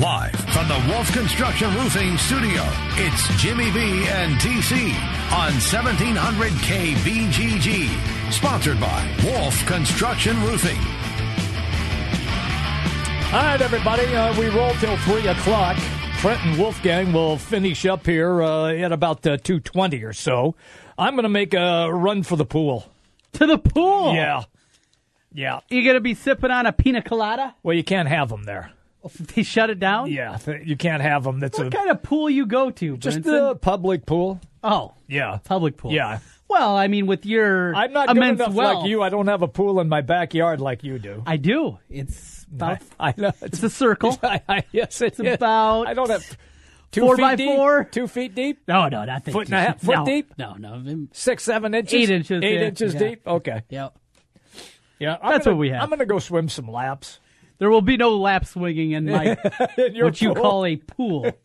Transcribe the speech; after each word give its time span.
Live 0.00 0.32
from 0.54 0.66
the 0.66 0.82
Wolf 0.88 1.12
Construction 1.12 1.74
Roofing 1.74 2.16
Studio, 2.16 2.62
it's 2.96 3.28
Jimmy 3.36 3.70
B 3.70 4.06
and 4.08 4.32
TC 4.40 4.94
on 5.30 5.52
1700 5.52 6.52
KBGG. 6.52 8.32
Sponsored 8.32 8.80
by 8.80 9.14
Wolf 9.22 9.66
Construction 9.66 10.40
Roofing. 10.42 10.78
All 13.26 13.42
right, 13.42 13.60
everybody, 13.60 14.06
uh, 14.14 14.40
we 14.40 14.48
roll 14.48 14.72
till 14.76 14.96
3 14.96 15.28
o'clock. 15.28 15.76
Trent 16.16 16.42
and 16.46 16.58
Wolfgang 16.58 17.12
will 17.12 17.36
finish 17.36 17.84
up 17.84 18.06
here 18.06 18.42
uh, 18.42 18.72
at 18.72 18.92
about 18.92 19.26
uh, 19.26 19.36
2.20 19.36 20.02
or 20.08 20.14
so. 20.14 20.54
I'm 20.96 21.12
going 21.12 21.24
to 21.24 21.28
make 21.28 21.52
a 21.52 21.92
run 21.92 22.22
for 22.22 22.36
the 22.36 22.46
pool. 22.46 22.90
To 23.34 23.46
the 23.46 23.58
pool. 23.58 24.14
Yeah. 24.14 24.44
Yeah. 25.34 25.60
You 25.68 25.84
gonna 25.84 26.00
be 26.00 26.14
sipping 26.14 26.50
on 26.50 26.64
a 26.64 26.72
pina 26.72 27.02
colada? 27.02 27.54
Well, 27.62 27.76
you 27.76 27.84
can't 27.84 28.08
have 28.08 28.30
them 28.30 28.44
there. 28.44 28.72
They 29.34 29.42
shut 29.42 29.70
it 29.70 29.78
down. 29.80 30.10
Yeah, 30.10 30.36
th- 30.36 30.66
you 30.66 30.76
can't 30.76 31.02
have 31.02 31.24
them. 31.24 31.40
That's 31.40 31.58
What 31.58 31.68
a, 31.68 31.70
kind 31.70 31.90
of 31.90 32.02
pool 32.02 32.28
you 32.28 32.46
go 32.46 32.70
to? 32.70 32.96
just 32.96 33.18
Brinson? 33.20 33.22
the 33.24 33.54
public 33.56 34.06
pool. 34.06 34.40
oh 34.62 34.92
Yeah. 35.08 35.38
public 35.44 35.76
pool. 35.76 35.92
Yeah. 35.92 36.18
Well, 36.48 36.76
I 36.76 36.88
mean, 36.88 37.06
with 37.06 37.24
your 37.26 37.74
I'm 37.74 37.92
not 37.92 38.08
good 38.08 38.16
immense 38.16 38.40
enough 38.40 38.54
wealth, 38.54 38.78
like 38.80 38.88
you. 38.88 39.02
I 39.02 39.08
don't 39.08 39.28
have 39.28 39.42
a 39.42 39.48
pool 39.48 39.78
in 39.80 39.88
my 39.88 40.00
backyard 40.00 40.60
like 40.60 40.82
you 40.82 40.98
do. 40.98 41.22
I 41.24 41.36
do. 41.36 41.78
It's 41.88 42.44
about 42.52 42.78
I 43.00 43.14
know. 43.16 43.32
it's 43.40 43.62
a 43.62 43.70
circle. 43.70 44.18
I, 44.22 44.40
I, 44.48 44.64
yes, 44.72 45.00
it's 45.00 45.20
about 45.20 45.86
I 45.86 45.94
don't 45.94 46.10
have 46.10 46.26
two 46.90 47.02
four 47.02 47.14
feet 47.16 47.22
by 47.22 47.36
deep, 47.36 47.54
four. 47.54 47.84
Two 47.84 48.08
feet 48.08 48.34
deep, 48.34 48.62
No, 48.66 48.88
no, 48.88 49.04
not 49.04 49.24
that 49.24 49.30
Foot 49.30 49.46
deep. 49.46 49.54
and 49.54 49.62
a 49.64 49.66
half- 49.68 49.80
foot 49.80 49.94
no, 49.98 50.04
deep? 50.04 50.32
No, 50.36 50.54
no. 50.54 51.06
six, 51.12 51.44
seven 51.44 51.72
inches, 51.72 51.94
Eight 51.94 52.10
inches, 52.10 52.42
eight 52.42 52.54
yeah, 52.60 52.66
inches 52.66 52.94
yeah. 52.94 52.98
deep. 53.00 53.26
Okay, 53.28 53.62
Yep. 53.70 53.96
yeah, 54.98 55.16
I'm 55.22 55.30
That's 55.30 55.44
gonna- 55.44 55.56
what 55.56 55.60
we 55.60 55.70
have. 55.70 55.82
I'm 55.82 55.88
going 55.88 56.00
to 56.00 56.06
go 56.06 56.18
swim 56.18 56.48
some 56.48 56.68
laps. 56.68 57.20
There 57.60 57.70
will 57.70 57.82
be 57.82 57.96
no 57.96 58.16
lap 58.16 58.44
swinging 58.46 58.90
in 58.92 59.04
my 59.04 59.36
In 59.78 59.94
your 59.94 60.06
what 60.06 60.20
you 60.20 60.34
call 60.34 60.64
a 60.64 60.76
pool, 60.76 61.30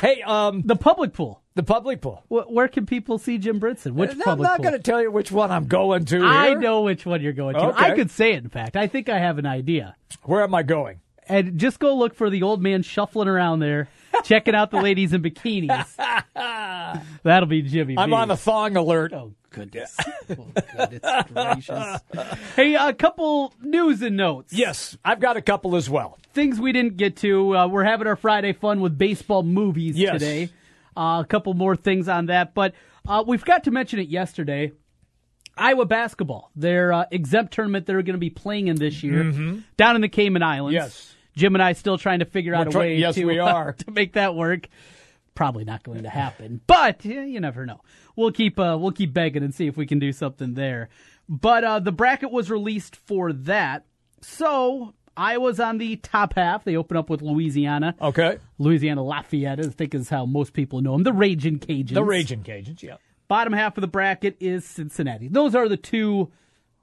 Hey, 0.00 0.22
um, 0.24 0.62
the 0.64 0.76
public 0.78 1.12
pool. 1.12 1.42
the 1.54 1.62
public 1.62 2.00
pool. 2.00 2.22
Wh- 2.28 2.50
Where 2.50 2.68
can 2.68 2.86
people 2.86 3.18
see 3.18 3.36
Jim 3.38 3.60
Brinson? 3.60 3.92
Which 3.92 4.10
public? 4.10 4.20
I'm 4.20 4.24
public 4.24 4.48
not 4.48 4.62
going 4.62 4.72
to 4.74 4.78
tell 4.78 5.02
you 5.02 5.10
which 5.10 5.30
one 5.32 5.50
I'm 5.50 5.66
going 5.66 6.04
to. 6.06 6.24
I 6.24 6.54
know 6.54 6.82
which 6.82 7.04
one 7.04 7.20
you're 7.20 7.32
going 7.32 7.54
to. 7.56 7.60
Okay. 7.66 7.84
I 7.84 7.94
could 7.94 8.10
say 8.10 8.32
it. 8.32 8.42
In 8.44 8.48
fact, 8.48 8.76
I 8.76 8.86
think 8.86 9.08
I 9.08 9.18
have 9.18 9.38
an 9.38 9.46
idea. 9.46 9.96
Where 10.22 10.42
am 10.42 10.54
I 10.54 10.62
going? 10.62 11.00
and 11.28 11.56
just 11.56 11.78
go 11.78 11.94
look 11.94 12.14
for 12.16 12.30
the 12.30 12.42
old 12.42 12.60
man 12.60 12.82
shuffling 12.82 13.28
around 13.28 13.60
there, 13.60 13.88
checking 14.24 14.54
out 14.54 14.70
the 14.70 14.80
ladies 14.80 15.12
in 15.12 15.22
bikinis. 15.22 15.86
That'll 17.22 17.46
be 17.48 17.62
Jimmy. 17.62 17.96
I'm 17.98 18.10
B. 18.10 18.14
on 18.16 18.28
the 18.28 18.36
thong 18.36 18.76
alert. 18.76 19.12
Oh 19.12 19.32
goodness! 19.50 19.96
oh, 20.30 20.46
goodness 20.76 21.24
gracious! 21.32 22.00
Hey, 22.56 22.74
a 22.74 22.92
couple 22.92 23.52
news 23.62 24.02
and 24.02 24.16
notes. 24.16 24.52
Yes, 24.52 24.96
I've 25.04 25.20
got 25.20 25.36
a 25.36 25.42
couple 25.42 25.76
as 25.76 25.88
well. 25.90 26.18
things 26.32 26.58
we 26.60 26.72
didn't 26.72 26.96
get 26.96 27.16
to. 27.18 27.56
Uh, 27.56 27.66
we're 27.68 27.84
having 27.84 28.06
our 28.06 28.16
Friday 28.16 28.52
fun 28.52 28.80
with 28.80 28.96
baseball 28.98 29.42
movies 29.42 29.96
Yes. 29.98 30.12
today. 30.14 30.50
Uh, 30.96 31.22
a 31.22 31.26
couple 31.28 31.54
more 31.54 31.74
things 31.76 32.06
on 32.08 32.26
that, 32.26 32.54
but 32.54 32.74
uh, 33.08 33.24
we 33.26 33.38
forgot 33.38 33.64
to 33.64 33.70
mention 33.70 33.98
it 33.98 34.08
yesterday. 34.08 34.72
Iowa 35.56 35.84
basketball, 35.84 36.50
their 36.56 36.92
uh, 36.94 37.04
exempt 37.10 37.52
tournament 37.52 37.84
they're 37.86 38.00
going 38.02 38.14
to 38.14 38.18
be 38.18 38.30
playing 38.30 38.68
in 38.68 38.76
this 38.76 39.02
year 39.02 39.24
down 39.76 39.96
in 39.96 40.00
the 40.00 40.08
Cayman 40.08 40.42
Islands. 40.42 40.74
Mm-hmm. 40.76 40.84
Yes. 40.84 41.14
Jim 41.34 41.54
and 41.54 41.62
I 41.62 41.72
still 41.72 41.98
trying 41.98 42.18
to 42.20 42.24
figure 42.24 42.54
out 42.54 42.66
We're 42.66 42.70
a 42.70 42.72
try- 42.72 42.80
way 42.80 42.96
yes, 42.96 43.14
to, 43.14 43.24
we 43.24 43.38
are. 43.38 43.72
to 43.78 43.90
make 43.90 44.14
that 44.14 44.34
work. 44.34 44.68
Probably 45.34 45.64
not 45.64 45.82
going 45.82 46.02
to 46.02 46.10
happen, 46.10 46.60
but 46.66 47.04
yeah, 47.04 47.24
you 47.24 47.40
never 47.40 47.64
know. 47.64 47.80
We'll 48.16 48.32
keep 48.32 48.58
uh, 48.58 48.76
we'll 48.78 48.92
keep 48.92 49.14
begging 49.14 49.42
and 49.42 49.54
see 49.54 49.66
if 49.66 49.78
we 49.78 49.86
can 49.86 49.98
do 49.98 50.12
something 50.12 50.54
there. 50.54 50.90
But 51.26 51.64
uh, 51.64 51.80
the 51.80 51.92
bracket 51.92 52.30
was 52.30 52.50
released 52.50 52.96
for 52.96 53.32
that, 53.32 53.86
so 54.20 54.92
Iowa's 55.16 55.60
on 55.60 55.78
the 55.78 55.96
top 55.96 56.34
half. 56.34 56.64
They 56.64 56.76
open 56.76 56.96
up 56.96 57.10
with 57.10 57.22
Louisiana. 57.22 57.94
Okay. 58.00 58.38
Louisiana 58.58 59.02
Lafayette, 59.02 59.60
I 59.60 59.68
think 59.68 59.94
is 59.94 60.08
how 60.08 60.26
most 60.26 60.52
people 60.52 60.80
know 60.80 60.92
them. 60.92 61.02
The 61.02 61.12
Raging 61.12 61.58
Cajuns. 61.58 61.94
The 61.94 62.04
Raging 62.04 62.42
Cajuns, 62.42 62.82
yeah. 62.82 62.96
Bottom 63.28 63.52
half 63.52 63.76
of 63.76 63.82
the 63.82 63.88
bracket 63.88 64.36
is 64.40 64.64
Cincinnati. 64.64 65.28
Those 65.28 65.54
are 65.54 65.68
the 65.68 65.76
two 65.76 66.30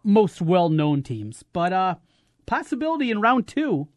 most 0.03 0.41
well-known 0.41 1.03
teams. 1.03 1.43
But 1.53 1.73
uh, 1.73 1.95
possibility 2.45 3.11
in 3.11 3.21
round 3.21 3.47
two, 3.47 3.87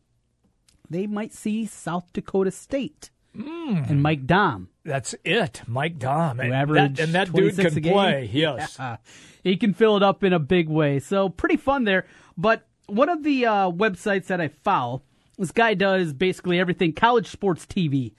they 0.93 1.07
might 1.07 1.33
see 1.33 1.67
South 1.67 2.13
Dakota 2.13 2.51
State 2.51 3.11
and 3.35 4.03
Mike 4.03 4.27
Daum. 4.27 4.69
That's 4.85 5.15
it. 5.25 5.63
Mike 5.67 5.99
Daum. 5.99 6.41
And 6.41 6.53
that, 6.77 7.01
and 7.01 7.15
that 7.15 7.33
dude 7.33 7.57
can 7.57 7.83
play. 7.83 8.29
Yes. 8.33 8.79
Uh, 8.79 8.97
he 9.43 9.57
can 9.57 9.75
fill 9.75 9.97
it 9.97 10.03
up 10.03 10.23
in 10.23 10.33
a 10.33 10.39
big 10.39 10.69
way. 10.69 10.99
So 10.99 11.29
pretty 11.29 11.57
fun 11.57 11.85
there. 11.85 12.07
But 12.37 12.67
one 12.87 13.09
of 13.09 13.23
the 13.23 13.47
uh, 13.47 13.71
websites 13.71 14.27
that 14.27 14.41
I 14.41 14.49
follow, 14.49 15.03
this 15.39 15.53
guy 15.53 15.75
does 15.75 16.13
basically 16.13 16.61
everything 16.61 16.93
college 16.93 17.29
sports 17.29 17.67
TV, 17.67 18.13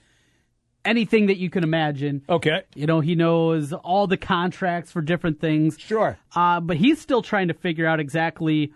anything 0.84 1.26
that 1.26 1.36
you 1.36 1.50
can 1.50 1.64
imagine. 1.64 2.22
Okay. 2.28 2.62
You 2.74 2.86
know, 2.86 3.00
he 3.00 3.14
knows 3.14 3.72
all 3.72 4.06
the 4.06 4.16
contracts 4.16 4.92
for 4.92 5.00
different 5.00 5.40
things. 5.40 5.78
Sure. 5.78 6.18
Uh, 6.34 6.60
but 6.60 6.76
he's 6.76 7.00
still 7.00 7.22
trying 7.22 7.48
to 7.48 7.54
figure 7.54 7.86
out 7.86 8.00
exactly 8.00 8.72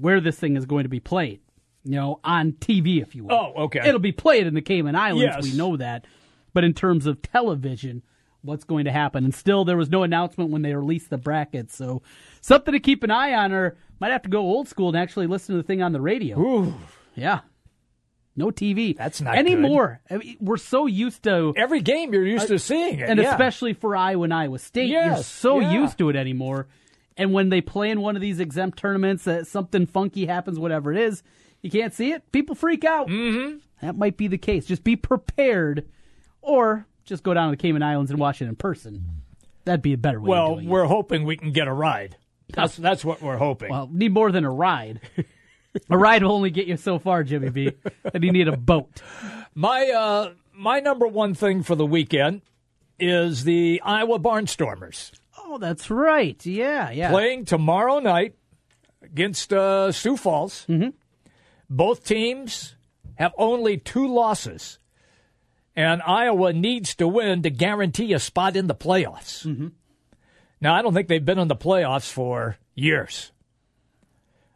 where 0.00 0.20
this 0.20 0.38
thing 0.38 0.56
is 0.56 0.66
going 0.66 0.84
to 0.84 0.88
be 0.88 1.00
played. 1.00 1.40
You 1.84 1.96
know, 1.96 2.20
on 2.24 2.52
TV, 2.52 3.02
if 3.02 3.14
you 3.14 3.24
will. 3.24 3.34
Oh, 3.34 3.64
okay. 3.64 3.80
It'll 3.86 4.00
be 4.00 4.12
played 4.12 4.46
in 4.46 4.54
the 4.54 4.62
Cayman 4.62 4.96
Islands. 4.96 5.22
Yes. 5.22 5.42
We 5.42 5.56
know 5.56 5.76
that. 5.76 6.06
But 6.54 6.64
in 6.64 6.72
terms 6.72 7.04
of 7.06 7.20
television, 7.20 8.02
what's 8.42 8.64
going 8.64 8.86
to 8.86 8.92
happen? 8.92 9.24
And 9.24 9.34
still, 9.34 9.64
there 9.64 9.76
was 9.76 9.90
no 9.90 10.02
announcement 10.02 10.50
when 10.50 10.62
they 10.62 10.74
released 10.74 11.10
the 11.10 11.18
brackets. 11.18 11.76
So 11.76 12.02
something 12.40 12.72
to 12.72 12.80
keep 12.80 13.02
an 13.02 13.10
eye 13.10 13.34
on, 13.34 13.52
or 13.52 13.76
might 14.00 14.12
have 14.12 14.22
to 14.22 14.30
go 14.30 14.40
old 14.40 14.68
school 14.68 14.88
and 14.88 14.96
actually 14.96 15.26
listen 15.26 15.54
to 15.54 15.62
the 15.62 15.66
thing 15.66 15.82
on 15.82 15.92
the 15.92 16.00
radio. 16.00 16.38
Ooh. 16.40 16.74
Yeah. 17.14 17.40
No 18.36 18.46
TV. 18.46 18.96
That's 18.96 19.20
not 19.20 19.36
anymore. 19.36 20.00
I 20.10 20.16
mean, 20.16 20.36
we're 20.40 20.56
so 20.56 20.86
used 20.86 21.22
to 21.24 21.54
Every 21.56 21.80
game 21.80 22.12
you're 22.12 22.26
used 22.26 22.48
to 22.48 22.56
uh, 22.56 22.58
seeing 22.58 22.98
it. 22.98 23.08
and 23.08 23.20
yeah. 23.20 23.30
especially 23.30 23.74
for 23.74 23.94
Iowa 23.94 24.24
and 24.24 24.34
Iowa 24.34 24.58
State, 24.58 24.88
you're 24.88 25.16
so 25.18 25.60
yeah. 25.60 25.72
used 25.72 25.98
to 25.98 26.08
it 26.08 26.16
anymore. 26.16 26.66
And 27.16 27.32
when 27.32 27.48
they 27.48 27.60
play 27.60 27.90
in 27.90 28.00
one 28.00 28.16
of 28.16 28.22
these 28.22 28.40
exempt 28.40 28.76
tournaments, 28.78 29.24
that 29.24 29.46
something 29.46 29.86
funky 29.86 30.26
happens, 30.26 30.58
whatever 30.58 30.92
it 30.92 30.98
is, 30.98 31.22
you 31.64 31.70
can't 31.70 31.94
see 31.94 32.12
it. 32.12 32.30
People 32.30 32.54
freak 32.54 32.84
out. 32.84 33.08
Mm-hmm. 33.08 33.56
That 33.80 33.96
might 33.96 34.16
be 34.16 34.28
the 34.28 34.38
case. 34.38 34.66
Just 34.66 34.84
be 34.84 34.96
prepared, 34.96 35.86
or 36.42 36.86
just 37.04 37.22
go 37.22 37.32
down 37.34 37.50
to 37.50 37.56
the 37.56 37.60
Cayman 37.60 37.82
Islands 37.82 38.10
and 38.10 38.20
watch 38.20 38.42
it 38.42 38.46
in 38.46 38.54
person. 38.54 39.04
That'd 39.64 39.82
be 39.82 39.94
a 39.94 39.98
better 39.98 40.20
way. 40.20 40.28
Well, 40.28 40.60
we're 40.62 40.84
hoping 40.84 41.24
we 41.24 41.36
can 41.36 41.52
get 41.52 41.66
a 41.66 41.72
ride. 41.72 42.16
That's 42.52 42.76
that's 42.76 43.04
what 43.04 43.22
we're 43.22 43.38
hoping. 43.38 43.70
well, 43.70 43.88
need 43.90 44.12
more 44.12 44.30
than 44.30 44.44
a 44.44 44.50
ride. 44.50 45.00
a 45.90 45.96
ride 45.98 46.22
will 46.22 46.32
only 46.32 46.50
get 46.50 46.66
you 46.66 46.76
so 46.76 46.98
far, 46.98 47.24
Jimmy 47.24 47.48
B. 47.48 47.72
and 48.12 48.22
you 48.22 48.30
need 48.30 48.46
a 48.48 48.56
boat. 48.56 49.00
my 49.54 49.88
uh 49.88 50.32
my 50.52 50.80
number 50.80 51.06
one 51.06 51.34
thing 51.34 51.62
for 51.62 51.74
the 51.74 51.86
weekend 51.86 52.42
is 53.00 53.44
the 53.44 53.80
Iowa 53.84 54.20
Barnstormers 54.20 55.12
Oh, 55.46 55.58
that's 55.58 55.90
right. 55.90 56.44
Yeah, 56.44 56.90
yeah. 56.90 57.10
playing 57.10 57.44
tomorrow 57.44 57.98
night 58.00 58.34
against 59.02 59.52
uh, 59.52 59.92
Sioux 59.92 60.16
Falls. 60.16 60.64
Mm-hmm. 60.68 60.90
Both 61.70 62.04
teams 62.04 62.74
have 63.16 63.32
only 63.38 63.76
two 63.78 64.06
losses, 64.06 64.78
and 65.76 66.02
Iowa 66.02 66.52
needs 66.52 66.94
to 66.96 67.08
win 67.08 67.42
to 67.42 67.50
guarantee 67.50 68.12
a 68.12 68.18
spot 68.18 68.56
in 68.56 68.66
the 68.66 68.74
playoffs. 68.74 69.46
Mm-hmm. 69.46 69.68
Now, 70.60 70.74
I 70.74 70.82
don't 70.82 70.94
think 70.94 71.08
they've 71.08 71.24
been 71.24 71.38
in 71.38 71.48
the 71.48 71.56
playoffs 71.56 72.10
for 72.10 72.56
years. 72.74 73.32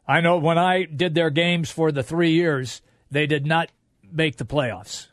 I 0.07 0.21
know 0.21 0.39
when 0.39 0.59
I 0.59 0.85
did 0.85 1.15
their 1.15 1.31
games 1.31 1.71
for 1.71 1.93
the 1.93 2.03
three 2.03 2.31
years, 2.33 2.81
they 3.11 3.27
did 3.27 3.47
not 3.47 3.69
make 4.11 4.37
the 4.37 4.45
playoffs. 4.47 5.09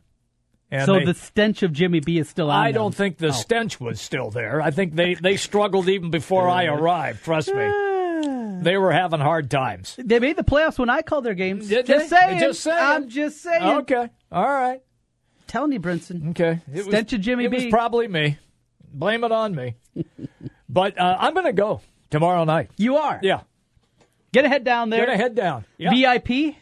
And 0.71 0.85
so 0.85 0.93
they- 0.99 1.05
the 1.05 1.13
stench 1.13 1.63
of 1.63 1.73
Jimmy 1.73 1.99
B 1.99 2.17
is 2.17 2.29
still 2.29 2.49
on. 2.49 2.57
I 2.57 2.71
them. 2.71 2.81
don't 2.81 2.95
think 2.95 3.17
the 3.17 3.27
Oh. 3.27 3.31
stench 3.31 3.79
was 3.79 3.99
still 4.01 4.29
there. 4.31 4.61
I 4.61 4.71
think 4.71 4.95
they, 4.95 5.13
they 5.15 5.35
struggled 5.37 5.89
even 5.89 6.11
before 6.11 6.47
I 6.49 6.65
arrived. 6.67 7.23
Trust 7.23 7.53
me. 7.53 7.63
They 8.63 8.77
were 8.77 8.91
having 8.91 9.19
hard 9.19 9.49
times. 9.49 9.95
They 9.97 10.19
made 10.19 10.37
the 10.37 10.43
playoffs 10.43 10.77
when 10.77 10.89
I 10.89 11.01
called 11.01 11.23
their 11.23 11.33
games. 11.33 11.67
Did 11.67 11.85
just 11.85 12.09
they? 12.09 12.15
saying. 12.17 12.39
Just 12.39 12.61
saying. 12.61 12.83
I'm 12.83 13.09
just 13.09 13.41
saying. 13.41 13.63
Okay. 13.63 14.09
All 14.31 14.43
right. 14.47 14.81
Telling 15.47 15.71
you, 15.71 15.79
Brinson. 15.79 16.31
Okay. 16.31 16.61
It 16.73 16.83
Stench 16.85 17.13
of 17.13 17.21
Jimmy 17.21 17.45
it 17.45 17.51
B. 17.51 17.57
was 17.57 17.65
probably 17.67 18.07
me. 18.07 18.37
Blame 18.91 19.23
it 19.23 19.31
on 19.31 19.53
me. 19.53 19.75
but 20.69 20.99
uh, 20.99 21.17
I'm 21.19 21.33
going 21.33 21.45
to 21.45 21.53
go 21.53 21.81
tomorrow 22.09 22.43
night. 22.45 22.71
You 22.77 22.97
are. 22.97 23.19
Yeah. 23.21 23.41
Get 24.33 24.45
a 24.45 24.49
head 24.49 24.63
down 24.63 24.89
there. 24.89 25.05
Going 25.05 25.17
to 25.17 25.23
head 25.23 25.35
down. 25.35 25.65
Yeah. 25.77 25.91
VIP. 25.91 26.55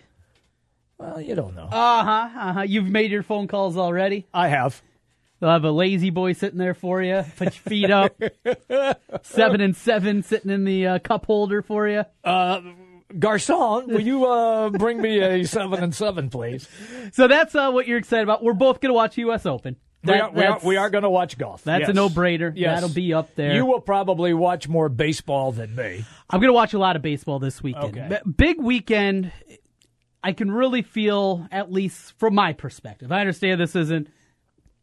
well, 0.97 1.19
you 1.21 1.33
don't 1.35 1.55
know. 1.55 1.65
Uh 1.71 2.03
huh. 2.03 2.29
Uh 2.39 2.53
huh. 2.53 2.61
You've 2.61 2.87
made 2.89 3.09
your 3.11 3.23
phone 3.23 3.47
calls 3.47 3.77
already. 3.77 4.27
I 4.33 4.47
have. 4.49 4.81
They'll 5.43 5.51
have 5.51 5.65
a 5.65 5.71
lazy 5.71 6.09
boy 6.09 6.31
sitting 6.31 6.57
there 6.57 6.73
for 6.73 7.01
you. 7.03 7.21
Put 7.35 7.47
your 7.47 7.51
feet 7.51 7.91
up. 7.91 8.15
seven 9.23 9.59
and 9.59 9.75
seven 9.75 10.23
sitting 10.23 10.49
in 10.49 10.63
the 10.63 10.87
uh, 10.87 10.99
cup 10.99 11.25
holder 11.25 11.61
for 11.61 11.85
you. 11.85 12.05
Garcon, 12.23 13.87
will 13.87 13.99
you 13.99 14.25
uh, 14.25 14.69
bring 14.69 15.01
me 15.01 15.19
a 15.19 15.43
seven 15.43 15.83
and 15.83 15.93
seven, 15.93 16.29
please? 16.29 16.65
So 17.11 17.27
that's 17.27 17.53
uh, 17.55 17.71
what 17.71 17.89
you're 17.89 17.97
excited 17.97 18.23
about. 18.23 18.41
We're 18.41 18.53
both 18.53 18.79
going 18.79 18.91
to 18.91 18.93
watch 18.93 19.17
U.S. 19.17 19.45
Open. 19.45 19.75
we 20.05 20.13
That- 20.13 20.21
are, 20.21 20.31
we 20.31 20.43
are, 20.45 20.59
we 20.63 20.77
are 20.77 20.89
going 20.89 21.03
to 21.03 21.09
watch 21.09 21.37
golf. 21.37 21.61
That's 21.65 21.89
a 21.89 21.93
no-brainer. 21.93 22.53
Yes. 22.55 22.79
That'll 22.79 22.95
be 22.95 23.13
up 23.13 23.35
there. 23.35 23.53
You 23.53 23.65
will 23.65 23.81
probably 23.81 24.33
watch 24.33 24.69
more 24.69 24.87
baseball 24.87 25.51
than 25.51 25.75
me. 25.75 26.05
I'm 26.29 26.39
going 26.39 26.47
to 26.51 26.53
watch 26.53 26.73
a 26.73 26.79
lot 26.79 26.95
of 26.95 27.01
baseball 27.01 27.39
this 27.39 27.61
weekend. 27.61 27.97
Okay. 27.97 28.21
B- 28.25 28.31
Big 28.31 28.61
weekend. 28.61 29.33
I 30.23 30.31
can 30.31 30.49
really 30.49 30.83
feel, 30.83 31.45
at 31.51 31.69
least 31.69 32.13
from 32.17 32.33
my 32.33 32.53
perspective. 32.53 33.11
I 33.11 33.19
understand 33.19 33.59
this 33.59 33.75
isn't 33.75 34.07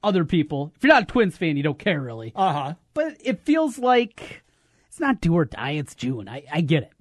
other 0.02 0.24
people. 0.24 0.72
If 0.76 0.82
you're 0.82 0.92
not 0.92 1.02
a 1.04 1.06
Twins 1.06 1.36
fan, 1.36 1.56
you 1.56 1.62
don't 1.62 1.78
care 1.78 2.00
really. 2.00 2.32
Uh 2.34 2.52
huh. 2.52 2.74
But 2.94 3.16
it 3.24 3.44
feels 3.44 3.78
like 3.78 4.42
it's 4.88 5.00
not 5.00 5.20
do 5.20 5.34
or 5.34 5.44
die. 5.44 5.72
It's 5.72 5.94
June. 5.94 6.28
I, 6.28 6.44
I 6.52 6.60
get 6.60 6.84
it. 6.84 6.92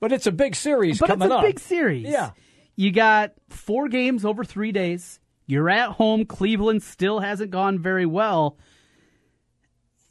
But 0.00 0.12
it's 0.12 0.26
a 0.26 0.32
big 0.32 0.54
series 0.54 0.98
But 0.98 1.06
coming 1.08 1.26
it's 1.26 1.32
a 1.32 1.36
up. 1.38 1.42
big 1.44 1.58
series. 1.60 2.06
Yeah. 2.08 2.30
You 2.76 2.90
got 2.92 3.32
four 3.48 3.88
games 3.88 4.24
over 4.24 4.44
three 4.44 4.72
days. 4.72 5.20
You're 5.46 5.70
at 5.70 5.90
home. 5.92 6.24
Cleveland 6.26 6.82
still 6.82 7.20
hasn't 7.20 7.50
gone 7.50 7.78
very 7.78 8.06
well. 8.06 8.58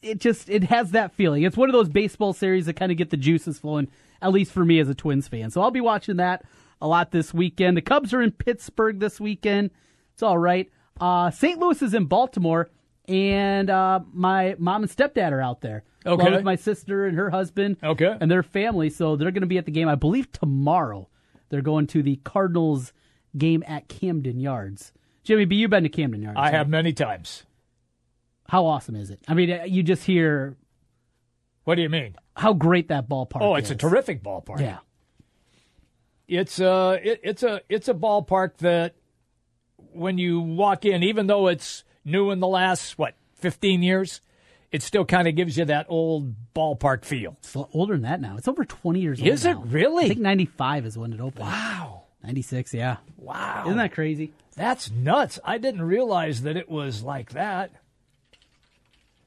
It 0.02 0.20
just 0.20 0.50
it 0.50 0.66
has 0.66 0.92
that 0.92 1.14
feeling. 1.14 1.44
It's 1.44 1.56
one 1.58 1.70
of 1.70 1.74
those 1.74 1.90
baseball 1.90 2.34
series 2.34 2.66
that 2.66 2.74
kind 2.76 2.92
of 2.92 2.98
get 2.98 3.10
the 3.10 3.18
juices 3.18 3.60
flowing, 3.60 3.90
at 4.22 4.32
least 4.34 4.52
for 4.52 4.66
me 4.66 4.80
as 4.80 4.90
a 4.90 4.96
Twins 4.96 5.28
fan. 5.28 5.50
So 5.50 5.62
I'll 5.62 5.72
be 5.72 5.82
watching 5.82 6.18
that 6.18 6.44
a 6.82 6.88
lot 6.88 7.12
this 7.12 7.34
weekend. 7.34 7.78
The 7.78 7.82
Cubs 7.82 8.14
are 8.14 8.22
in 8.22 8.32
Pittsburgh 8.32 9.00
this 9.00 9.20
weekend. 9.22 9.72
It's 10.14 10.24
all 10.24 10.38
right. 10.38 10.70
Uh, 11.00 11.32
St. 11.32 11.60
Louis 11.60 11.82
is 11.82 11.94
in 11.94 12.06
Baltimore, 12.06 12.70
and 13.08 13.70
uh, 13.70 14.00
my 14.14 14.56
mom 14.58 14.84
and 14.84 14.92
stepdad 14.92 15.32
are 15.32 15.42
out 15.42 15.62
there. 15.62 15.84
Okay. 16.06 16.22
Along 16.22 16.36
with 16.36 16.44
my 16.44 16.56
sister 16.56 17.06
and 17.06 17.18
her 17.18 17.30
husband. 17.30 17.78
Okay. 17.82 18.18
And 18.20 18.30
their 18.30 18.44
family. 18.44 18.90
So 18.90 19.16
they're 19.16 19.32
going 19.32 19.42
to 19.42 19.48
be 19.48 19.58
at 19.58 19.66
the 19.66 19.72
game, 19.72 19.88
I 19.88 19.96
believe, 19.96 20.32
tomorrow. 20.32 21.08
They're 21.50 21.62
going 21.62 21.88
to 21.88 22.04
the 22.04 22.18
Cardinals 22.24 22.92
game 23.38 23.64
at 23.68 23.88
Camden 23.88 24.40
Yards. 24.40 24.92
Jimmy 25.24 25.46
B, 25.46 25.56
you've 25.56 25.70
been 25.72 25.84
to 25.84 25.90
Camden 25.90 26.22
Yards. 26.22 26.38
I 26.38 26.44
right? 26.44 26.54
have 26.54 26.68
many 26.68 26.92
times. 26.92 27.44
How 28.50 28.66
awesome 28.66 28.96
is 28.98 29.10
it? 29.10 29.20
I 29.28 29.34
mean, 29.34 29.58
you 29.68 29.82
just 29.84 30.04
hear 30.04 30.58
What 31.64 31.76
do 31.76 31.82
you 31.82 31.90
mean? 31.90 32.16
how 32.36 32.52
great 32.54 32.90
that 32.90 33.08
ballpark 33.08 33.42
Oh, 33.42 33.56
is. 33.56 33.64
it's 33.64 33.72
a 33.72 33.76
terrific 33.76 34.22
ballpark. 34.24 34.60
Yeah. 34.60 34.80
It's 36.28 36.60
uh 36.60 36.98
it, 37.02 37.20
it's 37.24 37.44
a 37.44 37.62
it's 37.70 37.88
a 37.88 37.94
ballpark 37.94 38.58
that 38.58 38.96
when 39.94 40.18
you 40.18 40.40
walk 40.40 40.86
in, 40.86 41.04
even 41.04 41.28
though 41.28 41.48
it's 41.48 41.84
new 42.06 42.32
in 42.32 42.40
the 42.40 42.48
last 42.48 42.98
what 42.98 43.16
fifteen 43.36 43.82
years, 43.84 44.22
it 44.72 44.82
still 44.82 45.06
kind 45.06 45.28
of 45.28 45.36
gives 45.36 45.58
you 45.58 45.66
that 45.66 45.86
old 45.90 46.34
ballpark 46.56 47.06
feel. 47.06 47.36
It's 47.40 47.56
older 47.56 47.94
than 47.94 48.04
that 48.04 48.20
now. 48.22 48.36
It's 48.38 48.48
over 48.48 48.66
20 48.66 49.00
years 49.00 49.20
old. 49.20 49.28
Is 49.30 49.46
it 49.46 49.54
now. 49.54 49.64
really? 49.68 50.06
I 50.06 50.08
think 50.10 50.20
95 50.22 50.86
is 50.88 50.98
when 50.98 51.14
it 51.14 51.22
opened. 51.22 51.46
Wow, 51.46 52.04
96, 52.24 52.74
yeah. 52.74 52.98
wow, 53.18 53.64
Isn't 53.66 53.78
that 53.78 53.94
crazy? 53.94 54.34
that's 54.56 54.90
nuts? 54.92 55.40
I 55.44 55.58
didn't 55.60 55.84
realize 55.84 56.42
that 56.44 56.58
it 56.58 56.70
was 56.70 57.04
like 57.04 57.32
that. 57.32 57.72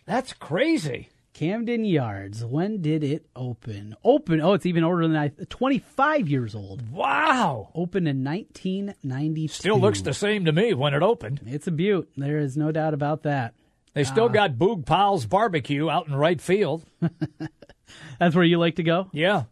That's 0.04 0.32
crazy. 0.32 1.08
Camden 1.36 1.84
Yards. 1.84 2.42
When 2.42 2.80
did 2.80 3.04
it 3.04 3.26
open? 3.36 3.94
Open. 4.02 4.40
Oh, 4.40 4.54
it's 4.54 4.64
even 4.64 4.84
older 4.84 5.06
than 5.06 5.14
I. 5.14 5.28
25 5.50 6.30
years 6.30 6.54
old. 6.54 6.90
Wow, 6.90 7.68
Opened 7.74 8.08
in 8.08 8.24
1992. 8.24 9.48
still 9.52 9.78
looks 9.78 10.00
the 10.00 10.14
same 10.14 10.46
to 10.46 10.52
me 10.52 10.72
when 10.72 10.94
it 10.94 11.02
opened. 11.02 11.42
It's 11.44 11.66
a 11.66 11.70
beaut. 11.70 12.08
There 12.16 12.38
is 12.38 12.56
no 12.56 12.72
doubt 12.72 12.94
about 12.94 13.24
that. 13.24 13.52
They 13.92 14.04
still 14.04 14.30
got 14.30 14.52
Boog 14.54 14.86
Powell's 14.86 15.26
barbecue 15.26 15.90
out 15.90 16.08
in 16.08 16.14
right 16.14 16.40
field. 16.40 16.86
That's 18.18 18.34
where 18.34 18.42
you 18.44 18.58
like 18.58 18.76
to 18.76 18.82
go? 18.82 19.10
Yeah, 19.12 19.42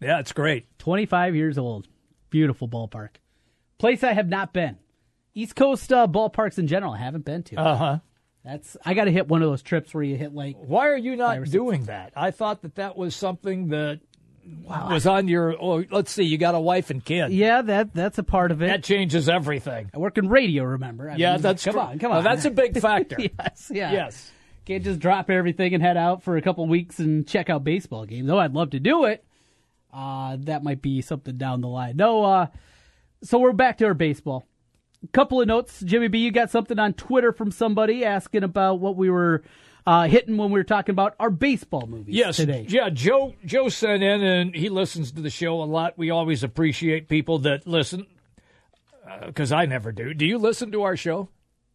yeah, 0.00 0.20
it's 0.20 0.32
great. 0.32 0.66
25 0.78 1.36
years 1.36 1.58
old. 1.58 1.88
Beautiful 2.30 2.68
ballpark. 2.68 3.16
Place 3.76 4.02
I 4.02 4.14
have 4.14 4.30
not 4.30 4.54
been. 4.54 4.78
East 5.34 5.56
Coast 5.56 5.92
uh, 5.92 6.06
ballparks 6.08 6.58
in 6.58 6.66
general, 6.66 6.94
I 6.94 6.98
haven't 6.98 7.26
been 7.26 7.42
to. 7.42 7.56
Uh 7.56 7.76
huh. 7.76 7.98
That's 8.46 8.76
I 8.84 8.94
got 8.94 9.04
to 9.06 9.10
hit 9.10 9.26
one 9.28 9.42
of 9.42 9.50
those 9.50 9.60
trips 9.62 9.92
where 9.92 10.04
you 10.04 10.16
hit 10.16 10.32
like 10.34 10.56
Why 10.56 10.86
are 10.88 10.96
you 10.96 11.16
not 11.16 11.42
doing 11.44 11.86
that? 11.86 12.12
I 12.14 12.30
thought 12.30 12.62
that 12.62 12.76
that 12.76 12.96
was 12.96 13.16
something 13.16 13.68
that 13.70 13.98
was 14.64 15.04
on 15.04 15.26
your. 15.26 15.56
Oh, 15.60 15.82
let's 15.90 16.12
see, 16.12 16.22
you 16.22 16.38
got 16.38 16.54
a 16.54 16.60
wife 16.60 16.90
and 16.90 17.04
kid. 17.04 17.32
yeah, 17.32 17.62
that 17.62 17.92
that's 17.92 18.18
a 18.18 18.22
part 18.22 18.52
of 18.52 18.62
it. 18.62 18.68
That 18.68 18.84
changes 18.84 19.28
everything. 19.28 19.90
I 19.92 19.98
work 19.98 20.16
in 20.16 20.28
radio, 20.28 20.62
remember? 20.62 21.10
I 21.10 21.16
Yeah, 21.16 21.32
mean, 21.32 21.42
that's 21.42 21.64
come 21.64 21.72
true. 21.72 21.80
on, 21.82 21.98
come 21.98 22.10
Well, 22.10 22.18
on. 22.18 22.24
that's 22.24 22.44
a 22.44 22.50
big 22.52 22.78
factor. 22.80 23.16
yes, 23.18 23.70
yeah, 23.74 23.90
Yes. 23.92 24.30
Can't 24.64 24.82
just 24.84 24.98
drop 25.00 25.28
everything 25.30 25.74
and 25.74 25.82
head 25.82 25.96
out 25.96 26.22
for 26.24 26.36
a 26.36 26.42
couple 26.42 26.66
weeks 26.66 26.98
and 27.00 27.26
check 27.26 27.50
out 27.50 27.62
baseball 27.64 28.04
games. 28.04 28.26
Though 28.28 28.38
I'd 28.38 28.52
love 28.54 28.70
to 28.70 28.80
do 28.80 29.04
it. 29.06 29.24
Uh, 29.92 30.36
that 30.40 30.62
might 30.62 30.82
be 30.82 31.00
something 31.02 31.36
down 31.36 31.60
the 31.60 31.68
line. 31.68 31.96
No, 31.96 32.22
uh, 32.24 32.46
so 33.22 33.38
we're 33.38 33.52
back 33.52 33.78
to 33.78 33.86
our 33.86 33.94
baseball. 33.94 34.44
Couple 35.12 35.40
of 35.40 35.46
notes, 35.46 35.80
Jimmy 35.84 36.08
B. 36.08 36.18
You 36.18 36.30
got 36.32 36.50
something 36.50 36.78
on 36.78 36.92
Twitter 36.94 37.32
from 37.32 37.50
somebody 37.50 38.04
asking 38.04 38.42
about 38.42 38.80
what 38.80 38.96
we 38.96 39.08
were 39.10 39.42
uh, 39.86 40.08
hitting 40.08 40.36
when 40.36 40.50
we 40.50 40.58
were 40.58 40.64
talking 40.64 40.92
about 40.92 41.14
our 41.20 41.30
baseball 41.30 41.86
movies 41.86 42.14
Yes, 42.14 42.36
today. 42.36 42.66
yeah. 42.68 42.88
Joe 42.90 43.34
Joe 43.44 43.68
sent 43.68 44.02
in, 44.02 44.22
and 44.22 44.54
he 44.54 44.68
listens 44.68 45.12
to 45.12 45.20
the 45.20 45.30
show 45.30 45.62
a 45.62 45.64
lot. 45.64 45.96
We 45.96 46.10
always 46.10 46.42
appreciate 46.42 47.08
people 47.08 47.38
that 47.40 47.66
listen, 47.66 48.06
because 49.26 49.52
I 49.52 49.66
never 49.66 49.92
do. 49.92 50.12
Do 50.12 50.26
you 50.26 50.38
listen 50.38 50.72
to 50.72 50.82
our 50.82 50.96
show? 50.96 51.28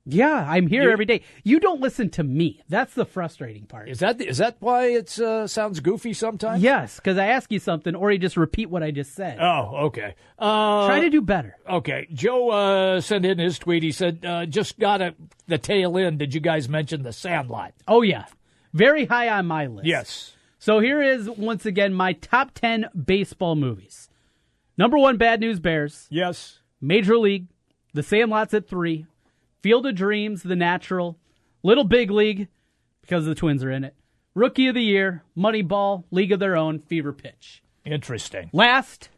Yeah, 0.06 0.46
I'm 0.50 0.66
here 0.68 0.84
You- 0.84 0.92
every 0.92 1.06
day. 1.06 1.22
You 1.44 1.60
don't 1.60 1.80
listen 1.80 2.10
to 2.12 2.24
me. 2.24 2.62
That's 2.68 2.94
the 2.96 3.06
frustrating 3.06 3.66
part. 3.68 3.88
Is 3.88 4.00
that 4.00 4.20
is 4.20 4.40
that 4.40 4.58
why 4.60 4.88
it 4.88 5.20
uh, 5.20 5.46
sounds 5.46 5.80
goofy 5.80 6.14
sometimes? 6.14 6.64
Yes, 6.64 6.96
because 6.96 7.18
I 7.20 7.28
ask 7.28 7.52
you 7.52 7.60
something, 7.60 7.94
or 7.94 8.12
you 8.12 8.18
just 8.18 8.36
repeat 8.36 8.70
what 8.72 8.82
I 8.82 8.90
just 8.90 9.14
said. 9.14 9.38
Oh, 9.40 9.86
okay. 9.88 10.16
Uh, 10.40 10.88
Try 10.88 11.02
to 11.02 11.10
do 11.12 11.22
better. 11.22 11.56
Okay, 11.70 12.08
Joe 12.14 12.50
uh, 12.50 13.02
sent 13.02 13.26
in 13.26 13.38
his 13.38 13.60
tweet. 13.60 13.84
He 13.84 13.92
said, 13.92 14.26
uh, 14.26 14.48
"Just 14.48 14.80
got 14.80 15.02
a, 15.02 15.14
the 15.48 15.60
tail 15.60 15.96
end. 15.98 16.18
Did 16.18 16.34
you 16.34 16.40
guys 16.42 16.68
mention 16.68 17.04
the 17.04 17.14
Sandlot?" 17.14 17.74
Oh 17.88 18.02
yeah, 18.02 18.26
very 18.74 19.06
high 19.06 19.30
on 19.30 19.46
my 19.46 19.68
list. 19.68 19.86
Yes. 19.86 20.34
So 20.58 20.80
here 20.80 21.02
is 21.02 21.30
once 21.30 21.66
again 21.68 21.94
my 21.94 22.14
top 22.14 22.54
ten 22.56 22.88
baseball 23.06 23.56
movies. 23.56 24.10
Number 24.78 24.98
one, 24.98 25.18
Bad 25.18 25.40
News 25.42 25.60
Bears. 25.60 26.08
Yes. 26.10 26.60
Major 26.80 27.18
League, 27.20 27.48
The 27.94 28.02
Sandlot's 28.02 28.54
at 28.56 28.68
three. 28.68 29.06
Field 29.62 29.86
of 29.86 29.96
Dreams, 29.96 30.44
The 30.44 30.56
Natural. 30.56 31.18
Little 31.64 31.84
Big 31.84 32.10
League, 32.10 32.48
because 33.02 33.26
the 33.26 33.36
Twins 33.36 33.64
are 33.64 33.72
in 33.72 33.84
it. 33.84 33.96
Rookie 34.34 34.68
of 34.68 34.76
the 34.76 34.82
Year, 34.82 35.24
Moneyball, 35.38 36.06
League 36.10 36.32
of 36.32 36.40
Their 36.40 36.56
Own, 36.56 36.80
Fever 36.80 37.14
Pitch. 37.14 37.62
Interesting. 37.86 38.50
Last, 38.54 39.10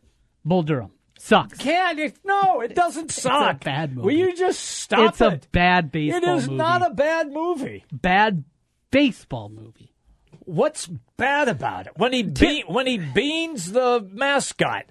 Bull 0.44 0.63
Durham. 0.63 0.92
Sucks. 1.18 1.57
Can't 1.60 2.00
it? 2.00 2.18
No, 2.25 2.60
it 2.62 2.75
doesn't 2.75 3.12
suck. 3.12 3.56
It's 3.56 3.62
a 3.62 3.66
bad 3.66 3.95
movie. 3.95 4.06
Will 4.06 4.13
you 4.28 4.36
just 4.36 4.60
stop 4.60 5.12
it's 5.12 5.22
a 5.22 5.40
bad 5.54 5.86
it 5.86 5.92
baseball 5.94 6.38
is 6.38 6.48
movie. 6.48 6.57
not 6.57 6.86
a 6.86 6.94
bad 6.94 7.31
movie. 7.31 7.86
bad 7.94 8.44
baseball 8.92 9.48
movie. 9.48 9.94
What's 10.39 10.88
bad 11.16 11.48
about 11.48 11.88
it? 11.88 11.94
When 11.96 12.12
he 12.12 12.24
be- 12.24 12.66
when 12.68 12.88
he 12.88 12.98
beans 12.98 13.72
the 13.72 14.06
mascot. 14.12 14.86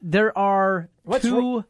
There 0.00 0.36
are 0.38 0.88
What's 1.02 1.24
two 1.24 1.64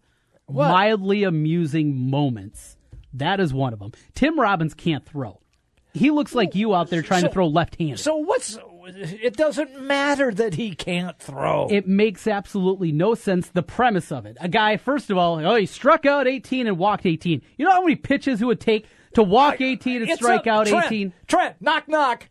wro- 0.46 0.68
mildly 0.68 1.24
amusing 1.24 2.08
moments. 2.10 2.76
That 3.14 3.40
is 3.40 3.52
one 3.54 3.72
of 3.72 3.78
them. 3.78 3.92
Tim 4.14 4.38
Robbins 4.38 4.74
can't 4.74 5.04
throw. 5.04 5.40
He 5.94 6.10
looks 6.10 6.34
like 6.34 6.54
you 6.54 6.74
out 6.74 6.90
there 6.90 7.02
trying 7.02 7.22
So- 7.22 7.28
to 7.28 7.32
throw 7.32 7.46
left-handed. 7.48 7.98
So 7.98 8.16
what's? 8.16 8.58
It 8.86 9.36
doesn't 9.36 9.82
matter 9.82 10.32
that 10.32 10.54
he 10.54 10.74
can't 10.74 11.18
throw. 11.18 11.68
it 11.70 11.86
makes 11.86 12.26
absolutely 12.26 12.90
no 12.92 13.14
sense. 13.14 13.48
The 13.50 13.62
premise 13.62 14.10
of 14.10 14.24
it. 14.24 14.36
A 14.40 14.48
guy, 14.48 14.76
first 14.78 15.10
of 15.10 15.18
all, 15.18 15.44
oh, 15.44 15.56
he 15.56 15.66
struck 15.66 16.06
out 16.06 16.26
18 16.26 16.66
and 16.66 16.78
walked 16.78 17.04
18. 17.04 17.42
You 17.58 17.66
know 17.66 17.72
how 17.72 17.82
many 17.82 17.96
pitches 17.96 18.40
it 18.40 18.46
would 18.46 18.60
take 18.60 18.86
to 19.14 19.22
walk 19.22 19.60
18 19.60 20.02
and 20.02 20.10
It's 20.10 20.18
strike 20.20 20.46
a- 20.46 20.50
out 20.50 20.66
Trent, 20.68 20.86
18? 20.86 21.12
Trent, 21.26 21.56
knock 21.60 21.86
knock. 21.88 22.28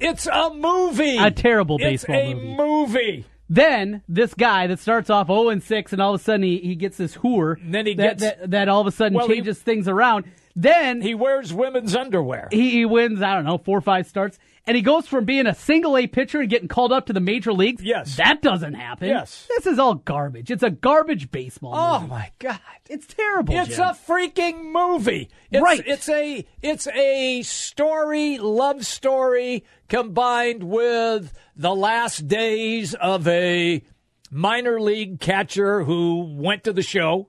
It's 0.00 0.26
a 0.26 0.52
movie. 0.54 1.18
A 1.18 1.30
terrible 1.30 1.76
It's 1.76 1.84
baseball 2.04 2.16
a 2.16 2.34
movie. 2.34 2.56
movie. 2.56 3.24
Then 3.54 4.02
this 4.08 4.32
guy 4.32 4.66
that 4.68 4.78
starts 4.78 5.10
off 5.10 5.26
0 5.26 5.50
and 5.50 5.62
6, 5.62 5.92
and 5.92 6.00
all 6.00 6.14
of 6.14 6.20
a 6.20 6.24
sudden 6.24 6.42
he, 6.42 6.56
he 6.58 6.74
gets 6.74 6.96
this 6.96 7.16
whore 7.16 7.60
And 7.60 7.74
then 7.74 7.84
he 7.86 7.94
that, 7.94 8.18
gets- 8.18 8.22
that, 8.22 8.50
that 8.52 8.68
all 8.70 8.80
of 8.80 8.86
a 8.86 8.92
sudden 8.92 9.16
Well, 9.18 9.28
he- 9.28 9.34
changes 9.34 9.58
things 9.58 9.88
around. 9.88 10.24
Then 10.56 11.00
He 11.00 11.14
wears 11.14 11.52
women's 11.52 11.94
underwear. 11.96 12.48
he, 12.50 12.70
he 12.70 12.84
wins, 12.84 13.22
I 13.22 13.34
don't 13.34 13.44
know, 13.44 13.56
four 13.58 13.78
or 13.78 13.80
five 13.82 14.06
starts, 14.06 14.38
and 14.66 14.76
he 14.76 14.82
goes 14.82 15.08
from 15.08 15.24
being 15.24 15.46
a 15.46 15.54
single 15.54 15.96
A 15.96 16.06
pitcher 16.06 16.40
and 16.40 16.48
getting 16.50 16.68
called 16.68 16.92
up 16.92 17.06
to 17.06 17.12
the 17.14 17.20
major 17.20 17.52
leagues. 17.54 17.82
Yes. 17.82 18.16
That 18.16 18.42
doesn't 18.42 18.74
happen. 18.74 19.08
Yes. 19.08 19.46
This 19.48 19.66
is 19.66 19.78
all 19.78 19.94
garbage. 19.94 20.50
It's 20.50 20.62
a 20.62 20.68
garbage 20.70 21.30
baseball 21.30 21.72
oh 21.74 22.00
movie. 22.00 22.10
my 22.10 22.30
god. 22.38 22.60
It's 22.88 23.06
terrible. 23.06 23.54
It's 23.56 23.76
Jim. 23.76 23.80
a 23.80 23.92
freaking 24.06 24.72
movie. 24.72 25.30
It's, 25.50 25.62
Right. 25.62 25.82
It's 25.86 26.08
a 26.10 26.44
it's 26.60 26.86
a 26.88 27.40
story, 27.42 28.36
love 28.38 28.84
story 28.84 29.64
combined 29.92 30.64
with 30.64 31.34
the 31.54 31.74
last 31.74 32.26
days 32.26 32.94
of 32.94 33.28
a 33.28 33.82
minor 34.30 34.80
league 34.80 35.20
catcher 35.20 35.84
who 35.84 36.34
went 36.34 36.64
to 36.64 36.72
the 36.72 36.82
show, 36.82 37.28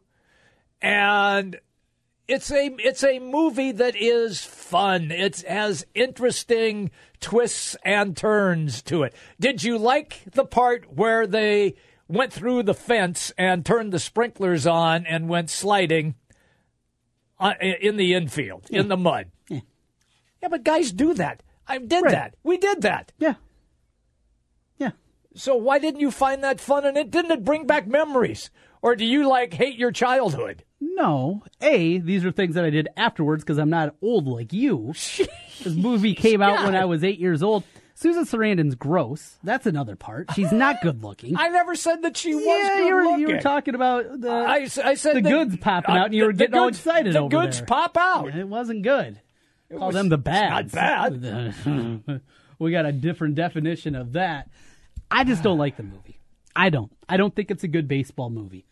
and 0.81 1.59
it's 2.25 2.49
a 2.51 2.73
it's 2.79 3.03
a 3.03 3.19
movie 3.19 3.73
that 3.73 3.97
is 3.97 4.45
fun. 4.45 5.11
It 5.11 5.41
has 5.41 5.85
interesting 5.93 6.89
twists 7.19 7.75
and 7.83 8.15
turns 8.15 8.81
to 8.83 9.03
it. 9.03 9.13
Did 9.41 9.61
you 9.61 9.77
like 9.77 10.21
the 10.31 10.45
part 10.45 10.89
where 10.89 11.27
they 11.27 11.75
went 12.07 12.31
through 12.31 12.63
the 12.63 12.73
fence 12.73 13.33
and 13.37 13.65
turned 13.65 13.91
the 13.91 13.99
sprinklers 13.99 14.65
on 14.65 15.05
and 15.05 15.27
went 15.27 15.49
sliding 15.49 16.15
uh, 17.41 17.55
in 17.59 17.97
the 17.97 18.13
infield 18.13 18.67
in 18.69 18.87
the 18.87 18.95
mud? 18.95 19.31
Yeah, 19.49 20.47
but 20.49 20.63
guys 20.63 20.93
do 20.93 21.13
that. 21.15 21.43
I 21.67 21.77
did 21.77 22.03
Right. 22.03 22.11
that. 22.11 22.35
We 22.43 22.57
did 22.57 22.81
that. 22.81 23.11
Yeah. 23.19 23.35
Yeah. 24.77 24.91
So 25.35 25.55
why 25.55 25.79
didn't 25.79 25.99
you 26.01 26.11
find 26.11 26.43
that 26.43 26.59
fun? 26.59 26.85
And 26.85 26.97
it 26.97 27.11
didn't 27.11 27.31
it 27.31 27.43
bring 27.43 27.65
back 27.65 27.87
memories? 27.87 28.49
or 28.81 28.97
do 28.97 29.05
you 29.05 29.25
like 29.29 29.53
hate 29.53 29.77
your 29.77 29.91
childhood? 29.93 30.65
No. 30.81 31.41
A, 31.61 31.99
these 31.99 32.25
are 32.25 32.31
things 32.33 32.55
that 32.55 32.65
I 32.65 32.69
did 32.69 32.89
afterwards 32.97 33.41
because 33.41 33.57
I'm 33.57 33.69
not 33.69 33.95
old 34.01 34.27
like 34.27 34.51
you. 34.53 34.93
This 35.63 35.75
movie 35.75 36.13
came 36.15 36.41
out 36.41 36.65
when 36.65 36.75
I 36.75 36.83
was 36.85 37.03
eight 37.05 37.19
years 37.19 37.41
old. 37.41 37.63
Susan 37.93 38.25
Sarandon's 38.25 38.75
gross. 38.75 39.37
That's 39.43 39.65
another 39.67 39.95
part. 39.95 40.33
She's 40.35 40.51
not 40.51 40.81
good 40.81 41.03
looking. 41.03 41.37
I 41.37 41.47
never 41.49 41.75
said 41.75 42.01
that 42.01 42.17
she 42.17 42.33
was 42.35 42.43
yeah, 42.43 42.75
good 42.79 42.87
you 42.87 42.95
were, 42.95 43.03
looking. 43.03 43.19
you 43.21 43.27
were 43.29 43.39
talking 43.39 43.75
about 43.75 44.19
the, 44.19 44.29
I 44.31 44.65
said 44.65 45.15
the 45.15 45.21
that- 45.21 45.29
goods 45.29 45.55
popping 45.57 45.95
uh, 45.95 45.99
out, 45.99 46.05
and 46.07 46.15
you 46.15 46.25
were 46.25 46.33
getting 46.33 46.51
the 46.53 46.57
all 46.59 46.65
goods- 46.65 46.79
excited 46.79 47.13
The 47.13 47.27
goods 47.27 47.57
there. 47.59 47.65
pop 47.67 47.95
out. 47.95 48.35
It 48.35 48.47
wasn't 48.47 48.81
good. 48.81 49.21
Call 49.77 49.91
them 49.91 50.09
the 50.09 50.17
not 50.17 50.71
bad. 50.71 52.21
we 52.59 52.71
got 52.71 52.85
a 52.85 52.91
different 52.91 53.35
definition 53.35 53.95
of 53.95 54.13
that. 54.13 54.49
I 55.09 55.23
just 55.23 55.43
don't 55.43 55.57
like 55.57 55.77
the 55.77 55.83
movie. 55.83 56.19
I 56.55 56.69
don't. 56.69 56.91
I 57.07 57.17
don't 57.17 57.35
think 57.35 57.51
it's 57.51 57.63
a 57.63 57.67
good 57.67 57.87
baseball 57.87 58.29
movie. 58.29 58.65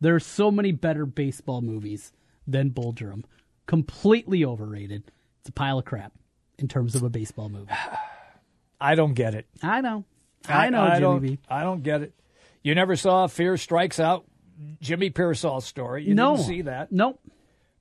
There 0.00 0.14
are 0.14 0.20
so 0.20 0.50
many 0.50 0.72
better 0.72 1.06
baseball 1.06 1.60
movies 1.60 2.12
than 2.46 2.70
Bull 2.70 2.92
Durham. 2.92 3.24
Completely 3.66 4.44
overrated. 4.44 5.10
It's 5.40 5.48
a 5.48 5.52
pile 5.52 5.78
of 5.78 5.84
crap 5.84 6.12
in 6.58 6.68
terms 6.68 6.94
of 6.94 7.02
a 7.02 7.08
baseball 7.08 7.48
movie. 7.48 7.72
I 8.80 8.94
don't 8.94 9.14
get 9.14 9.34
it. 9.34 9.46
I 9.62 9.80
know. 9.80 10.04
I 10.48 10.70
know, 10.70 10.82
I 10.82 10.88
Jimmy 10.88 11.00
don't, 11.00 11.20
B. 11.20 11.38
I 11.48 11.62
don't 11.62 11.82
get 11.82 12.02
it. 12.02 12.12
You 12.62 12.74
never 12.74 12.94
saw 12.96 13.26
Fear 13.26 13.56
Strikes 13.56 13.98
Out, 13.98 14.26
Jimmy 14.80 15.10
Piersall 15.10 15.62
story. 15.62 16.04
You 16.04 16.14
no. 16.14 16.36
didn't 16.36 16.46
see 16.48 16.62
that. 16.62 16.92
Nope. 16.92 17.20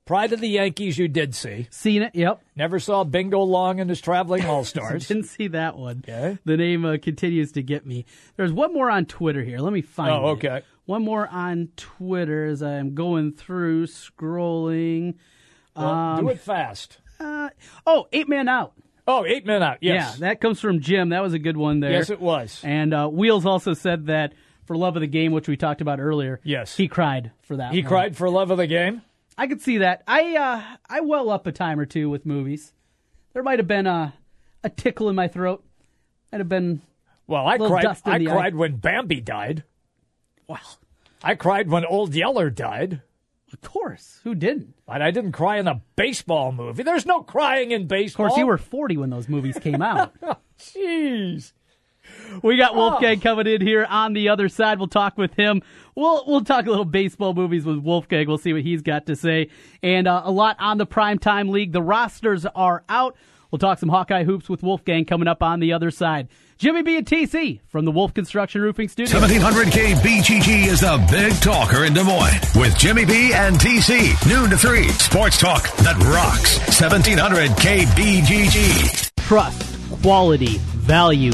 Pride 0.05 0.33
of 0.33 0.39
the 0.39 0.47
Yankees, 0.47 0.97
you 0.99 1.07
did 1.07 1.33
see. 1.33 1.67
Seen 1.71 2.03
it. 2.03 2.13
Yep. 2.13 2.39
Never 2.55 2.79
saw 2.79 3.03
Bingo 3.03 3.39
Long 3.41 3.79
and 3.79 3.89
his 3.89 3.99
Traveling 4.01 4.45
All 4.45 4.63
Stars. 4.63 5.07
Didn't 5.07 5.23
see 5.23 5.47
that 5.47 5.75
one. 5.77 6.03
Okay. 6.07 6.37
The 6.45 6.57
name 6.57 6.85
uh, 6.85 6.97
continues 7.01 7.51
to 7.53 7.63
get 7.63 7.85
me. 7.87 8.05
There's 8.37 8.51
one 8.53 8.71
more 8.73 8.91
on 8.91 9.05
Twitter 9.07 9.43
here. 9.43 9.57
Let 9.59 9.73
me 9.73 9.81
find 9.81 10.11
Oh, 10.11 10.27
it. 10.29 10.31
okay. 10.33 10.61
One 10.85 11.03
more 11.03 11.27
on 11.27 11.69
Twitter 11.75 12.45
as 12.45 12.61
I'm 12.61 12.93
going 12.93 13.31
through, 13.33 13.87
scrolling. 13.87 15.15
Well, 15.75 15.85
Um, 15.87 16.19
do 16.25 16.29
it 16.29 16.39
fast. 16.39 16.99
Uh, 17.19 17.49
oh, 17.87 18.07
eight 18.13 18.29
Men 18.29 18.47
out. 18.47 18.73
Oh, 19.07 19.23
eight 19.25 19.45
men 19.45 19.61
out. 19.61 19.77
Yes. 19.81 20.13
Yeah, 20.19 20.27
that 20.29 20.41
comes 20.41 20.59
from 20.59 20.79
Jim. 20.81 21.09
That 21.09 21.21
was 21.21 21.33
a 21.33 21.39
good 21.39 21.57
one 21.57 21.79
there. 21.79 21.91
yes, 21.91 22.09
it 22.09 22.19
was. 22.19 22.59
And 22.63 22.91
uh, 22.91 23.07
Wheels 23.07 23.45
also 23.45 23.73
said 23.75 24.07
that 24.07 24.33
for 24.65 24.75
love 24.75 24.95
of 24.97 25.01
the 25.01 25.07
game, 25.07 25.31
which 25.31 25.47
we 25.47 25.57
talked 25.57 25.79
about 25.81 25.99
earlier. 25.99 26.39
Yes. 26.43 26.75
he 26.75 26.87
cried 26.87 27.31
for 27.43 27.57
that. 27.57 27.71
He 27.71 27.81
one. 27.81 27.87
cried 27.87 28.17
for 28.17 28.29
love 28.31 28.49
of 28.49 28.57
the 28.57 28.65
game. 28.67 29.03
I 29.37 29.47
could 29.47 29.61
see 29.61 29.79
that. 29.79 30.03
I 30.07 30.35
uh, 30.35 30.77
I 30.89 31.01
well 31.01 31.29
up 31.29 31.45
a 31.47 31.51
time 31.51 31.79
or 31.79 31.85
two 31.85 32.09
with 32.09 32.25
movies. 32.25 32.73
There 33.33 33.43
might 33.43 33.59
have 33.59 33.67
been 33.67 33.87
a 33.87 34.13
a 34.63 34.69
tickle 34.69 35.09
in 35.09 35.15
my 35.15 35.27
throat. 35.27 35.63
Might 36.31 36.39
have 36.39 36.49
been 36.49 36.81
Well, 37.27 37.47
I 37.47 37.57
cried. 37.57 37.85
I 38.05 38.17
the 38.17 38.29
eye. 38.29 38.31
cried 38.31 38.55
when 38.55 38.77
Bambi 38.77 39.21
died. 39.21 39.63
well, 40.47 40.59
I 41.23 41.35
cried 41.35 41.69
when 41.69 41.85
Old 41.85 42.13
Yeller 42.15 42.49
died. 42.49 43.01
of 43.51 43.61
course. 43.61 44.19
Who 44.23 44.35
didn't? 44.35 44.73
But 44.85 45.01
I 45.01 45.11
didn't 45.11 45.31
cry 45.33 45.57
in 45.57 45.67
a 45.67 45.81
baseball 45.95 46.51
movie. 46.51 46.83
There's 46.83 47.05
no 47.05 47.21
crying 47.21 47.71
in 47.71 47.87
baseball. 47.87 48.25
Of 48.27 48.29
course, 48.31 48.39
you 48.39 48.47
were 48.47 48.57
40 48.57 48.97
when 48.97 49.09
those 49.09 49.27
movies 49.29 49.57
came 49.59 49.81
out. 49.81 50.13
Jeez. 50.59 51.53
We 52.43 52.57
got 52.57 52.75
Wolfgang 52.75 53.19
coming 53.19 53.47
in 53.47 53.61
here 53.61 53.85
on 53.89 54.13
the 54.13 54.29
other 54.29 54.49
side. 54.49 54.77
We'll 54.79 54.87
talk 54.87 55.17
with 55.17 55.33
him. 55.33 55.61
We'll 55.95 56.23
we'll 56.27 56.43
talk 56.43 56.65
a 56.65 56.69
little 56.69 56.85
baseball 56.85 57.33
movies 57.33 57.65
with 57.65 57.77
Wolfgang. 57.77 58.27
We'll 58.27 58.37
see 58.37 58.53
what 58.53 58.63
he's 58.63 58.81
got 58.81 59.05
to 59.07 59.15
say, 59.15 59.49
and 59.81 60.07
uh, 60.07 60.21
a 60.25 60.31
lot 60.31 60.57
on 60.59 60.77
the 60.77 60.87
primetime 60.87 61.49
league. 61.49 61.71
The 61.71 61.81
rosters 61.81 62.45
are 62.45 62.83
out. 62.89 63.15
We'll 63.51 63.59
talk 63.59 63.79
some 63.79 63.89
Hawkeye 63.89 64.23
hoops 64.23 64.49
with 64.49 64.63
Wolfgang 64.63 65.05
coming 65.05 65.27
up 65.27 65.41
on 65.41 65.59
the 65.59 65.73
other 65.73 65.91
side. 65.91 66.27
Jimmy 66.57 66.83
B 66.83 66.97
and 66.97 67.05
TC 67.05 67.59
from 67.67 67.83
the 67.83 67.91
Wolf 67.91 68.13
Construction 68.13 68.61
Roofing 68.61 68.87
Studio. 68.87 69.19
1700K 69.19 69.95
BGG 69.95 70.67
is 70.67 70.79
the 70.81 71.05
big 71.11 71.33
talker 71.41 71.83
in 71.83 71.93
Des 71.93 72.03
Moines 72.03 72.39
with 72.55 72.77
Jimmy 72.77 73.03
B 73.03 73.33
and 73.33 73.57
TC. 73.57 74.15
Noon 74.29 74.49
to 74.49 74.57
3. 74.57 74.87
Sports 74.89 75.37
talk 75.37 75.63
that 75.77 75.97
rocks. 76.03 76.59
1700K 76.79 77.85
BGG. 77.87 79.11
trust, 79.27 80.01
quality, 80.01 80.57
value. 80.57 81.33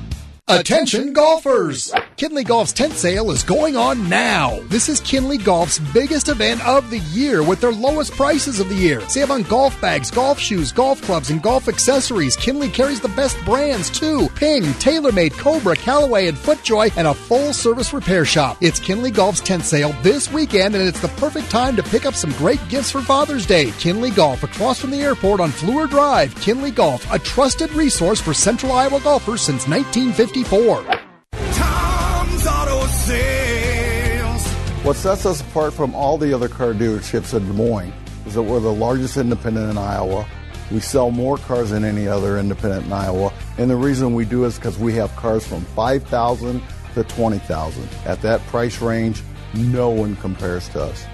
Attention 0.59 1.13
golfers! 1.13 1.93
Kinley 2.17 2.43
Golf's 2.43 2.73
tent 2.73 2.93
sale 2.93 3.31
is 3.31 3.41
going 3.41 3.75
on 3.75 4.07
now. 4.07 4.59
This 4.67 4.89
is 4.89 4.99
Kinley 4.99 5.39
Golf's 5.39 5.79
biggest 5.91 6.29
event 6.29 6.63
of 6.67 6.91
the 6.91 6.99
year 6.99 7.41
with 7.41 7.61
their 7.61 7.71
lowest 7.71 8.11
prices 8.11 8.59
of 8.59 8.69
the 8.69 8.75
year. 8.75 9.01
Save 9.09 9.31
on 9.31 9.41
golf 9.43 9.79
bags, 9.81 10.11
golf 10.11 10.39
shoes, 10.39 10.71
golf 10.71 11.01
clubs, 11.01 11.31
and 11.31 11.41
golf 11.41 11.67
accessories. 11.67 12.35
Kinley 12.35 12.69
carries 12.69 12.99
the 12.99 13.07
best 13.09 13.43
brands 13.43 13.89
too. 13.89 14.27
Ping, 14.35 14.61
TaylorMade, 14.61 15.35
Cobra, 15.37 15.75
Callaway, 15.75 16.27
and 16.27 16.37
FootJoy, 16.37 16.95
and 16.95 17.07
a 17.07 17.13
full 17.13 17.53
service 17.53 17.91
repair 17.91 18.23
shop. 18.23 18.57
It's 18.61 18.79
Kinley 18.79 19.09
Golf's 19.09 19.41
tent 19.41 19.63
sale 19.63 19.95
this 20.03 20.31
weekend, 20.31 20.75
and 20.75 20.87
it's 20.87 21.01
the 21.01 21.07
perfect 21.07 21.49
time 21.49 21.75
to 21.75 21.81
pick 21.83 22.05
up 22.05 22.13
some 22.13 22.33
great 22.33 22.59
gifts 22.69 22.91
for 22.91 23.01
Father's 23.01 23.47
Day. 23.47 23.71
Kinley 23.79 24.11
Golf, 24.11 24.43
across 24.43 24.79
from 24.79 24.91
the 24.91 25.01
airport 25.01 25.39
on 25.39 25.49
Fleur 25.49 25.87
Drive. 25.87 26.35
Kinley 26.35 26.71
Golf, 26.71 27.11
a 27.11 27.17
trusted 27.17 27.71
resource 27.71 28.21
for 28.21 28.33
Central 28.33 28.73
Iowa 28.73 28.99
golfers 28.99 29.41
since 29.41 29.67
1954. 30.43 31.01
Tom's 31.53 32.47
Auto 32.47 32.87
Sales. 32.87 34.47
What 34.83 34.95
sets 34.95 35.25
us 35.25 35.41
apart 35.41 35.73
from 35.73 35.93
all 35.93 36.17
the 36.17 36.33
other 36.33 36.49
car 36.49 36.73
dealerships 36.73 37.35
in 37.35 37.45
Des 37.45 37.53
Moines 37.53 37.93
is 38.25 38.33
that 38.33 38.41
we're 38.41 38.59
the 38.59 38.73
largest 38.73 39.17
independent 39.17 39.69
in 39.69 39.77
Iowa. 39.77 40.25
We 40.71 40.79
sell 40.79 41.11
more 41.11 41.37
cars 41.37 41.71
than 41.71 41.83
any 41.83 42.07
other 42.07 42.37
independent 42.39 42.85
in 42.85 42.93
Iowa. 42.93 43.33
And 43.57 43.69
the 43.69 43.75
reason 43.75 44.15
we 44.15 44.25
do 44.25 44.45
is 44.45 44.55
because 44.55 44.79
we 44.79 44.93
have 44.95 45.15
cars 45.15 45.45
from 45.45 45.61
5000 45.75 46.61
to 46.93 47.03
20000 47.03 47.89
At 48.05 48.21
that 48.21 48.41
price 48.47 48.81
range, 48.81 49.21
no 49.53 49.89
one 49.89 50.15
compares 50.17 50.67
to 50.69 50.81
us. 50.81 51.05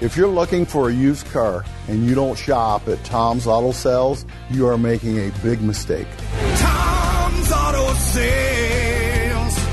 If 0.00 0.16
you're 0.16 0.28
looking 0.28 0.66
for 0.66 0.88
a 0.88 0.92
used 0.92 1.26
car 1.26 1.64
and 1.86 2.04
you 2.04 2.14
don't 2.16 2.36
shop 2.36 2.88
at 2.88 3.04
Tom's 3.04 3.46
Auto 3.46 3.70
Sales, 3.70 4.26
you 4.50 4.66
are 4.66 4.78
making 4.78 5.18
a 5.18 5.30
big 5.42 5.62
mistake. 5.62 6.08
Tom's 6.56 7.21
Auto 7.52 7.94
Sales. 7.96 8.91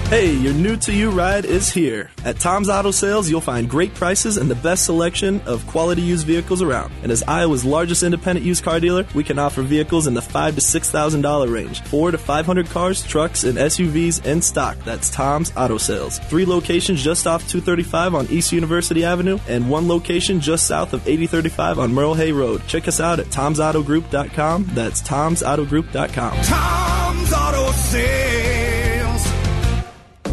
Hey, 0.09 0.33
your 0.33 0.53
new 0.55 0.75
to 0.77 0.91
you 0.91 1.11
ride 1.11 1.45
is 1.45 1.69
here. 1.69 2.09
At 2.25 2.39
Tom's 2.39 2.67
Auto 2.67 2.89
Sales, 2.89 3.29
you'll 3.29 3.41
find 3.41 3.69
great 3.69 3.93
prices 3.93 4.37
and 4.37 4.49
the 4.49 4.55
best 4.55 4.85
selection 4.85 5.39
of 5.41 5.67
quality 5.67 6.01
used 6.01 6.25
vehicles 6.25 6.63
around. 6.63 6.91
And 7.03 7.11
as 7.11 7.21
Iowa's 7.21 7.63
largest 7.63 8.01
independent 8.01 8.43
used 8.43 8.63
car 8.63 8.79
dealer, 8.79 9.05
we 9.13 9.23
can 9.23 9.37
offer 9.37 9.61
vehicles 9.61 10.07
in 10.07 10.15
the 10.15 10.21
five 10.23 10.55
to 10.55 10.61
six 10.61 10.89
thousand 10.89 11.21
dollar 11.21 11.47
range, 11.47 11.83
four 11.83 12.09
to 12.09 12.17
five 12.17 12.47
hundred 12.47 12.71
cars, 12.71 13.03
trucks, 13.03 13.43
and 13.43 13.59
SUVs 13.59 14.25
in 14.25 14.41
stock. 14.41 14.79
That's 14.79 15.11
Tom's 15.11 15.53
Auto 15.55 15.77
Sales. 15.77 16.17
Three 16.17 16.43
locations 16.47 17.03
just 17.03 17.27
off 17.27 17.47
235 17.47 18.15
on 18.15 18.25
East 18.31 18.51
University 18.51 19.05
Avenue, 19.05 19.37
and 19.47 19.69
one 19.69 19.87
location 19.87 20.39
just 20.39 20.65
south 20.65 20.93
of 20.93 21.07
8035 21.07 21.77
on 21.77 21.93
Merle 21.93 22.15
Hay 22.15 22.31
Road. 22.31 22.63
Check 22.65 22.87
us 22.87 22.99
out 22.99 23.19
at 23.19 23.27
tomsautogroup.com. 23.27 24.71
That's 24.73 25.03
tomsautogroup.com. 25.03 26.41
Tom's 26.41 27.31
Auto 27.31 27.71
Sales. 27.73 28.68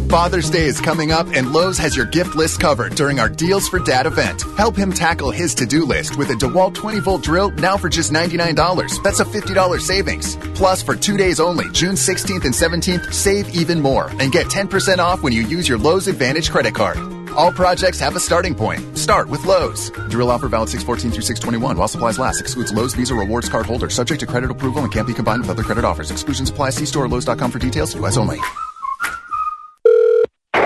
Father's 0.09 0.49
Day 0.49 0.65
is 0.65 0.79
coming 0.79 1.11
up, 1.11 1.27
and 1.33 1.51
Lowe's 1.51 1.77
has 1.77 1.95
your 1.95 2.05
gift 2.05 2.35
list 2.35 2.61
covered 2.61 2.95
during 2.95 3.19
our 3.19 3.27
Deals 3.27 3.67
for 3.67 3.79
Dad 3.79 4.05
event. 4.05 4.41
Help 4.55 4.75
him 4.75 4.93
tackle 4.93 5.31
his 5.31 5.53
to 5.55 5.65
do 5.65 5.83
list 5.83 6.17
with 6.17 6.29
a 6.29 6.33
DeWalt 6.33 6.75
20 6.75 6.99
volt 6.99 7.23
drill 7.23 7.51
now 7.51 7.75
for 7.75 7.89
just 7.89 8.13
$99. 8.13 9.03
That's 9.03 9.19
a 9.19 9.25
$50 9.25 9.81
savings. 9.81 10.37
Plus, 10.55 10.81
for 10.81 10.95
two 10.95 11.17
days 11.17 11.39
only, 11.41 11.65
June 11.71 11.95
16th 11.95 12.45
and 12.45 12.53
17th, 12.53 13.13
save 13.13 13.49
even 13.53 13.81
more 13.81 14.07
and 14.19 14.31
get 14.31 14.47
10% 14.47 14.99
off 14.99 15.23
when 15.23 15.33
you 15.33 15.41
use 15.41 15.67
your 15.67 15.77
Lowe's 15.77 16.07
Advantage 16.07 16.51
credit 16.51 16.73
card. 16.73 16.97
All 17.33 17.51
projects 17.51 17.99
have 17.99 18.15
a 18.15 18.19
starting 18.19 18.55
point. 18.55 18.97
Start 18.97 19.27
with 19.27 19.45
Lowe's. 19.45 19.89
Drill 20.09 20.31
offer 20.31 20.47
valid 20.47 20.69
614 20.69 21.11
through 21.11 21.23
621 21.23 21.77
while 21.77 21.87
supplies 21.87 22.17
last. 22.17 22.39
Excludes 22.39 22.71
Lowe's 22.71 22.93
Visa 22.93 23.13
Rewards 23.13 23.49
card 23.49 23.65
holders. 23.65 23.93
Subject 23.93 24.21
to 24.21 24.25
credit 24.25 24.49
approval 24.49 24.83
and 24.83 24.91
can't 24.91 25.05
be 25.05 25.13
combined 25.13 25.41
with 25.41 25.49
other 25.49 25.63
credit 25.63 25.83
offers. 25.83 26.11
Exclusions 26.11 26.49
apply. 26.49 26.71
See 26.71 26.85
store 26.85 27.05
or 27.05 27.09
Lowe's.com 27.09 27.51
for 27.51 27.59
details. 27.59 27.93
U.S. 27.95 28.17
only. 28.17 28.39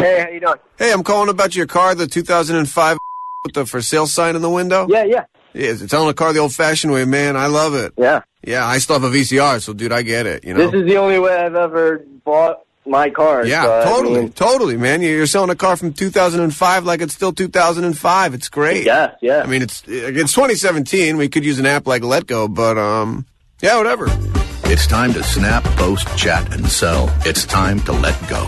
Hey, 0.01 0.21
how 0.21 0.29
you 0.29 0.39
doing? 0.39 0.57
Hey, 0.77 0.91
I'm 0.91 1.03
calling 1.03 1.29
about 1.29 1.55
your 1.55 1.67
car, 1.67 1.93
the 1.95 2.07
2005 2.07 2.97
with 3.43 3.53
the 3.53 3.65
for 3.65 3.81
sale 3.81 4.07
sign 4.07 4.35
in 4.35 4.41
the 4.41 4.49
window. 4.49 4.87
Yeah, 4.89 5.03
yeah. 5.03 5.25
Yeah, 5.53 5.75
selling 5.75 6.09
a 6.09 6.13
car 6.13 6.33
the 6.33 6.39
old-fashioned 6.39 6.93
way, 6.93 7.05
man. 7.05 7.35
I 7.35 7.47
love 7.47 7.75
it. 7.75 7.93
Yeah. 7.97 8.21
Yeah, 8.43 8.65
I 8.65 8.77
still 8.79 8.99
have 8.99 9.03
a 9.03 9.15
VCR, 9.15 9.61
so 9.61 9.73
dude, 9.73 9.91
I 9.91 10.01
get 10.01 10.25
it. 10.25 10.43
You 10.43 10.53
know. 10.53 10.71
This 10.71 10.81
is 10.81 10.87
the 10.87 10.97
only 10.97 11.19
way 11.19 11.35
I've 11.35 11.55
ever 11.55 12.05
bought 12.23 12.65
my 12.85 13.09
car. 13.09 13.45
Yeah, 13.45 13.63
so, 13.63 13.79
I 13.79 13.83
totally, 13.83 14.19
mean, 14.21 14.31
totally, 14.31 14.77
man. 14.77 15.01
You're 15.01 15.27
selling 15.27 15.49
a 15.49 15.55
car 15.55 15.75
from 15.75 15.93
2005 15.93 16.85
like 16.85 17.01
it's 17.01 17.13
still 17.13 17.33
2005. 17.33 18.33
It's 18.33 18.49
great. 18.49 18.85
Yeah, 18.85 19.15
yeah. 19.21 19.43
I 19.43 19.47
mean, 19.47 19.61
it's 19.61 19.83
it's 19.87 20.33
2017. 20.33 21.17
We 21.17 21.29
could 21.29 21.45
use 21.45 21.59
an 21.59 21.65
app 21.65 21.85
like 21.85 22.01
Letgo, 22.01 22.51
but 22.51 22.77
um, 22.77 23.25
yeah, 23.61 23.77
whatever. 23.77 24.07
It's 24.65 24.87
time 24.87 25.13
to 25.13 25.23
snap, 25.23 25.63
post, 25.75 26.07
chat, 26.17 26.53
and 26.53 26.67
sell. 26.67 27.13
It's 27.25 27.45
time 27.45 27.81
to 27.81 27.91
let 27.91 28.17
go. 28.29 28.47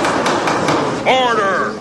Order! 1.07 1.80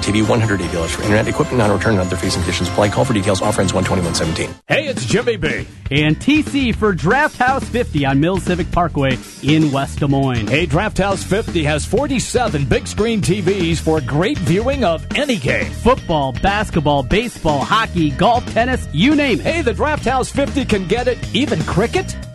TV, 0.00 0.22
$180 0.22 0.90
for 0.90 1.02
internet, 1.02 1.28
equipment 1.28 1.58
non-return 1.58 1.92
and 1.92 2.00
other 2.00 2.16
fees 2.16 2.34
and 2.34 2.42
conditions 2.42 2.68
apply. 2.68 2.88
Call 2.88 3.04
for 3.04 3.12
details. 3.12 3.42
Offer 3.42 3.60
ends 3.62 3.72
121.17. 3.72 4.54
Hey, 4.68 4.88
it's 4.88 5.04
Jimmy 5.04 5.36
B. 5.36 5.66
And 5.90 6.16
TC 6.16 6.74
for 6.74 6.92
Draft 6.92 7.36
House 7.36 7.64
50 7.68 8.06
on 8.06 8.20
Mills 8.20 8.44
Civic 8.44 8.70
Parkway 8.70 9.18
in 9.42 9.72
West 9.72 9.98
Des 9.98 10.06
Moines. 10.06 10.46
Hey, 10.46 10.66
Draft 10.66 10.98
House 10.98 11.22
50 11.22 11.64
has 11.64 11.84
47 11.84 12.64
big 12.64 12.86
screen 12.86 13.20
TVs 13.20 13.78
for 13.78 14.00
great 14.00 14.38
viewing 14.38 14.84
of 14.84 15.06
any 15.16 15.36
game. 15.36 15.70
Football, 15.70 16.32
basketball, 16.32 17.02
baseball, 17.02 17.60
hockey, 17.60 18.10
golf, 18.10 18.46
tennis, 18.52 18.88
you 18.92 19.14
name 19.14 19.40
it. 19.40 19.46
Hey, 19.46 19.62
the 19.62 19.72
Draft 19.72 20.04
House 20.04 20.30
50 20.30 20.64
can 20.64 20.86
get 20.86 21.08
it, 21.08 21.18
even 21.34 21.60
cricket? 21.64 22.16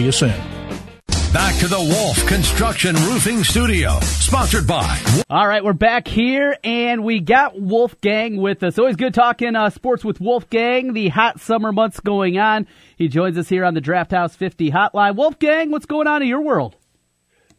you 0.00 0.12
soon. 0.12 0.34
Back 1.32 1.56
to 1.60 1.68
the 1.68 1.78
Wolf 1.78 2.26
Construction 2.26 2.96
Roofing 2.96 3.44
Studio, 3.44 4.00
sponsored 4.00 4.66
by. 4.66 5.00
All 5.30 5.46
right, 5.46 5.62
we're 5.62 5.74
back 5.74 6.08
here, 6.08 6.56
and 6.64 7.04
we 7.04 7.20
got 7.20 7.60
Wolfgang 7.60 8.36
with 8.36 8.64
us. 8.64 8.80
Always 8.80 8.96
good 8.96 9.14
talking 9.14 9.54
uh, 9.54 9.70
sports 9.70 10.04
with 10.04 10.20
Wolfgang. 10.20 10.92
The 10.92 11.08
hot 11.08 11.38
summer 11.38 11.70
months 11.70 12.00
going 12.00 12.40
on. 12.40 12.66
He 12.96 13.06
joins 13.06 13.38
us 13.38 13.48
here 13.48 13.64
on 13.64 13.74
the 13.74 13.80
Draft 13.80 14.10
House 14.10 14.34
50 14.34 14.72
hotline. 14.72 15.14
Wolfgang, 15.14 15.70
what's 15.70 15.86
going 15.86 16.08
on 16.08 16.20
in 16.20 16.26
your 16.26 16.42
world? 16.42 16.74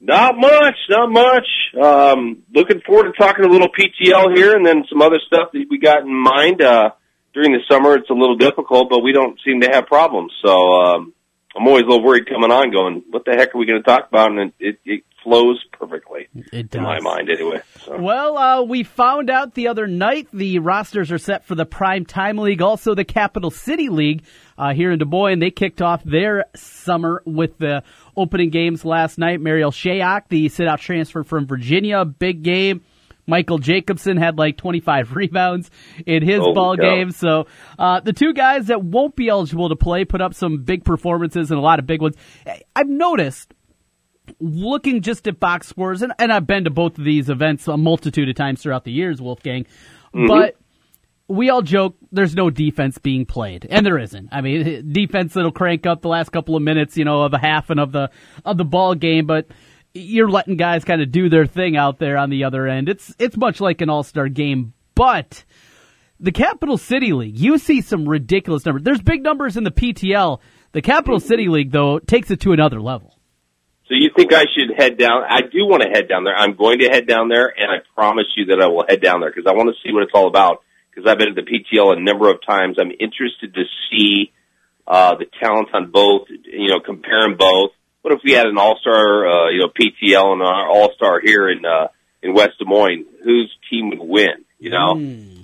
Not 0.01 0.36
much, 0.36 0.75
not 0.89 1.10
much. 1.10 1.47
Um, 1.82 2.43
looking 2.54 2.82
forward 2.86 3.13
to 3.13 3.13
talking 3.17 3.45
a 3.45 3.47
little 3.47 3.69
PTL 3.69 4.36
here, 4.36 4.54
and 4.54 4.65
then 4.65 4.84
some 4.89 5.01
other 5.01 5.19
stuff 5.25 5.49
that 5.54 5.65
we 5.69 5.80
got 5.80 6.01
in 6.01 6.13
mind. 6.13 6.62
Uh, 6.62 6.89
during 7.34 7.54
the 7.54 7.60
summer, 7.69 7.95
it's 7.95 8.10
a 8.10 8.13
little 8.13 8.36
difficult, 8.36 8.89
but 8.89 8.99
we 8.99 9.13
don't 9.13 9.39
seem 9.45 9.62
to 9.62 9.69
have 9.71 9.86
problems. 9.86 10.34
So 10.43 10.51
um, 10.51 11.13
I'm 11.55 11.67
always 11.67 11.83
a 11.83 11.87
little 11.87 12.03
worried 12.03 12.27
coming 12.27 12.51
on, 12.51 12.71
going, 12.71 13.03
"What 13.09 13.25
the 13.25 13.31
heck 13.31 13.53
are 13.53 13.57
we 13.57 13.65
going 13.65 13.81
to 13.81 13.87
talk 13.87 14.07
about?" 14.07 14.31
And 14.31 14.39
it, 14.39 14.53
it, 14.59 14.79
it 14.85 15.03
flows 15.23 15.63
perfectly 15.71 16.27
it 16.51 16.73
in 16.73 16.83
my 16.83 16.99
mind, 16.99 17.29
anyway. 17.29 17.61
So. 17.85 17.97
Well, 17.99 18.37
uh, 18.37 18.61
we 18.63 18.83
found 18.83 19.29
out 19.29 19.53
the 19.53 19.67
other 19.67 19.87
night 19.87 20.27
the 20.33 20.59
rosters 20.59 21.11
are 21.11 21.17
set 21.17 21.45
for 21.45 21.55
the 21.55 21.65
Prime 21.65 22.05
Time 22.05 22.37
League, 22.37 22.61
also 22.61 22.95
the 22.95 23.05
Capital 23.05 23.51
City 23.51 23.89
League 23.89 24.23
uh, 24.57 24.73
here 24.73 24.91
in 24.91 24.99
Des 24.99 25.05
Moines. 25.05 25.39
They 25.39 25.51
kicked 25.51 25.81
off 25.81 26.03
their 26.03 26.45
summer 26.55 27.21
with 27.25 27.57
the 27.57 27.83
opening 28.15 28.49
games 28.49 28.85
last 28.85 29.17
night. 29.17 29.41
Marial 29.41 29.71
Shayok, 29.71 30.23
the 30.29 30.49
sit-out 30.49 30.79
transfer 30.79 31.23
from 31.23 31.45
Virginia, 31.47 32.05
big 32.05 32.43
game. 32.43 32.81
Michael 33.31 33.57
Jacobson 33.57 34.17
had 34.17 34.37
like 34.37 34.57
25 34.57 35.15
rebounds 35.15 35.71
in 36.05 36.21
his 36.21 36.39
Holy 36.39 36.53
ball 36.53 36.75
game. 36.75 37.11
So 37.11 37.47
uh, 37.79 38.01
the 38.01 38.13
two 38.13 38.33
guys 38.33 38.67
that 38.67 38.83
won't 38.83 39.15
be 39.15 39.29
eligible 39.29 39.69
to 39.69 39.75
play 39.77 40.03
put 40.05 40.19
up 40.21 40.33
some 40.33 40.63
big 40.63 40.83
performances 40.83 41.49
and 41.49 41.57
a 41.57 41.63
lot 41.63 41.79
of 41.79 41.87
big 41.87 42.01
ones. 42.01 42.15
I've 42.75 42.89
noticed 42.89 43.53
looking 44.39 45.01
just 45.01 45.27
at 45.27 45.39
box 45.39 45.67
scores, 45.67 46.01
and, 46.01 46.13
and 46.19 46.31
I've 46.31 46.45
been 46.47 46.65
to 46.65 46.69
both 46.69 46.97
of 46.97 47.03
these 47.05 47.29
events 47.29 47.67
a 47.67 47.77
multitude 47.77 48.29
of 48.29 48.35
times 48.35 48.61
throughout 48.61 48.83
the 48.83 48.91
years, 48.91 49.21
Wolfgang, 49.21 49.65
Mhm. 50.13 50.27
but 50.27 50.55
we 51.27 51.49
all 51.49 51.61
joke 51.61 51.95
there's 52.11 52.35
no 52.35 52.49
defense 52.49 52.97
being 52.97 53.25
played, 53.25 53.65
and 53.69 53.85
there 53.85 53.97
isn't. 53.97 54.29
I 54.31 54.41
mean, 54.41 54.89
defense 54.93 55.33
that'll 55.33 55.51
crank 55.51 55.85
up 55.85 56.01
the 56.01 56.09
last 56.09 56.29
couple 56.31 56.55
of 56.55 56.61
minutes, 56.61 56.97
you 56.97 57.05
know, 57.05 57.23
of 57.23 57.33
a 57.33 57.37
half 57.39 57.69
and 57.69 57.79
of 57.79 57.91
the 57.93 58.09
of 58.45 58.57
the 58.57 58.65
ball 58.65 58.95
game, 58.95 59.25
but 59.25 59.47
you're 59.93 60.30
letting 60.30 60.58
guys 60.58 60.84
kind 60.84 61.01
of 61.01 61.12
do 61.12 61.30
their 61.30 61.45
thing 61.45 61.75
out 61.77 61.99
there 61.99 62.17
on 62.17 62.30
the 62.30 62.43
other 62.43 62.67
end. 62.67 62.89
It's 62.89 63.13
it's 63.19 63.38
much 63.38 63.60
like 63.60 63.82
an 63.82 63.89
all 63.89 64.04
star 64.04 64.30
game, 64.30 64.73
but 64.95 65.43
the 66.21 66.32
Capital 66.32 66.77
City 66.77 67.13
League, 67.13 67.38
you 67.38 67.58
see 67.58 67.82
some 67.82 68.08
ridiculous 68.08 68.65
numbers. 68.65 68.84
There's 68.84 69.01
big 69.01 69.23
numbers 69.23 69.58
in 69.58 69.63
the 69.63 69.71
PTL. 69.71 70.39
The 70.71 70.82
Capital 70.82 71.19
City 71.19 71.47
League, 71.47 71.71
though, 71.71 71.99
takes 71.99 72.30
it 72.30 72.41
to 72.41 72.54
another 72.54 72.80
level. 72.80 73.17
So 73.88 73.95
you 73.95 74.12
think 74.15 74.32
I 74.32 74.45
should 74.56 74.77
head 74.77 74.97
down? 74.97 75.23
I 75.27 75.41
do 75.41 75.65
want 75.65 75.84
to 75.84 75.89
head 75.89 76.08
down 76.08 76.23
there. 76.23 76.36
I'm 76.36 76.56
going 76.56 76.80
to 76.80 76.86
head 76.86 77.08
down 77.08 77.27
there, 77.27 77.47
and 77.47 77.69
I 77.69 77.77
promise 77.93 78.27
you 78.38 78.45
that 78.45 78.62
I 78.62 78.67
will 78.67 78.86
head 78.88 79.01
down 79.01 79.19
there 79.19 79.32
because 79.32 79.49
I 79.49 79.54
want 79.54 79.69
to 79.69 79.75
see 79.84 79.91
what 79.91 80.04
it's 80.04 80.13
all 80.13 80.27
about. 80.27 80.63
Because 80.89 81.10
I've 81.10 81.17
been 81.17 81.30
at 81.30 81.36
the 81.36 81.41
PTL 81.41 81.97
a 81.97 81.99
number 81.99 82.30
of 82.30 82.38
times. 82.45 82.77
I'm 82.80 82.91
interested 82.91 83.54
to 83.54 83.63
see 83.89 84.32
uh, 84.88 85.15
the 85.15 85.25
talents 85.41 85.71
on 85.73 85.89
both. 85.89 86.27
You 86.30 86.69
know, 86.69 86.80
compare 86.80 87.21
them 87.21 87.36
both. 87.38 87.71
What 88.01 88.13
if 88.13 88.19
we 88.23 88.33
had 88.33 88.45
an 88.47 88.57
all 88.57 88.77
star, 88.79 89.27
uh, 89.27 89.49
you 89.49 89.59
know, 89.59 89.67
PTL 89.69 90.33
and 90.33 90.41
our 90.41 90.67
all 90.67 90.91
star 90.95 91.19
here 91.23 91.49
in 91.49 91.65
uh, 91.65 91.87
in 92.23 92.33
West 92.33 92.53
Des 92.59 92.65
Moines? 92.65 93.05
Whose 93.23 93.53
team 93.69 93.89
would 93.89 93.99
win? 93.99 94.45
You 94.59 94.69
know, 94.69 94.93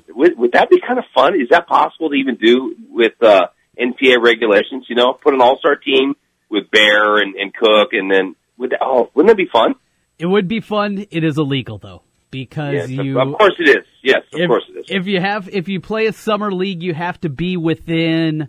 would, 0.10 0.38
would 0.38 0.52
that 0.54 0.70
be 0.70 0.80
kind 0.80 1.00
of 1.00 1.06
fun? 1.14 1.36
Is 1.36 1.50
that 1.50 1.68
possible 1.68 2.10
to 2.10 2.16
even 2.16 2.36
do 2.36 2.76
with 2.90 3.14
uh, 3.22 3.48
NPA 3.80 4.22
regulations? 4.22 4.86
You 4.90 4.96
know, 4.96 5.14
put 5.14 5.34
an 5.34 5.42
all 5.42 5.58
star 5.60 5.76
team 5.76 6.16
with 6.50 6.70
Baer 6.72 7.18
and, 7.18 7.36
and 7.36 7.54
Koch, 7.54 7.90
and 7.94 8.12
then 8.12 8.36
would 8.58 8.72
that, 8.72 8.80
oh, 8.82 9.10
wouldn't 9.14 9.30
that 9.30 9.38
be 9.38 9.50
fun? 9.52 9.76
It 10.20 10.26
would 10.26 10.48
be 10.48 10.62
fun. 10.62 11.06
It 11.12 11.24
is 11.24 11.38
illegal 11.38 11.78
though 11.78 12.02
because 12.32 12.74
Yes, 12.74 12.86
of- 12.86 13.06
you. 13.06 13.20
of 13.20 13.38
course 13.38 13.56
it 13.60 13.70
is. 13.70 13.86
Yes, 14.04 14.22
of 14.34 14.40
if, 14.40 14.48
course 14.48 14.64
it 14.70 14.80
is. 14.80 14.86
If 14.90 15.08
you 15.08 15.20
have, 15.20 15.50
if 15.50 15.68
you 15.68 15.80
play 15.80 16.08
a 16.08 16.14
summer 16.14 16.52
league, 16.52 16.82
you 16.82 16.94
have 16.94 17.20
to 17.22 17.30
be 17.30 17.58
within. 17.58 18.48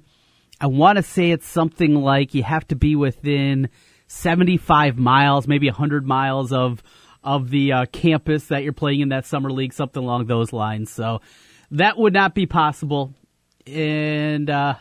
I 0.61 0.67
want 0.67 0.97
to 0.97 1.03
say 1.03 1.31
it's 1.31 1.47
something 1.47 1.95
like 1.95 2.35
you 2.35 2.43
have 2.43 2.67
to 2.69 2.77
be 2.77 2.97
within 2.97 3.69
seventy-five 4.09 4.99
miles, 4.99 5.47
maybe 5.47 5.69
hundred 5.69 6.07
miles 6.07 6.53
of 6.53 6.83
of 7.23 7.51
the 7.51 7.73
uh, 7.73 7.87
campus 7.87 8.47
that 8.47 8.63
you're 8.65 8.73
playing 8.73 9.01
in 9.01 9.11
that 9.11 9.27
summer 9.27 9.51
league, 9.53 9.73
something 9.73 10.03
along 10.03 10.27
those 10.27 10.53
lines. 10.53 10.91
So. 10.91 11.21
that 11.71 11.99
would 11.99 12.15
not 12.15 12.35
be 12.35 12.47
possible. 12.47 13.13
And 13.67 14.49
uh, 14.49 14.77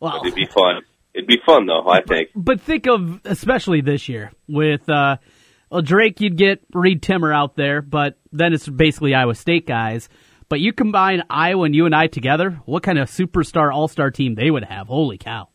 well, 0.00 0.20
It'd 0.24 0.34
be 0.34 0.46
fun. 0.46 0.80
It'd 1.14 1.26
be 1.26 1.38
fun 1.44 1.66
though. 1.66 1.86
I 1.86 2.00
think. 2.00 2.30
but 2.34 2.60
think 2.60 2.86
of 2.86 3.20
especially 3.26 3.82
this 3.82 4.08
year 4.08 4.32
with 4.48 4.88
uh, 4.88 5.18
well 5.70 5.82
Drake, 5.82 6.22
you'd 6.22 6.38
get 6.38 6.62
Reed 6.72 7.02
Timmer 7.02 7.32
out 7.34 7.54
there, 7.56 7.82
but 7.82 8.18
then 8.32 8.54
it's 8.54 8.66
basically 8.66 9.14
Iowa 9.14 9.34
State 9.34 9.66
guys. 9.66 10.08
But 10.48 10.60
you 10.60 10.72
combine 10.72 11.22
Iowa 11.28 11.64
and 11.64 11.74
UNI 11.74 12.08
together, 12.08 12.52
what 12.64 12.82
kind 12.82 12.98
of 12.98 13.10
superstar 13.10 13.70
all 13.70 13.88
star 13.88 14.10
team 14.10 14.34
they 14.34 14.50
would 14.50 14.64
have? 14.64 14.86
Holy 14.86 15.18
cow! 15.18 15.48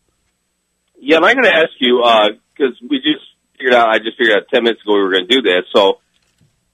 Yeah, 1.00 1.18
and 1.18 1.26
I'm 1.26 1.34
going 1.34 1.46
to 1.46 1.56
ask 1.56 1.72
you 1.80 2.04
because 2.58 2.76
we 2.82 2.98
just 2.98 3.26
figured 3.58 3.74
out. 3.74 3.90
I 3.90 3.98
just 4.00 4.18
figured 4.18 4.38
out 4.38 4.44
ten 4.54 4.64
minutes 4.64 4.82
ago 4.82 4.94
we 4.96 5.02
were 5.04 5.12
going 5.12 5.28
to 5.28 5.36
do 5.36 5.42
this. 5.42 5.64
So 5.76 6.00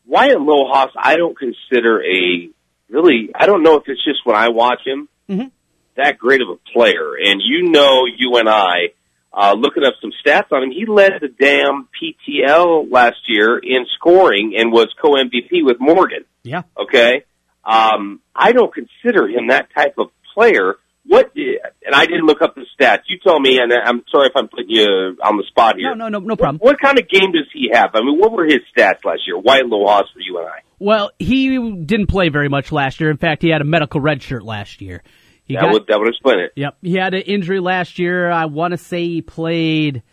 Wyatt 0.06 0.38
Lohaus, 0.38 0.90
I 0.98 1.16
don't 1.18 1.38
consider 1.38 2.04
a 2.04 2.50
really. 2.90 3.30
I 3.36 3.46
don't 3.46 3.64
know 3.64 3.76
if 3.78 3.84
it's 3.88 4.04
just 4.04 4.26
when 4.26 4.36
I 4.36 4.50
watch 4.50 4.80
him 4.86 5.10
Mm-hmm. 5.30 5.48
that 5.96 6.18
great 6.18 6.42
of 6.42 6.50
a 6.50 6.58
player. 6.74 7.14
And 7.16 7.42
you 7.42 7.70
know, 7.72 8.02
you 8.06 8.36
and 8.36 8.50
I, 8.50 8.92
uh, 9.32 9.54
looking 9.58 9.84
up 9.86 9.94
some 10.02 10.12
stats 10.24 10.52
on 10.52 10.64
him, 10.64 10.72
he 10.72 10.86
led 10.86 11.14
the 11.22 11.30
damn 11.30 11.88
PTL 11.96 12.92
last 12.92 13.20
year 13.28 13.58
in 13.58 13.86
scoring 13.96 14.54
and 14.58 14.72
was 14.74 14.88
co 15.02 15.12
MVP 15.12 15.64
with 15.64 15.78
Morgan. 15.80 16.26
Yeah. 16.44 16.64
Okay. 16.78 17.24
Um, 17.64 18.20
I 18.36 18.52
don't 18.52 18.74
consider 18.74 19.30
him 19.30 19.48
that 19.48 19.70
type 19.74 19.96
of 19.98 20.10
player. 20.34 20.76
What, 21.06 21.32
and 21.36 21.94
I 21.94 22.06
didn't 22.06 22.26
look 22.26 22.42
up 22.42 22.56
the 22.56 22.66
stats. 22.80 23.02
You 23.08 23.20
tell 23.20 23.40
me, 23.40 23.60
and 23.60 23.74
I'm 23.74 24.04
sorry 24.10 24.28
if 24.28 24.34
I'm 24.36 24.48
putting 24.48 24.70
you 24.70 25.18
on 25.22 25.38
the 25.38 25.44
spot 25.48 25.76
here. 25.78 25.90
No, 25.90 26.08
no, 26.08 26.20
no, 26.20 26.26
no 26.26 26.36
problem. 26.36 26.60
What, 26.60 26.74
what 26.74 26.82
kind 26.82 26.98
of 26.98 27.10
game 27.10 27.34
does 27.34 27.48
he 27.54 27.70
have? 27.74 27.92
I 27.94 28.00
mean, 28.00 28.18
what 28.20 28.32
were 28.32 28.46
his 28.46 28.60
stats 28.76 29.04
last 29.04 29.22
year? 29.28 29.38
Wyatt 29.38 29.66
Lohaus 29.66 30.04
for 30.14 30.20
UNI. 30.20 30.64
Well, 30.80 31.12
he 31.20 31.58
didn't 31.86 32.08
play 32.08 32.30
very 32.30 32.50
much 32.50 32.72
last 32.72 33.00
year. 33.00 33.10
In 33.10 33.18
fact, 33.18 33.42
he 33.42 33.50
had 33.50 33.62
a 33.62 33.66
medical 33.66 34.00
red 34.00 34.22
shirt 34.24 34.44
last 34.44 34.82
year. 34.82 35.04
He 35.46 35.56
that 35.56 35.72
would 35.72 35.88
that 35.88 36.00
would 36.00 36.08
explain 36.08 36.40
it. 36.40 36.54
Yep, 36.56 36.78
he 36.82 36.96
had 36.96 37.14
an 37.14 37.22
injury 37.22 37.60
last 37.60 38.00
year. 38.00 38.32
I 38.32 38.46
want 38.46 38.72
to 38.72 38.78
say 38.78 39.04
he 39.06 39.22
played. 39.22 40.04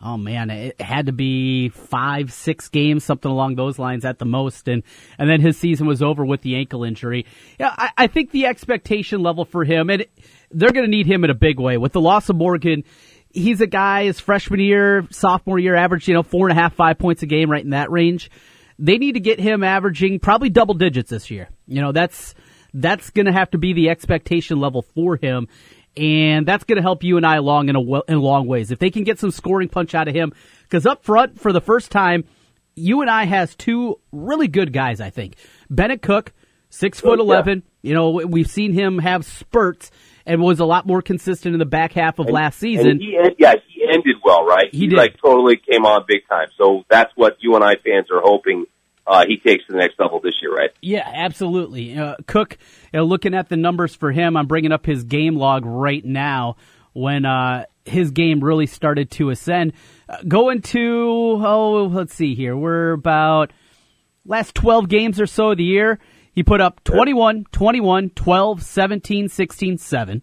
Oh 0.00 0.16
man, 0.16 0.48
it 0.50 0.80
had 0.80 1.06
to 1.06 1.12
be 1.12 1.70
five, 1.70 2.32
six 2.32 2.68
games, 2.68 3.02
something 3.02 3.30
along 3.30 3.56
those 3.56 3.80
lines 3.80 4.04
at 4.04 4.20
the 4.20 4.24
most, 4.24 4.68
and 4.68 4.84
and 5.18 5.28
then 5.28 5.40
his 5.40 5.58
season 5.58 5.88
was 5.88 6.02
over 6.02 6.24
with 6.24 6.42
the 6.42 6.54
ankle 6.54 6.84
injury. 6.84 7.26
Yeah, 7.58 7.74
I, 7.76 7.90
I 7.96 8.06
think 8.06 8.30
the 8.30 8.46
expectation 8.46 9.22
level 9.22 9.44
for 9.44 9.64
him, 9.64 9.90
and 9.90 10.06
they're 10.52 10.70
going 10.70 10.84
to 10.84 10.90
need 10.90 11.06
him 11.06 11.24
in 11.24 11.30
a 11.30 11.34
big 11.34 11.58
way 11.58 11.78
with 11.78 11.92
the 11.92 12.00
loss 12.00 12.28
of 12.28 12.36
Morgan. 12.36 12.84
He's 13.30 13.60
a 13.60 13.66
guy 13.66 14.04
his 14.04 14.20
freshman 14.20 14.60
year, 14.60 15.04
sophomore 15.10 15.58
year, 15.58 15.74
average 15.74 16.06
you 16.06 16.14
know 16.14 16.22
four 16.22 16.48
and 16.48 16.56
a 16.56 16.60
half, 16.60 16.74
five 16.74 16.98
points 16.98 17.24
a 17.24 17.26
game, 17.26 17.50
right 17.50 17.64
in 17.64 17.70
that 17.70 17.90
range. 17.90 18.30
They 18.78 18.98
need 18.98 19.14
to 19.14 19.20
get 19.20 19.40
him 19.40 19.64
averaging 19.64 20.20
probably 20.20 20.48
double 20.48 20.74
digits 20.74 21.10
this 21.10 21.28
year. 21.28 21.48
You 21.66 21.82
know 21.82 21.90
that's 21.90 22.36
that's 22.72 23.10
going 23.10 23.26
to 23.26 23.32
have 23.32 23.50
to 23.50 23.58
be 23.58 23.72
the 23.72 23.90
expectation 23.90 24.60
level 24.60 24.82
for 24.82 25.16
him. 25.16 25.48
And 25.98 26.46
that's 26.46 26.64
going 26.64 26.76
to 26.76 26.82
help 26.82 27.02
UNI 27.02 27.36
along 27.36 27.68
in 27.68 27.76
a, 27.76 28.00
in 28.02 28.20
long 28.20 28.46
ways. 28.46 28.70
If 28.70 28.78
they 28.78 28.90
can 28.90 29.02
get 29.04 29.18
some 29.18 29.30
scoring 29.32 29.68
punch 29.68 29.94
out 29.94 30.06
of 30.06 30.14
him, 30.14 30.32
because 30.62 30.86
up 30.86 31.04
front, 31.04 31.40
for 31.40 31.52
the 31.52 31.60
first 31.60 31.90
time, 31.90 32.24
UNI 32.76 33.26
has 33.26 33.54
two 33.56 33.98
really 34.12 34.46
good 34.48 34.72
guys, 34.72 35.00
I 35.00 35.10
think. 35.10 35.34
Bennett 35.68 36.00
Koch, 36.02 36.32
six 36.70 37.00
oh, 37.00 37.10
foot 37.10 37.18
Oh, 37.18 37.22
11. 37.22 37.64
You 37.82 37.94
know, 37.94 38.10
we've 38.10 38.50
seen 38.50 38.72
him 38.72 38.98
have 38.98 39.24
spurts 39.24 39.90
and 40.24 40.40
was 40.40 40.60
a 40.60 40.64
lot 40.64 40.86
more 40.86 41.02
consistent 41.02 41.54
in 41.54 41.58
the 41.58 41.64
back 41.66 41.92
half 41.92 42.18
of 42.18 42.26
And- 42.26 42.34
last 42.34 42.58
season. 42.58 42.90
And 42.90 43.00
he, 43.00 43.16
en- 43.16 43.34
yeah, 43.38 43.54
he 43.66 43.82
ended 43.88 44.16
well, 44.22 44.44
right? 44.44 44.68
He 44.72 44.86
did. 44.86 44.96
like 44.96 45.16
totally 45.20 45.56
came 45.56 45.84
on 45.84 46.04
big 46.06 46.28
time. 46.28 46.48
So 46.56 46.84
that's 46.88 47.10
what 47.16 47.38
UNI 47.40 47.76
fans 47.84 48.08
are 48.12 48.20
hoping 48.22 48.66
uh, 49.08 49.24
he 49.26 49.38
takes 49.38 49.66
to 49.66 49.72
the 49.72 49.78
next 49.78 49.98
level 49.98 50.20
this 50.20 50.34
year, 50.42 50.54
right? 50.54 50.70
Yeah, 50.82 51.10
absolutely. 51.12 51.96
Uh, 51.96 52.16
Koch, 52.26 52.58
you 52.92 53.00
know, 53.00 53.04
looking 53.04 53.34
at 53.34 53.48
the 53.48 53.56
numbers 53.56 53.94
for 53.94 54.12
him, 54.12 54.36
I'm 54.36 54.46
bringing 54.46 54.70
up 54.70 54.84
his 54.84 55.04
game 55.04 55.36
log 55.36 55.64
right 55.64 56.04
now 56.04 56.56
when 56.92 57.24
uh, 57.24 57.64
his 57.86 58.10
game 58.10 58.44
really 58.44 58.66
started 58.66 59.10
to 59.12 59.30
ascend. 59.30 59.72
Uh, 60.08 60.18
going 60.26 60.60
to, 60.60 61.40
oh, 61.42 61.90
let's 61.90 62.14
see 62.14 62.34
here. 62.34 62.56
We're 62.56 62.92
about 62.92 63.52
last 64.26 64.54
12 64.54 64.88
games 64.88 65.20
or 65.20 65.26
so 65.26 65.52
of 65.52 65.56
the 65.56 65.64
year. 65.64 65.98
He 66.32 66.42
put 66.42 66.60
up 66.60 66.84
21, 66.84 67.46
21, 67.50 68.10
12, 68.10 68.62
17, 68.62 69.28
16, 69.28 69.78
7, 69.78 70.22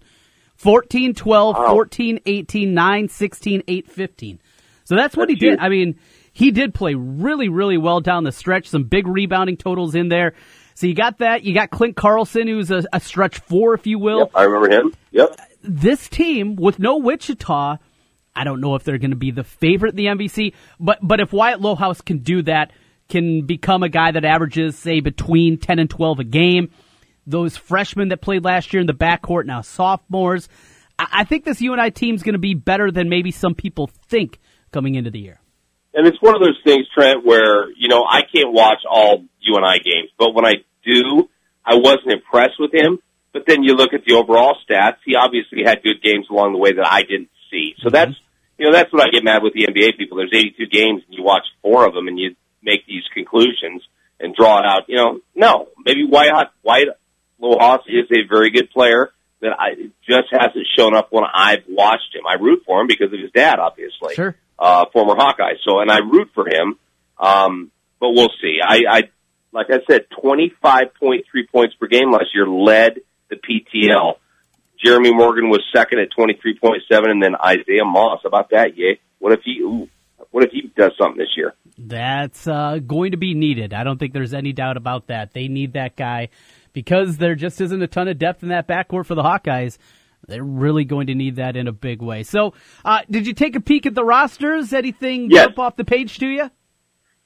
14, 0.56 1.14
12, 1.14 1.56
14, 1.56 2.20
18, 2.26 2.74
9, 2.74 3.10
16, 3.10 3.64
8, 3.68 3.92
15. 3.92 4.40
So 4.86 4.96
that's 4.96 5.18
what 5.18 5.30
he 5.30 5.36
did. 5.36 5.60
I 5.60 5.70
mean, 5.70 6.00
he 6.36 6.52
did 6.52 6.74
play 6.74 6.96
really, 6.96 7.48
really 7.48 7.78
well 7.78 8.02
down 8.02 8.26
the 8.26 8.32
stretch. 8.34 8.68
Some 8.68 8.84
big 8.84 9.08
rebounding 9.08 9.56
totals 9.56 9.96
in 9.96 10.10
there. 10.10 10.34
So 10.74 10.86
you 10.86 10.94
got 10.94 11.20
that. 11.20 11.44
You 11.44 11.54
got 11.54 11.72
Klint 11.72 11.96
Carlson, 11.96 12.50
who's 12.50 12.70
a, 12.72 12.84
a 12.92 13.00
stretch 13.00 13.40
four, 13.40 13.74
if 13.74 13.88
you 13.88 14.00
will. 14.00 14.30
I 14.36 14.44
remember 14.44 14.70
him. 14.70 14.94
Yep. 15.12 15.40
This 15.64 16.10
team 16.10 16.58
with 16.58 16.78
no 16.78 16.98
Wichita, 16.98 17.78
I 18.36 18.44
don't 18.44 18.60
know 18.60 18.76
if 18.76 18.84
they're 18.84 18.98
going 18.98 19.12
to 19.12 19.16
be 19.16 19.32
the 19.32 19.46
favorite 19.46 19.92
in 19.92 19.96
the 19.96 20.08
MVC, 20.08 20.54
but 20.78 21.00
but 21.02 21.22
if 21.22 21.32
Wyatt 21.32 21.62
Lohaus 21.62 22.04
can 22.04 22.18
do 22.18 22.42
that, 22.42 22.74
can 23.08 23.46
become 23.46 23.82
a 23.82 23.90
guy 23.90 24.12
that 24.12 24.26
averages 24.26 24.78
say 24.78 25.00
between 25.00 25.58
ten 25.58 25.80
and 25.80 25.90
twelve 25.90 26.20
a 26.20 26.26
game. 26.26 26.70
Those 27.26 27.56
freshmen 27.56 28.10
that 28.10 28.20
played 28.20 28.44
last 28.44 28.74
year 28.74 28.82
in 28.82 28.88
the 28.88 28.94
backcourt 28.94 29.46
now 29.46 29.62
sophomores. 29.62 30.50
I, 31.00 31.08
I 31.14 31.24
think 31.24 31.46
this 31.46 31.62
UNI 31.62 31.92
team's 31.92 32.24
going 32.24 32.34
to 32.34 32.40
be 32.40 32.56
better 32.56 32.92
than 32.92 33.08
maybe 33.08 33.32
some 33.32 33.56
people 33.56 33.88
think 34.10 34.42
coming 34.74 34.96
into 34.96 35.12
the 35.12 35.20
year. 35.20 35.40
And 35.96 36.06
it's 36.06 36.22
one 36.22 36.36
of 36.36 36.42
those 36.42 36.60
things, 36.64 36.86
Trent, 36.94 37.26
where, 37.26 37.72
you 37.72 37.88
know, 37.88 38.04
I 38.08 38.22
can't 38.22 38.52
watch 38.52 38.80
all 38.90 39.24
UNI 39.40 39.80
games, 39.80 40.10
but 40.20 40.36
when 40.36 40.46
I 40.46 40.56
do, 40.86 41.30
I 41.66 41.76
wasn't 41.76 42.12
impressed 42.12 42.60
with 42.60 42.74
him. 42.74 43.00
But 43.32 43.44
then 43.48 43.64
you 43.64 43.76
look 43.76 43.94
at 43.94 44.06
the 44.06 44.16
overall 44.16 44.56
stats, 44.70 44.98
he 45.06 45.16
obviously 45.16 45.64
had 45.66 45.84
good 45.84 46.02
games 46.04 46.28
along 46.30 46.54
the 46.54 46.58
way 46.58 46.74
that 46.74 46.86
I 46.86 47.02
didn't 47.02 47.30
see. 47.52 47.76
So 47.80 47.88
mm-hmm. 47.88 47.94
that's, 47.94 48.12
you 48.58 48.66
know, 48.66 48.72
that's 48.72 48.92
what 48.94 49.04
I 49.04 49.10
get 49.12 49.24
mad 49.24 49.42
with 49.42 49.54
the 49.54 49.68
NBA 49.68 49.98
people. 49.98 50.18
There's 50.18 50.32
82 50.34 50.68
games 50.68 51.04
and 51.06 51.16
you 51.16 51.24
watch 51.24 51.44
four 51.62 51.86
of 51.86 51.94
them 51.94 52.08
and 52.08 52.20
you 52.20 52.36
make 52.62 52.86
these 52.86 53.04
conclusions 53.14 53.84
and 54.20 54.36
draw 54.36 54.60
it 54.60 54.66
out. 54.66 54.84
You 54.88 54.98
know, 54.98 55.20
no, 55.34 55.68
maybe 55.86 56.06
Wyatt, 56.06 56.48
Wyatt 56.64 56.90
Lohaus 57.42 57.80
is 57.88 58.10
a 58.12 58.28
very 58.28 58.52
good 58.52 58.70
player 58.72 59.12
that 59.42 59.52
I 59.60 59.92
just 60.08 60.28
hasn't 60.32 60.66
shown 60.78 60.96
up 60.96 61.08
when 61.12 61.24
I've 61.26 61.64
watched 61.68 62.16
him. 62.16 62.24
I 62.28 62.42
root 62.42 62.64
for 62.66 62.80
him 62.82 62.88
because 62.88 63.14
of 63.14 63.20
his 63.20 63.32
dad, 63.32 63.60
obviously 63.60 64.16
Sure. 64.16 64.36
Uh, 64.58 64.86
former 64.94 65.16
Hawkeye. 65.16 65.56
So, 65.68 65.80
and 65.80 65.92
I 65.92 66.00
root 66.00 66.30
for 66.34 66.48
him. 66.48 66.78
Um, 67.18 67.72
but 68.00 68.12
we'll 68.12 68.32
see. 68.42 68.60
I, 68.66 68.82
I, 68.90 69.02
like 69.52 69.68
I 69.70 69.80
said, 69.90 70.08
25.3 70.24 71.22
points 71.52 71.76
per 71.76 71.88
game 71.88 72.12
last 72.12 72.28
year 72.34 72.48
led 72.48 73.00
the 73.30 73.38
PTL. 73.38 74.16
Jeremy 74.84 75.14
Morgan 75.14 75.50
was 75.50 75.64
second 75.74 76.00
at 76.00 76.10
23.7 76.18 77.10
and 77.10 77.24
then 77.24 77.36
Isaiah 77.36 77.86
Moss. 77.86 78.22
About 78.26 78.50
that? 78.52 78.78
Yay. 78.78 79.00
What 79.20 79.34
if 79.34 79.40
he, 79.44 79.60
ooh, 79.62 79.88
what 80.32 80.44
if 80.44 80.52
he 80.52 80.72
does 80.76 80.92
something 80.98 81.18
this 81.18 81.36
year? 81.38 81.54
That's 81.78 82.48
uh, 82.48 82.80
going 82.86 83.12
to 83.12 83.18
be 83.18 83.34
needed. 83.34 83.74
I 83.74 83.84
don't 83.84 83.98
think 83.98 84.14
there's 84.14 84.34
any 84.34 84.54
doubt 84.54 84.78
about 84.78 85.08
that. 85.08 85.34
They 85.34 85.48
need 85.48 85.74
that 85.74 85.96
guy 85.96 86.30
because 86.74 87.18
there 87.18 87.36
just 87.36 87.62
isn't 87.62 87.82
a 87.82 87.88
ton 87.88 88.08
of 88.08 88.18
depth 88.18 88.44
in 88.44 88.50
that 88.50 88.68
backcourt 88.68 89.06
for 89.06 89.16
the 89.16 89.24
Hawkeyes. 89.24 89.78
They're 90.28 90.44
really 90.44 90.86
going 90.86 91.08
to 91.08 91.16
need 91.16 91.36
that 91.38 91.56
in 91.56 91.68
a 91.68 91.72
big 91.72 92.02
way. 92.02 92.24
So, 92.24 92.54
uh, 92.84 93.02
did 93.10 93.28
you 93.28 93.34
take 93.34 93.56
a 93.56 93.62
peek 93.62 93.86
at 93.86 93.96
the 93.96 94.04
rosters? 94.04 94.74
Anything 94.74 95.30
Yes. 95.30 95.46
jump 95.46 95.60
off 95.60 95.76
the 95.76 95.86
page 95.86 96.18
to 96.20 96.28
you? 96.28 96.50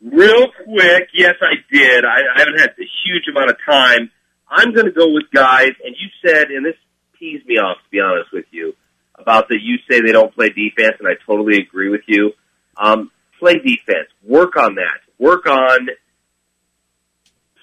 Real 0.02 0.48
quick, 0.64 1.10
yes, 1.14 1.36
I 1.42 1.56
did. 1.72 2.06
I, 2.06 2.20
I 2.36 2.40
haven't 2.40 2.60
had 2.60 2.70
a 2.70 2.88
huge 3.06 3.24
amount 3.30 3.50
of 3.52 3.58
time. 3.66 4.12
I'm 4.50 4.74
going 4.74 4.86
to 4.86 4.92
go 4.92 5.12
with 5.12 5.26
guys, 5.34 5.72
and 5.84 5.96
you 6.00 6.08
said, 6.26 6.48
and 6.52 6.66
this 6.66 6.76
teased 7.20 7.46
me 7.46 7.56
off, 7.56 7.78
to 7.84 7.90
be 7.92 8.00
honest 8.00 8.32
with 8.32 8.46
you, 8.52 8.74
about 9.16 9.50
that 9.50 9.60
you 9.62 9.78
say 9.90 10.00
they 10.02 10.14
don't 10.14 10.34
play 10.34 10.50
defense, 10.50 10.96
and 11.00 11.08
I 11.08 11.14
totally 11.26 11.58
agree 11.58 11.90
with 11.90 12.02
you. 12.08 12.32
Um, 12.78 13.12
play 13.40 13.56
defense. 13.56 14.08
Work 14.24 14.56
on 14.56 14.76
that. 14.76 15.00
Work 15.18 15.46
on 15.48 15.90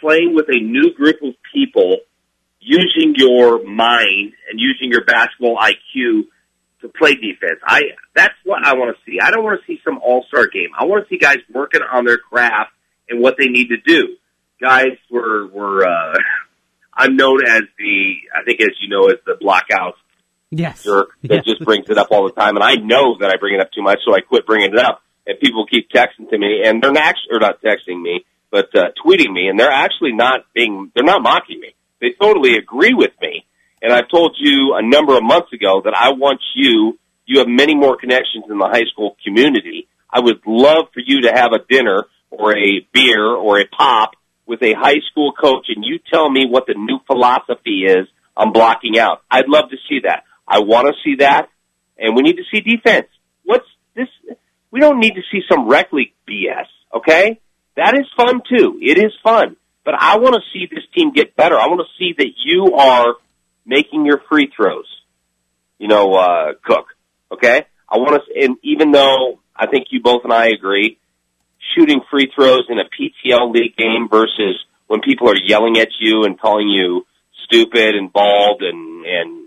playing 0.00 0.34
with 0.34 0.46
a 0.48 0.60
new 0.60 0.92
group 0.94 1.16
of 1.22 1.34
people, 1.54 1.96
using 2.66 3.14
your 3.16 3.64
mind 3.64 4.32
and 4.50 4.58
using 4.58 4.90
your 4.90 5.04
basketball 5.04 5.56
IQ 5.56 6.24
to 6.80 6.88
play 6.88 7.14
defense. 7.14 7.60
I 7.64 7.82
that's 8.14 8.34
what 8.44 8.66
I 8.66 8.74
want 8.74 8.96
to 8.96 9.02
see. 9.10 9.18
I 9.22 9.30
don't 9.30 9.44
want 9.44 9.60
to 9.60 9.66
see 9.66 9.80
some 9.84 9.98
all 9.98 10.24
star 10.28 10.48
game. 10.48 10.70
I 10.76 10.84
want 10.84 11.04
to 11.04 11.08
see 11.08 11.18
guys 11.18 11.38
working 11.54 11.80
on 11.80 12.04
their 12.04 12.18
craft 12.18 12.72
and 13.08 13.22
what 13.22 13.36
they 13.38 13.46
need 13.46 13.68
to 13.68 13.76
do. 13.76 14.16
Guys 14.60 14.98
were 15.10 15.46
were 15.46 15.86
uh, 15.86 16.18
I'm 16.92 17.16
known 17.16 17.46
as 17.46 17.62
the 17.78 18.14
I 18.34 18.42
think 18.44 18.60
as 18.60 18.70
you 18.80 18.88
know 18.88 19.06
as 19.06 19.18
the 19.24 19.36
blockout 19.40 19.94
Yes. 20.50 20.84
jerk 20.84 21.08
that 21.24 21.44
just 21.44 21.64
brings 21.64 21.90
it 21.90 21.98
up 21.98 22.08
all 22.12 22.24
the 22.24 22.32
time, 22.32 22.54
and 22.56 22.64
I 22.64 22.76
know 22.76 23.18
that 23.18 23.30
I 23.30 23.36
bring 23.36 23.54
it 23.54 23.60
up 23.60 23.72
too 23.72 23.82
much, 23.82 23.98
so 24.06 24.14
I 24.14 24.20
quit 24.20 24.46
bringing 24.46 24.72
it 24.72 24.78
up. 24.78 25.02
And 25.26 25.40
people 25.40 25.66
keep 25.66 25.90
texting 25.90 26.30
to 26.30 26.38
me, 26.38 26.62
and 26.64 26.80
they're 26.80 26.92
not 26.92 27.16
or 27.32 27.40
not 27.40 27.60
texting 27.60 28.00
me, 28.00 28.24
but 28.52 28.68
uh, 28.76 28.90
tweeting 29.04 29.32
me, 29.32 29.48
and 29.48 29.58
they're 29.58 29.72
actually 29.72 30.12
not 30.12 30.42
being 30.54 30.92
they're 30.94 31.04
not 31.04 31.20
mocking 31.22 31.60
me. 31.60 31.74
They 32.00 32.08
totally 32.20 32.56
agree 32.56 32.94
with 32.94 33.12
me. 33.20 33.46
And 33.82 33.92
I've 33.92 34.08
told 34.08 34.36
you 34.38 34.74
a 34.74 34.82
number 34.82 35.16
of 35.16 35.22
months 35.22 35.52
ago 35.52 35.82
that 35.84 35.94
I 35.94 36.10
want 36.10 36.40
you. 36.54 36.98
You 37.26 37.38
have 37.40 37.48
many 37.48 37.74
more 37.74 37.96
connections 37.96 38.44
in 38.48 38.58
the 38.58 38.66
high 38.66 38.86
school 38.92 39.16
community. 39.24 39.88
I 40.10 40.20
would 40.20 40.40
love 40.46 40.86
for 40.94 41.00
you 41.04 41.22
to 41.22 41.32
have 41.32 41.50
a 41.52 41.64
dinner 41.68 42.04
or 42.30 42.56
a 42.56 42.86
beer 42.92 43.26
or 43.26 43.60
a 43.60 43.66
pop 43.66 44.12
with 44.46 44.62
a 44.62 44.74
high 44.74 45.00
school 45.10 45.32
coach, 45.32 45.66
and 45.74 45.84
you 45.84 45.98
tell 46.12 46.30
me 46.30 46.46
what 46.48 46.66
the 46.66 46.74
new 46.74 46.98
philosophy 47.06 47.82
is 47.84 48.06
I'm 48.36 48.52
blocking 48.52 48.98
out. 48.98 49.22
I'd 49.30 49.48
love 49.48 49.70
to 49.70 49.76
see 49.88 50.00
that. 50.04 50.24
I 50.46 50.60
want 50.60 50.86
to 50.86 50.94
see 51.04 51.16
that, 51.16 51.48
and 51.98 52.14
we 52.14 52.22
need 52.22 52.36
to 52.36 52.44
see 52.52 52.60
defense. 52.60 53.08
What's 53.44 53.66
this? 53.94 54.08
We 54.70 54.80
don't 54.80 55.00
need 55.00 55.14
to 55.14 55.22
see 55.32 55.40
some 55.50 55.68
rec 55.68 55.92
league 55.92 56.12
BS. 56.28 56.66
Okay, 56.94 57.40
that 57.76 57.94
is 57.94 58.06
fun 58.16 58.42
too. 58.48 58.78
It 58.80 58.98
is 58.98 59.12
fun, 59.24 59.56
but 59.86 59.94
I 59.94 60.16
want 60.18 60.34
to 60.34 60.40
see 60.52 60.66
this 60.66 60.84
team 60.94 61.12
get 61.12 61.36
better. 61.36 61.54
I 61.54 61.68
want 61.68 61.80
to 61.80 61.96
see 61.96 62.12
that 62.18 62.32
you 62.44 62.74
are 62.74 63.14
making 63.64 64.04
your 64.04 64.20
free 64.28 64.52
throws. 64.54 64.84
You 65.78 65.86
know, 65.86 66.12
uh, 66.14 66.54
Koch. 66.66 66.86
Okay, 67.32 67.64
I 67.88 67.96
want 67.98 68.20
to, 68.22 68.44
and 68.44 68.56
even 68.62 68.90
though 68.90 69.38
I 69.54 69.66
think 69.68 69.86
you 69.90 70.00
both 70.02 70.24
and 70.24 70.32
I 70.32 70.48
agree, 70.48 70.98
shooting 71.74 72.00
free 72.10 72.30
throws 72.34 72.64
in 72.68 72.78
a 72.78 72.84
PTL 72.84 73.52
league 73.52 73.76
game 73.76 74.08
versus 74.10 74.58
when 74.88 75.00
people 75.00 75.28
are 75.30 75.36
yelling 75.36 75.78
at 75.78 75.88
you 76.00 76.24
and 76.24 76.38
calling 76.38 76.68
you 76.68 77.06
stupid 77.44 77.94
and 77.94 78.12
bald 78.12 78.62
and 78.62 79.06
and 79.06 79.46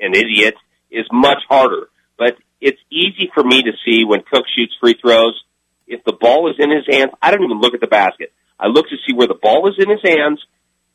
an 0.00 0.14
idiot 0.14 0.54
is 0.90 1.04
much 1.12 1.42
harder. 1.48 1.88
But 2.18 2.36
it's 2.60 2.80
easy 2.90 3.30
for 3.34 3.44
me 3.44 3.62
to 3.62 3.72
see 3.84 4.04
when 4.04 4.20
Koch 4.22 4.46
shoots 4.56 4.74
free 4.80 4.96
throws. 5.00 5.38
If 5.86 6.04
the 6.04 6.14
ball 6.14 6.50
is 6.50 6.56
in 6.58 6.70
his 6.70 6.86
hands, 6.88 7.12
I 7.20 7.30
don't 7.30 7.44
even 7.44 7.60
look 7.60 7.74
at 7.74 7.80
the 7.80 7.86
basket. 7.86 8.32
I 8.58 8.68
look 8.68 8.88
to 8.88 8.96
see 9.06 9.14
where 9.14 9.26
the 9.26 9.34
ball 9.34 9.68
is 9.68 9.74
in 9.78 9.90
his 9.90 10.00
hands 10.02 10.44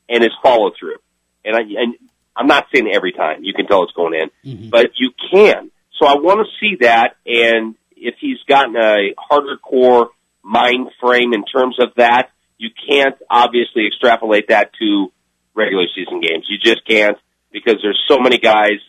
and 0.07 0.23
his 0.23 0.33
follow 0.41 0.71
through. 0.77 0.97
And 1.45 1.55
I 1.55 1.61
and 1.61 1.95
I'm 2.35 2.47
not 2.47 2.67
saying 2.73 2.89
every 2.91 3.11
time 3.11 3.43
you 3.43 3.53
can 3.53 3.67
tell 3.67 3.83
it's 3.83 3.93
going 3.93 4.13
in, 4.13 4.29
mm-hmm. 4.51 4.69
but 4.69 4.91
you 4.97 5.11
can. 5.31 5.71
So 5.99 6.05
I 6.07 6.15
want 6.15 6.39
to 6.39 6.65
see 6.65 6.77
that. 6.81 7.17
And 7.25 7.75
if 7.95 8.15
he's 8.19 8.37
gotten 8.47 8.75
a 8.77 9.13
harder 9.17 9.57
core 9.57 10.09
mind 10.41 10.89
frame 11.01 11.33
in 11.33 11.43
terms 11.43 11.77
of 11.79 11.89
that, 11.97 12.31
you 12.57 12.69
can't 12.87 13.15
obviously 13.29 13.87
extrapolate 13.87 14.47
that 14.49 14.71
to 14.79 15.11
regular 15.53 15.85
season 15.95 16.21
games. 16.21 16.45
You 16.49 16.57
just 16.57 16.85
can't 16.85 17.17
because 17.51 17.75
there's 17.81 18.01
so 18.07 18.19
many 18.19 18.37
guys 18.37 18.79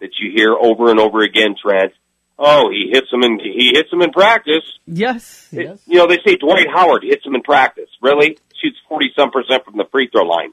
that 0.00 0.10
you 0.18 0.32
hear 0.34 0.54
over 0.54 0.90
and 0.90 1.00
over 1.00 1.20
again, 1.20 1.54
Trent. 1.60 1.92
Oh, 2.42 2.70
he 2.70 2.88
hits 2.90 3.10
them 3.10 3.22
in 3.22 3.38
he 3.38 3.72
hits 3.74 3.90
them 3.90 4.00
in 4.00 4.12
practice. 4.12 4.64
Yes, 4.86 5.48
yes. 5.52 5.78
You 5.86 5.98
know, 5.98 6.06
they 6.06 6.18
say 6.26 6.36
Dwight 6.36 6.68
Howard 6.74 7.02
hits 7.02 7.22
them 7.22 7.34
in 7.34 7.42
practice. 7.42 7.90
Really? 8.00 8.38
Shoots 8.62 8.78
forty 8.88 9.10
some 9.14 9.30
percent 9.30 9.66
from 9.66 9.76
the 9.76 9.84
free 9.92 10.08
throw 10.10 10.22
line. 10.22 10.52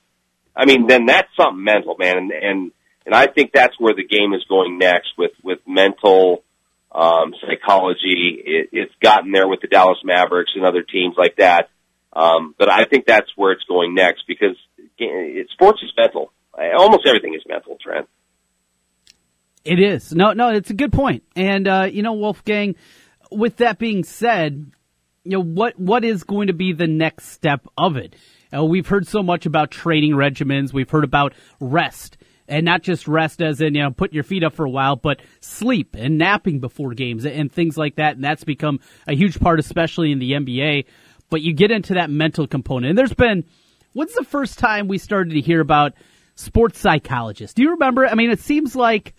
I 0.53 0.65
mean, 0.65 0.87
then 0.87 1.05
that's 1.05 1.29
something 1.37 1.63
mental, 1.63 1.95
man. 1.97 2.17
And 2.17 2.31
and 2.31 2.71
and 3.05 3.15
I 3.15 3.27
think 3.27 3.53
that's 3.53 3.79
where 3.79 3.95
the 3.95 4.03
game 4.03 4.33
is 4.33 4.43
going 4.49 4.77
next 4.77 5.13
with 5.17 5.31
with 5.41 5.59
mental 5.65 6.43
um, 6.91 7.33
psychology. 7.39 8.37
It, 8.45 8.69
it's 8.73 8.93
gotten 9.01 9.31
there 9.31 9.47
with 9.47 9.61
the 9.61 9.67
Dallas 9.67 9.99
Mavericks 10.03 10.51
and 10.55 10.65
other 10.65 10.83
teams 10.83 11.15
like 11.17 11.37
that. 11.37 11.69
Um, 12.11 12.53
but 12.59 12.69
I 12.69 12.83
think 12.83 13.05
that's 13.05 13.29
where 13.37 13.53
it's 13.53 13.63
going 13.63 13.95
next 13.95 14.23
because 14.27 14.57
it, 14.97 15.49
sports 15.51 15.81
is 15.83 15.93
mental. 15.95 16.33
Almost 16.53 17.07
everything 17.07 17.33
is 17.33 17.43
mental, 17.47 17.77
Trent. 17.81 18.09
It 19.67 19.79
is. 19.79 20.13
No, 20.13 20.31
no, 20.31 20.49
it's 20.49 20.69
a 20.69 20.73
good 20.73 20.93
point. 20.93 21.23
And 21.35 21.67
uh, 21.67 21.89
you 21.91 22.01
know, 22.01 22.13
Wolfgang, 22.13 22.75
with 23.31 23.57
that 23.57 23.77
being 23.77 24.05
said, 24.05 24.71
you 25.25 25.31
know, 25.31 25.43
what 25.43 25.77
what 25.77 26.05
is 26.05 26.23
going 26.23 26.47
to 26.47 26.53
be 26.53 26.71
the 26.71 26.87
next 26.87 27.29
step 27.31 27.67
of 27.77 27.97
it? 27.97 28.15
Uh, 28.55 28.63
we've 28.63 28.87
heard 28.87 29.05
so 29.05 29.21
much 29.21 29.45
about 29.45 29.71
training 29.71 30.13
regimens. 30.13 30.71
We've 30.71 30.89
heard 30.89 31.03
about 31.03 31.33
rest. 31.59 32.17
And 32.47 32.63
not 32.63 32.81
just 32.81 33.09
rest 33.09 33.41
as 33.41 33.59
in, 33.59 33.75
you 33.75 33.83
know, 33.83 33.91
put 33.91 34.13
your 34.13 34.23
feet 34.23 34.41
up 34.41 34.53
for 34.53 34.63
a 34.63 34.69
while, 34.69 34.95
but 34.95 35.19
sleep 35.41 35.97
and 35.99 36.17
napping 36.17 36.61
before 36.61 36.93
games 36.93 37.25
and 37.25 37.51
things 37.51 37.77
like 37.77 37.95
that. 37.95 38.15
And 38.15 38.23
that's 38.23 38.45
become 38.45 38.79
a 39.05 39.13
huge 39.13 39.37
part, 39.37 39.59
especially 39.59 40.13
in 40.13 40.19
the 40.19 40.31
NBA. 40.31 40.85
But 41.29 41.41
you 41.41 41.53
get 41.53 41.71
into 41.71 41.95
that 41.95 42.09
mental 42.09 42.47
component. 42.47 42.91
And 42.91 42.97
there's 42.97 43.13
been, 43.13 43.43
when's 43.91 44.13
the 44.13 44.23
first 44.23 44.59
time 44.59 44.87
we 44.87 44.97
started 44.97 45.33
to 45.33 45.41
hear 45.41 45.59
about 45.59 45.95
sports 46.35 46.79
psychologists? 46.79 47.53
Do 47.53 47.63
you 47.63 47.71
remember? 47.71 48.07
I 48.07 48.15
mean, 48.15 48.31
it 48.31 48.39
seems 48.39 48.77
like 48.77 49.13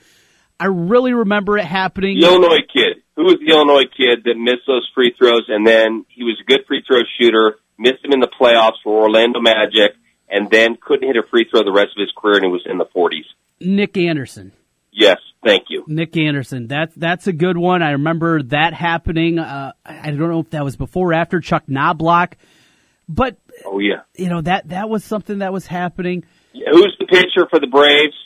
I 0.60 0.66
really 0.66 1.12
remember 1.12 1.56
it 1.58 1.64
happening. 1.64 2.18
The 2.20 2.26
Illinois 2.26 2.66
kid. 2.72 3.02
Who 3.16 3.24
was 3.24 3.36
the 3.44 3.52
Illinois 3.52 3.86
kid 3.96 4.24
that 4.24 4.34
missed 4.36 4.66
those 4.66 4.88
free 4.94 5.14
throws 5.18 5.44
and 5.48 5.66
then 5.66 6.04
he 6.08 6.24
was 6.24 6.40
a 6.40 6.44
good 6.44 6.60
free 6.66 6.82
throw 6.86 7.00
shooter, 7.18 7.58
missed 7.78 8.02
them 8.02 8.12
in 8.12 8.20
the 8.20 8.28
playoffs 8.28 8.78
for 8.82 9.02
Orlando 9.02 9.40
Magic, 9.40 9.96
and 10.28 10.50
then 10.50 10.76
couldn't 10.80 11.06
hit 11.06 11.16
a 11.16 11.26
free 11.28 11.46
throw 11.50 11.64
the 11.64 11.72
rest 11.72 11.90
of 11.96 12.00
his 12.00 12.12
career 12.16 12.36
and 12.36 12.44
he 12.44 12.50
was 12.50 12.66
in 12.66 12.78
the 12.78 12.86
40s? 12.86 13.26
Nick 13.60 13.96
Anderson. 13.96 14.52
Yes, 14.92 15.18
thank 15.44 15.64
you. 15.68 15.84
Nick 15.86 16.16
Anderson. 16.16 16.66
That's 16.66 16.94
that's 16.96 17.26
a 17.28 17.32
good 17.32 17.56
one. 17.56 17.82
I 17.82 17.92
remember 17.92 18.42
that 18.44 18.74
happening. 18.74 19.38
Uh, 19.38 19.72
I 19.84 20.10
don't 20.10 20.18
know 20.18 20.40
if 20.40 20.50
that 20.50 20.64
was 20.64 20.76
before 20.76 21.10
or 21.10 21.14
after 21.14 21.40
Chuck 21.40 21.66
Knoblauch, 21.68 22.32
but 23.08 23.36
oh 23.64 23.78
yeah, 23.78 24.02
you 24.16 24.28
know 24.28 24.40
that 24.40 24.70
that 24.70 24.88
was 24.88 25.04
something 25.04 25.38
that 25.38 25.52
was 25.52 25.66
happening. 25.66 26.24
Yeah, 26.52 26.70
who's 26.72 26.96
the 26.98 27.06
pitcher 27.06 27.46
for 27.48 27.60
the 27.60 27.68
Braves? 27.68 28.16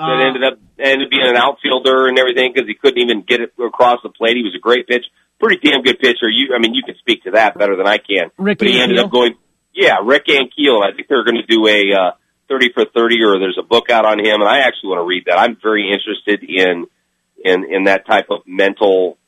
That 0.00 0.16
Uh, 0.16 0.26
ended 0.28 0.44
up 0.44 0.58
ended 0.78 1.06
up 1.06 1.10
being 1.10 1.28
an 1.28 1.36
outfielder 1.36 2.08
and 2.08 2.18
everything 2.18 2.52
because 2.54 2.66
he 2.66 2.74
couldn't 2.74 3.02
even 3.02 3.20
get 3.22 3.40
it 3.40 3.52
across 3.60 3.98
the 4.02 4.08
plate. 4.08 4.36
He 4.36 4.42
was 4.42 4.54
a 4.56 4.58
great 4.58 4.88
pitch, 4.88 5.04
pretty 5.38 5.60
damn 5.60 5.82
good 5.82 5.98
pitcher. 6.00 6.28
You, 6.28 6.54
I 6.56 6.58
mean, 6.58 6.72
you 6.74 6.82
can 6.82 6.96
speak 6.96 7.24
to 7.24 7.32
that 7.32 7.58
better 7.58 7.76
than 7.76 7.86
I 7.86 7.98
can. 7.98 8.32
Rick 8.38 8.58
but 8.58 8.68
he 8.68 8.80
ended 8.80 8.96
Ankiel? 8.98 9.04
up 9.04 9.10
going, 9.10 9.34
yeah, 9.74 9.96
Rick 10.02 10.26
Ankiel. 10.26 10.80
I 10.82 10.96
think 10.96 11.08
they're 11.08 11.24
going 11.24 11.36
to 11.36 11.46
do 11.46 11.66
a 11.68 11.80
uh, 11.92 12.10
thirty 12.48 12.72
for 12.72 12.84
thirty, 12.84 13.22
or 13.22 13.38
there's 13.38 13.58
a 13.60 13.66
book 13.66 13.90
out 13.90 14.06
on 14.06 14.18
him, 14.18 14.40
and 14.40 14.48
I 14.48 14.60
actually 14.60 14.88
want 14.88 15.00
to 15.04 15.06
read 15.06 15.24
that. 15.26 15.38
I'm 15.38 15.56
very 15.62 15.92
interested 15.92 16.42
in 16.48 16.86
in 17.44 17.64
in 17.70 17.84
that 17.84 18.06
type 18.06 18.26
of 18.30 18.40
mental 18.46 19.18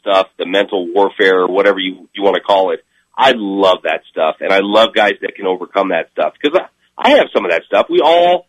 stuff, 0.00 0.28
the 0.38 0.46
mental 0.46 0.92
warfare, 0.92 1.40
or 1.42 1.48
whatever 1.48 1.78
you 1.78 2.08
you 2.14 2.22
want 2.22 2.36
to 2.36 2.42
call 2.42 2.72
it. 2.72 2.84
I 3.16 3.32
love 3.36 3.78
that 3.84 4.00
stuff, 4.10 4.36
and 4.40 4.52
I 4.52 4.58
love 4.60 4.94
guys 4.94 5.14
that 5.22 5.34
can 5.36 5.46
overcome 5.46 5.90
that 5.90 6.10
stuff 6.12 6.34
because 6.40 6.58
I, 6.58 6.66
I 6.96 7.16
have 7.16 7.26
some 7.34 7.44
of 7.44 7.50
that 7.52 7.62
stuff. 7.66 7.86
We 7.88 8.00
all, 8.00 8.46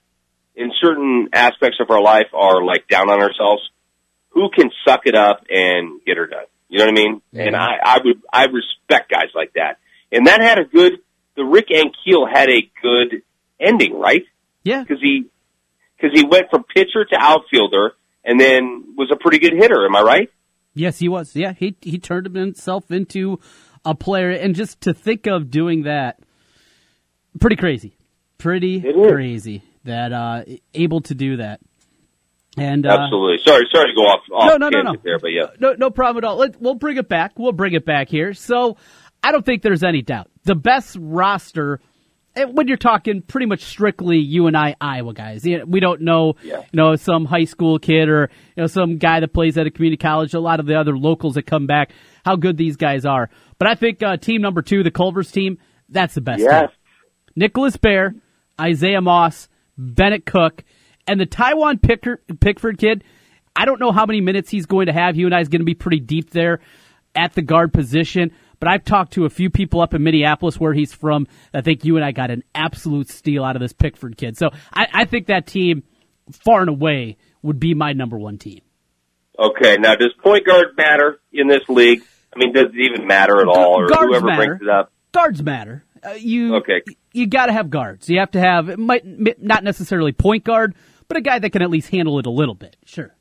in 0.55 0.71
certain 0.81 1.29
aspects 1.33 1.77
of 1.79 1.89
our 1.89 2.01
life, 2.01 2.27
are 2.33 2.63
like 2.63 2.87
down 2.87 3.09
on 3.09 3.21
ourselves. 3.21 3.61
Who 4.29 4.49
can 4.49 4.69
suck 4.85 5.01
it 5.05 5.15
up 5.15 5.45
and 5.49 6.01
get 6.05 6.17
her 6.17 6.27
done? 6.27 6.45
You 6.67 6.79
know 6.79 6.85
what 6.85 6.91
I 6.91 6.95
mean? 6.95 7.21
And 7.33 7.55
I, 7.55 7.75
I 7.83 7.99
would, 8.03 8.21
I 8.31 8.45
respect 8.45 9.11
guys 9.11 9.29
like 9.33 9.53
that. 9.53 9.77
And 10.11 10.27
that 10.27 10.41
had 10.41 10.59
a 10.59 10.65
good, 10.65 10.99
the 11.35 11.43
Rick 11.43 11.69
Ankiel 11.69 12.27
had 12.31 12.49
a 12.49 12.69
good 12.81 13.21
ending, 13.59 13.97
right? 13.97 14.23
Yeah. 14.63 14.83
Cause 14.83 14.97
he, 15.01 15.25
cause 16.01 16.09
he 16.13 16.25
went 16.25 16.49
from 16.49 16.63
pitcher 16.63 17.05
to 17.05 17.15
outfielder 17.17 17.93
and 18.25 18.39
then 18.39 18.95
was 18.97 19.09
a 19.11 19.15
pretty 19.15 19.39
good 19.39 19.53
hitter. 19.53 19.85
Am 19.85 19.95
I 19.95 20.01
right? 20.01 20.29
Yes, 20.73 20.99
he 20.99 21.07
was. 21.07 21.33
Yeah, 21.35 21.53
he 21.53 21.77
he 21.79 21.99
turned 21.99 22.25
himself 22.35 22.91
into 22.91 23.39
a 23.85 23.95
player, 23.95 24.31
and 24.31 24.53
just 24.53 24.81
to 24.81 24.93
think 24.93 25.25
of 25.25 25.49
doing 25.49 25.83
that, 25.83 26.19
pretty 27.39 27.55
crazy, 27.55 27.95
pretty 28.37 28.81
crazy 28.81 29.63
that 29.85 30.11
uh, 30.13 30.43
able 30.73 31.01
to 31.01 31.15
do 31.15 31.37
that. 31.37 31.59
And 32.57 32.85
uh, 32.85 32.89
Absolutely. 32.89 33.37
Sorry, 33.43 33.65
sorry 33.73 33.87
to 33.89 33.93
go 33.95 34.03
off, 34.03 34.21
off 34.33 34.49
No, 34.49 34.57
no, 34.57 34.69
no, 34.69 34.91
no. 34.93 34.99
there, 35.03 35.19
but 35.19 35.31
yeah. 35.31 35.47
no, 35.59 35.73
no 35.73 35.89
problem 35.89 36.23
at 36.23 36.27
all. 36.27 36.37
Let, 36.37 36.61
we'll 36.61 36.75
bring 36.75 36.97
it 36.97 37.09
back. 37.09 37.37
We'll 37.37 37.51
bring 37.51 37.73
it 37.73 37.85
back 37.85 38.07
here. 38.09 38.33
So 38.33 38.77
I 39.21 39.31
don't 39.31 39.45
think 39.45 39.61
there's 39.61 39.83
any 39.83 40.01
doubt. 40.01 40.29
The 40.45 40.55
best 40.55 40.95
roster, 40.99 41.81
eh, 42.35 42.45
when 42.45 42.69
you're 42.69 42.77
talking 42.77 43.21
pretty 43.23 43.45
much 43.47 43.61
strictly 43.61 44.19
UNI, 44.19 44.75
Iowa 44.79 45.13
guys, 45.13 45.43
we 45.43 45.79
don't 45.81 46.01
know, 46.01 46.35
you 46.41 46.63
know, 46.71 46.95
some 46.95 47.25
high 47.25 47.43
school 47.43 47.77
kid 47.77 48.07
or, 48.07 48.29
you 48.55 48.61
know, 48.63 48.67
some 48.67 48.99
guy 48.99 49.19
that 49.19 49.33
plays 49.33 49.57
at 49.57 49.67
a 49.67 49.71
community 49.71 49.97
college, 50.01 50.33
a 50.33 50.39
lot 50.39 50.61
of 50.61 50.65
the 50.65 50.79
other 50.79 50.97
locals 50.97 51.33
that 51.33 51.43
come 51.43 51.67
back, 51.67 51.91
how 52.23 52.37
good 52.37 52.55
these 52.55 52.77
guys 52.77 53.05
are. 53.05 53.29
But 53.57 53.67
I 53.67 53.75
think 53.75 54.01
uh, 54.01 54.15
team 54.15 54.41
number 54.41 54.61
two, 54.61 54.81
the 54.81 54.91
Culver's 54.91 55.29
team, 55.31 55.57
that's 55.89 56.15
the 56.15 56.21
best 56.21 56.39
Yes. 56.41 56.69
team. 56.69 56.77
Nicholas 57.35 57.75
Baer, 57.75 58.15
Isaiah 58.61 59.01
Moss, 59.01 59.49
Bennett 59.77 60.25
Koch, 60.25 60.63
and 61.07 61.19
the 61.19 61.25
Tywhon 61.25 61.81
Picker, 61.81 62.21
Pickford 62.39 62.77
kid. 62.77 63.03
I 63.55 63.65
don't 63.65 63.79
know 63.79 63.91
how 63.91 64.05
many 64.05 64.21
minutes 64.21 64.49
he's 64.49 64.65
going 64.65 64.87
to 64.87 64.93
have. 64.93 65.15
UNI 65.15 65.41
is 65.41 65.49
going 65.49 65.61
to 65.61 65.65
be 65.65 65.75
pretty 65.75 65.99
deep 65.99 66.31
there 66.31 66.59
at 67.15 67.33
the 67.33 67.41
guard 67.41 67.71
position. 67.71 68.31
But 68.59 68.69
I've 68.69 68.83
talked 68.83 69.13
to 69.13 69.25
a 69.25 69.29
few 69.29 69.49
people 69.49 69.81
up 69.81 69.93
in 69.93 70.03
Minneapolis 70.03 70.59
where 70.59 70.73
he's 70.73 70.93
from. 70.93 71.27
I 71.53 71.61
think 71.61 71.85
UNI 71.85 72.13
got 72.13 72.31
an 72.31 72.43
absolute 72.53 73.09
steal 73.09 73.43
out 73.43 73.55
of 73.55 73.61
this 73.61 73.73
Pickford 73.73 74.17
kid. 74.17 74.37
So 74.37 74.49
I, 74.73 74.87
I 74.93 75.05
think 75.05 75.27
that 75.27 75.47
team, 75.47 75.83
far 76.31 76.61
and 76.61 76.69
away, 76.69 77.17
would 77.41 77.59
be 77.59 77.73
my 77.73 77.93
number 77.93 78.17
one 78.17 78.37
team. 78.37 78.61
Okay, 79.37 79.77
now 79.77 79.95
does 79.95 80.13
point 80.23 80.45
guard 80.45 80.77
matter 80.77 81.19
in 81.31 81.47
this 81.47 81.67
league? 81.67 82.01
I 82.33 82.39
mean, 82.39 82.53
does 82.53 82.67
it 82.73 82.79
even 82.79 83.07
matter 83.07 83.39
at 83.39 83.47
all, 83.47 83.79
or 83.79 83.87
Guards 83.87 84.07
whoever 84.07 84.25
matter. 84.25 84.45
brings 84.45 84.61
it 84.61 84.69
up? 84.69 84.91
Guards 85.11 85.43
matter. 85.43 85.83
Uh, 86.05 86.13
you 86.13 86.55
Okay. 86.57 86.81
you 87.13 87.27
got 87.27 87.47
to 87.47 87.53
have 87.53 87.69
guards. 87.69 88.09
You 88.09 88.19
have 88.19 88.31
to 88.31 88.39
have 88.39 88.69
it 88.69 88.79
might 88.79 89.03
not 89.41 89.63
necessarily 89.63 90.11
point 90.11 90.43
guard, 90.43 90.75
but 91.07 91.17
a 91.17 91.21
guy 91.21 91.39
that 91.39 91.49
can 91.51 91.61
at 91.61 91.69
least 91.69 91.89
handle 91.89 92.19
it 92.19 92.25
a 92.25 92.29
little 92.31 92.55
bit. 92.55 92.75
Sure. 92.85 93.13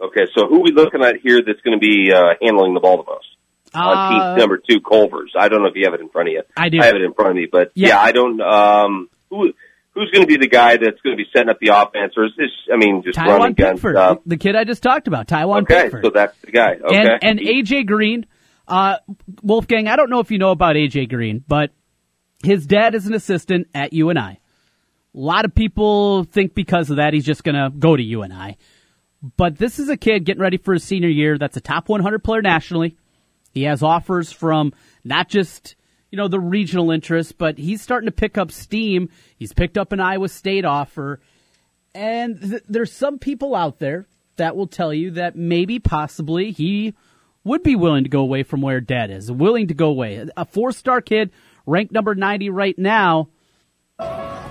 Okay, 0.00 0.22
so 0.34 0.46
who 0.48 0.56
are 0.56 0.62
we 0.62 0.72
looking 0.72 1.02
at 1.02 1.16
here 1.22 1.40
that's 1.46 1.60
going 1.60 1.78
to 1.78 1.80
be 1.80 2.10
uh, 2.12 2.34
handling 2.40 2.72
the 2.74 2.80
ball 2.80 2.96
the 2.96 3.04
most? 3.10 3.26
On 3.74 3.96
Uh, 3.96 4.08
team 4.08 4.38
number 4.38 4.58
two, 4.58 4.80
Culver's. 4.80 5.32
I 5.38 5.48
don't 5.48 5.60
know 5.62 5.68
if 5.68 5.76
you 5.76 5.84
have 5.84 5.94
it 5.94 6.00
in 6.00 6.08
front 6.08 6.28
of 6.28 6.32
you. 6.32 6.42
I 6.56 6.70
do. 6.70 6.78
I 6.80 6.86
have 6.86 6.96
it 6.96 7.02
in 7.02 7.12
front 7.12 7.30
of 7.30 7.36
me, 7.36 7.46
but 7.50 7.70
Yeah. 7.74 7.88
yeah, 7.88 8.00
I 8.00 8.12
don't. 8.12 8.40
Um, 8.40 9.10
who 9.28 9.52
who's 9.92 10.10
going 10.10 10.22
to 10.22 10.26
be 10.26 10.36
the 10.38 10.48
guy 10.48 10.76
that's 10.78 11.00
going 11.02 11.16
to 11.16 11.22
be 11.22 11.28
setting 11.32 11.50
up 11.50 11.58
the 11.60 11.68
offense, 11.68 12.14
or 12.16 12.24
is 12.24 12.32
this? 12.38 12.48
I 12.72 12.76
mean, 12.76 13.02
just 13.04 13.18
Tywhon 13.18 13.26
running 13.38 13.54
gun 13.54 13.74
Pickford, 13.74 13.96
stuff. 13.96 14.18
the 14.24 14.36
kid 14.38 14.56
I 14.56 14.64
just 14.64 14.82
talked 14.82 15.06
about, 15.06 15.26
Tywhon 15.28 15.62
Okay, 15.62 15.82
Pickford. 15.82 16.04
so 16.04 16.10
that's 16.10 16.36
the 16.40 16.50
guy. 16.52 16.76
Okay, 16.82 16.96
And 16.96 17.08
and 17.22 17.38
AJ 17.38 17.86
Green, 17.86 18.24
uh, 18.66 18.96
Wolfgang. 19.42 19.86
I 19.86 19.96
don't 19.96 20.08
know 20.10 20.20
if 20.20 20.30
you 20.30 20.38
know 20.38 20.50
about 20.52 20.76
AJ 20.76 21.08
Green, 21.10 21.44
but 21.46 21.70
his 22.42 22.66
dad 22.66 22.94
is 22.94 23.06
an 23.06 23.14
assistant 23.14 23.68
at 23.74 23.92
UNI. 23.92 24.18
A 24.18 25.18
lot 25.18 25.44
of 25.44 25.54
people 25.54 26.24
think 26.24 26.54
because 26.54 26.90
of 26.90 26.96
that 26.96 27.14
he's 27.14 27.24
just 27.24 27.44
going 27.44 27.56
to 27.56 27.70
go 27.76 27.96
to 27.96 28.02
UNI. 28.02 28.56
But 29.36 29.58
this 29.58 29.78
is 29.78 29.88
a 29.88 29.96
kid 29.96 30.24
getting 30.24 30.40
ready 30.40 30.56
for 30.56 30.72
his 30.72 30.84
senior 30.84 31.08
year 31.08 31.36
that's 31.36 31.56
a 31.56 31.60
top 31.60 31.88
100 31.88 32.24
player 32.24 32.42
nationally. 32.42 32.96
He 33.52 33.64
has 33.64 33.82
offers 33.82 34.32
from 34.32 34.72
not 35.04 35.28
just, 35.28 35.74
you 36.10 36.16
know, 36.16 36.28
the 36.28 36.40
regional 36.40 36.90
interest, 36.90 37.36
but 37.36 37.58
he's 37.58 37.82
starting 37.82 38.06
to 38.06 38.12
pick 38.12 38.38
up 38.38 38.52
steam. 38.52 39.10
He's 39.36 39.52
picked 39.52 39.76
up 39.76 39.92
an 39.92 40.00
Iowa 40.00 40.28
State 40.28 40.64
offer. 40.64 41.20
And 41.94 42.40
th- 42.40 42.62
there's 42.68 42.92
some 42.92 43.18
people 43.18 43.54
out 43.54 43.78
there 43.78 44.06
that 44.36 44.56
will 44.56 44.68
tell 44.68 44.94
you 44.94 45.10
that 45.12 45.36
maybe, 45.36 45.78
possibly, 45.78 46.52
he 46.52 46.94
would 47.44 47.62
be 47.62 47.76
willing 47.76 48.04
to 48.04 48.10
go 48.10 48.20
away 48.20 48.42
from 48.42 48.60
where 48.62 48.80
dad 48.80 49.10
is, 49.10 49.30
willing 49.30 49.68
to 49.68 49.74
go 49.74 49.88
away. 49.88 50.26
A 50.36 50.44
four 50.44 50.72
star 50.72 51.00
kid, 51.00 51.30
ranked 51.66 51.92
number 51.92 52.14
90 52.14 52.50
right 52.50 52.78
now. 52.78 53.28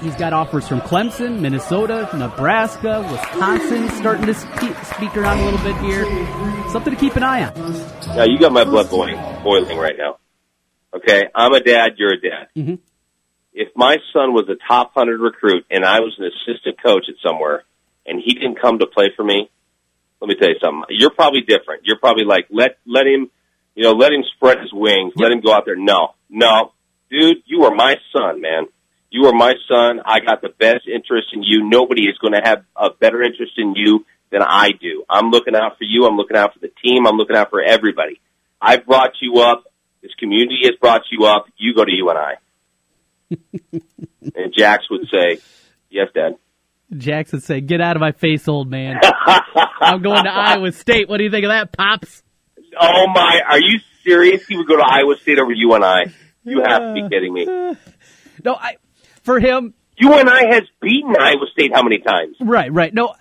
He's 0.02 0.15
got 0.15 0.32
offers 0.32 0.67
from 0.67 0.80
Clemson, 0.80 1.41
Minnesota, 1.41 2.10
Nebraska, 2.13 3.06
Wisconsin, 3.12 3.89
starting 3.89 4.28
to 4.28 4.34
speak, 4.34 4.76
speak 4.86 5.17
around 5.17 5.39
a 5.39 5.45
little 5.45 5.60
bit 5.60 5.76
here. 5.82 6.06
Something 6.69 6.93
to 6.93 7.00
keep 7.00 7.15
an 7.17 7.24
eye 7.24 7.43
on. 7.43 7.74
Now 8.15 8.24
you 8.24 8.39
got 8.39 8.54
my 8.54 8.63
blood 8.63 8.89
boiling, 8.89 9.17
boiling 9.43 9.78
right 9.78 9.98
now. 9.98 10.17
Okay, 10.93 11.24
I'm 11.36 11.54
a 11.54 11.60
dad. 11.60 11.93
You're 11.98 12.13
a 12.13 12.22
dad. 12.22 12.48
Mm-hmm. 12.56 12.76
If 13.54 13.69
my 13.76 13.98
son 14.13 14.34
was 14.34 14.48
a 14.48 14.56
top 14.67 14.93
hundred 14.93 15.19
recruit 15.19 15.65
and 15.69 15.84
I 15.84 16.00
was 16.00 16.15
an 16.17 16.26
assistant 16.26 16.82
coach 16.82 17.06
at 17.10 17.15
somewhere, 17.22 17.63
and 18.06 18.22
he 18.24 18.34
didn't 18.34 18.60
come 18.62 18.80
to 18.80 18.88
play 18.88 19.10
for 19.15 19.24
me, 19.24 19.50
let 20.22 20.28
me 20.28 20.36
tell 20.36 20.50
you 20.50 20.56
something. 20.62 20.84
You're 20.89 21.12
probably 21.12 21.41
different. 21.41 21.84
You're 21.84 22.00
probably 22.00 22.24
like 22.24 22.48
let 22.50 22.78
let 22.86 23.06
him, 23.06 23.30
you 23.76 23.84
know, 23.84 23.91
let 23.91 24.13
him 24.13 24.24
spread 24.36 24.60
his 24.60 24.72
wings. 24.72 25.13
Let 25.15 25.32
him 25.32 25.41
go 25.41 25.54
out 25.54 25.63
there. 25.65 25.76
No, 25.76 26.15
no, 26.30 26.72
dude, 27.10 27.38
you 27.45 27.63
are 27.63 27.74
my 27.74 27.95
son, 28.13 28.41
man. 28.41 28.65
You 29.12 29.26
are 29.26 29.34
my 29.34 29.54
son. 29.67 30.02
I 30.06 30.19
got 30.19 30.41
the 30.41 30.50
best 30.50 30.88
interest 30.88 31.30
in 31.34 31.43
you. 31.43 31.67
Nobody 31.67 32.04
is 32.04 32.17
going 32.19 32.34
to 32.34 32.41
have 32.43 32.63
a 32.76 32.89
better 32.91 33.24
interest 33.24 33.54
in 33.58 33.74
you 33.76 34.06
than 34.32 34.41
I 34.43 34.69
do. 34.80 35.04
I'm 35.10 35.32
looking 35.32 35.56
out 35.56 35.78
for 35.78 35.84
you. 35.84 36.06
I'm 36.06 36.15
looking 36.15 36.38
out 36.38 36.54
for 36.54 36.60
the 36.60 36.72
team. 36.84 37.08
I'm 37.08 37.15
looking 37.17 37.36
out 37.36 37.50
for 37.50 37.62
everybody. 37.62 38.22
I've 38.62 38.86
brought 38.86 39.13
you 39.22 39.39
up. 39.39 39.63
This 40.02 40.12
community 40.19 40.62
has 40.63 40.76
brought 40.80 41.02
you 41.12 41.26
up. 41.26 41.45
You 41.58 41.74
go 41.74 41.84
to 41.84 41.91
UNI. 41.91 42.38
and 44.36 44.54
Jax 44.56 44.89
would 44.89 45.08
say, 45.12 45.41
yes, 45.89 46.08
Dad. 46.13 46.36
Jackson 46.95 47.39
say, 47.39 47.62
"Get 47.62 47.82
out 47.82 47.95
of 47.95 48.00
my 48.00 48.13
face, 48.13 48.48
old 48.48 48.67
man." 48.67 49.00
I'm 49.82 50.02
going 50.02 50.24
to 50.24 50.30
Iowa 50.32 50.72
State. 50.72 51.08
What 51.08 51.17
do 51.17 51.24
you 51.24 51.30
think 51.30 51.45
of 51.45 51.50
that, 51.50 51.72
pops? 51.72 52.24
Oh 52.80 53.06
my! 53.13 53.41
Are 53.48 53.60
you 53.60 53.80
serious? 54.04 54.48
He 54.48 54.58
would 54.58 54.67
go 54.67 54.76
to 54.76 54.84
Iowa 54.84 55.15
State 55.17 55.38
over 55.38 55.52
UNI? 55.54 56.12
You 56.43 56.63
have 56.65 56.82
to 56.82 56.93
be 56.93 57.02
uh, 57.04 57.10
kidding 57.10 57.34
me. 57.34 57.75
No, 58.45 58.56
I 58.56 58.75
for 59.23 59.39
him. 59.39 59.73
UNI 59.97 60.47
has 60.49 60.63
beaten 60.82 61.13
Iowa 61.19 61.45
State 61.52 61.71
how 61.73 61.84
many 61.84 61.97
times? 61.97 62.38
Right, 62.39 62.71
right. 62.71 62.93
No, 62.93 63.13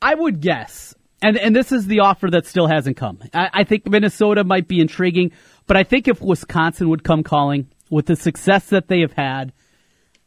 I 0.00 0.14
would 0.14 0.40
guess, 0.40 0.94
and 1.20 1.36
and 1.36 1.56
this 1.56 1.72
is 1.72 1.88
the 1.88 2.00
offer 2.00 2.30
that 2.30 2.46
still 2.46 2.68
hasn't 2.68 2.96
come. 2.96 3.18
I, 3.34 3.50
I 3.52 3.64
think 3.64 3.88
Minnesota 3.88 4.44
might 4.44 4.68
be 4.68 4.78
intriguing, 4.78 5.32
but 5.66 5.76
I 5.76 5.82
think 5.82 6.06
if 6.06 6.20
Wisconsin 6.20 6.88
would 6.90 7.02
come 7.02 7.24
calling 7.24 7.68
with 7.90 8.06
the 8.06 8.16
success 8.16 8.66
that 8.66 8.88
they 8.88 9.00
have 9.00 9.12
had. 9.12 9.52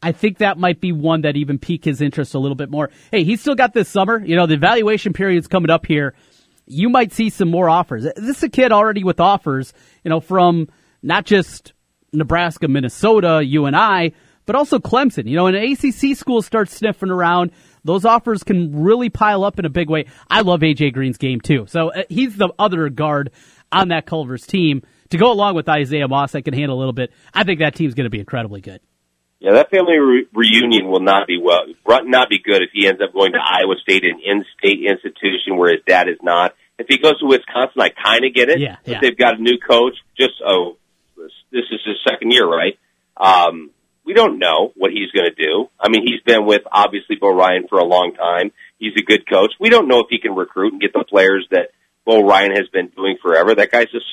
I 0.01 0.11
think 0.11 0.39
that 0.39 0.57
might 0.57 0.81
be 0.81 0.91
one 0.91 1.21
that 1.21 1.37
even 1.37 1.57
pique 1.57 1.85
his 1.85 2.01
interest 2.01 2.33
a 2.33 2.39
little 2.39 2.55
bit 2.55 2.69
more. 2.69 2.89
Hey, 3.09 3.23
he's 3.23 3.39
still 3.39 3.55
got 3.55 3.73
this 3.73 3.87
summer. 3.87 4.21
You 4.23 4.35
know, 4.35 4.45
the 4.45 4.55
evaluation 4.55 5.13
period's 5.13 5.47
coming 5.47 5.69
up 5.69 5.85
here. 5.85 6.13
You 6.65 6.89
might 6.89 7.13
see 7.13 7.29
some 7.29 7.49
more 7.49 7.69
offers. 7.69 8.03
This 8.03 8.37
is 8.37 8.43
a 8.43 8.49
kid 8.49 8.73
already 8.73 9.05
with 9.05 9.21
offers, 9.21 9.73
you 10.03 10.09
know, 10.09 10.19
from 10.19 10.67
not 11.01 11.25
just 11.25 11.72
Nebraska, 12.13 12.67
Minnesota, 12.67 13.41
UNI, 13.43 14.13
but 14.45 14.55
also 14.55 14.79
Clemson. 14.79 15.27
You 15.27 15.35
know, 15.35 15.47
an 15.47 15.55
ACC 15.55 16.15
school 16.17 16.41
starts 16.41 16.75
sniffing 16.75 17.09
around. 17.09 17.51
Those 17.83 18.05
offers 18.05 18.43
can 18.43 18.83
really 18.83 19.09
pile 19.09 19.43
up 19.43 19.59
in 19.59 19.65
a 19.65 19.69
big 19.69 19.89
way. 19.89 20.05
I 20.29 20.41
love 20.41 20.61
AJ 20.61 20.93
Green's 20.93 21.17
game 21.17 21.41
too. 21.41 21.65
So 21.67 21.89
uh, 21.89 22.03
he's 22.09 22.35
the 22.35 22.49
other 22.57 22.89
guard 22.89 23.31
on 23.71 23.89
that 23.89 24.05
Culver's 24.05 24.45
team 24.45 24.83
to 25.09 25.17
go 25.17 25.31
along 25.31 25.55
with 25.55 25.67
Isaiah 25.67 26.07
Moss 26.07 26.31
that 26.31 26.43
can 26.43 26.53
handle 26.53 26.77
a 26.77 26.79
little 26.79 26.93
bit. 26.93 27.11
I 27.33 27.43
think 27.43 27.59
that 27.59 27.75
team's 27.75 27.93
going 27.93 28.05
to 28.05 28.09
be 28.09 28.19
incredibly 28.19 28.61
good. 28.61 28.81
Yeah, 29.39 29.53
that 29.53 29.71
family 29.71 29.97
re- 29.97 30.27
reunion 30.33 30.89
will 30.89 31.01
not 31.01 31.27
be 31.27 31.37
well, 31.37 31.65
not 31.85 32.29
be 32.29 32.39
good 32.39 32.61
if 32.61 32.69
he 32.71 32.87
ends 32.87 33.01
up 33.03 33.13
going 33.13 33.33
to 33.33 33.39
Iowa 33.39 33.75
State, 33.81 34.05
an 34.05 34.21
in-state 34.23 34.79
institution 34.89 35.57
where 35.57 35.73
his 35.73 35.81
dad 35.85 36.07
is 36.07 36.15
not. 36.23 36.55
If 36.79 36.87
he 36.87 36.97
goes 36.97 37.19
to 37.19 37.25
Wisconsin, 37.25 37.81
I 37.81 37.89
kind 37.89 38.23
of 38.23 38.33
get 38.33 38.49
it. 38.49 38.59
Yeah, 38.59 38.77
yeah. 38.85 38.93
But 38.93 39.01
they've 39.01 39.17
got 39.17 39.37
a 39.37 39.41
new 39.41 39.57
coach. 39.59 39.95
Just 40.17 40.35
oh, 40.45 40.77
this, 41.53 41.65
is 41.71 41.79
his 41.85 41.95
second 42.03 42.31
year, 42.31 42.45
right? 42.45 42.77
Um, 43.15 43.69
we 44.05 44.13
don't 44.13 44.39
know 44.39 44.73
what 44.75 44.91
he's 44.91 45.11
going 45.11 45.29
to 45.29 45.35
do. 45.35 45.69
I 45.79 45.89
mean, 45.89 46.03
he's 46.05 46.21
been 46.21 46.45
with 46.45 46.63
obviously 46.69 47.15
Bo 47.15 47.33
Ryan 47.33 47.67
for 47.69 47.79
a 47.79 47.85
long 47.85 48.13
time. 48.15 48.51
He's 48.77 48.93
a 48.97 49.03
good 49.03 49.29
coach. 49.29 49.53
We 49.59 49.69
don't 49.69 49.87
know 49.87 49.99
if 49.99 50.07
he 50.09 50.19
can 50.19 50.35
recruit 50.35 50.73
and 50.73 50.81
get 50.81 50.91
the 50.91 51.05
players 51.07 51.47
that 51.51 51.69
Bo 52.05 52.27
Ryan 52.27 52.51
has 52.51 52.67
been 52.67 52.89
doing 52.89 53.17
forever. 53.21 53.55
That 53.55 53.71
guy's 53.71 53.91
just 53.91 54.05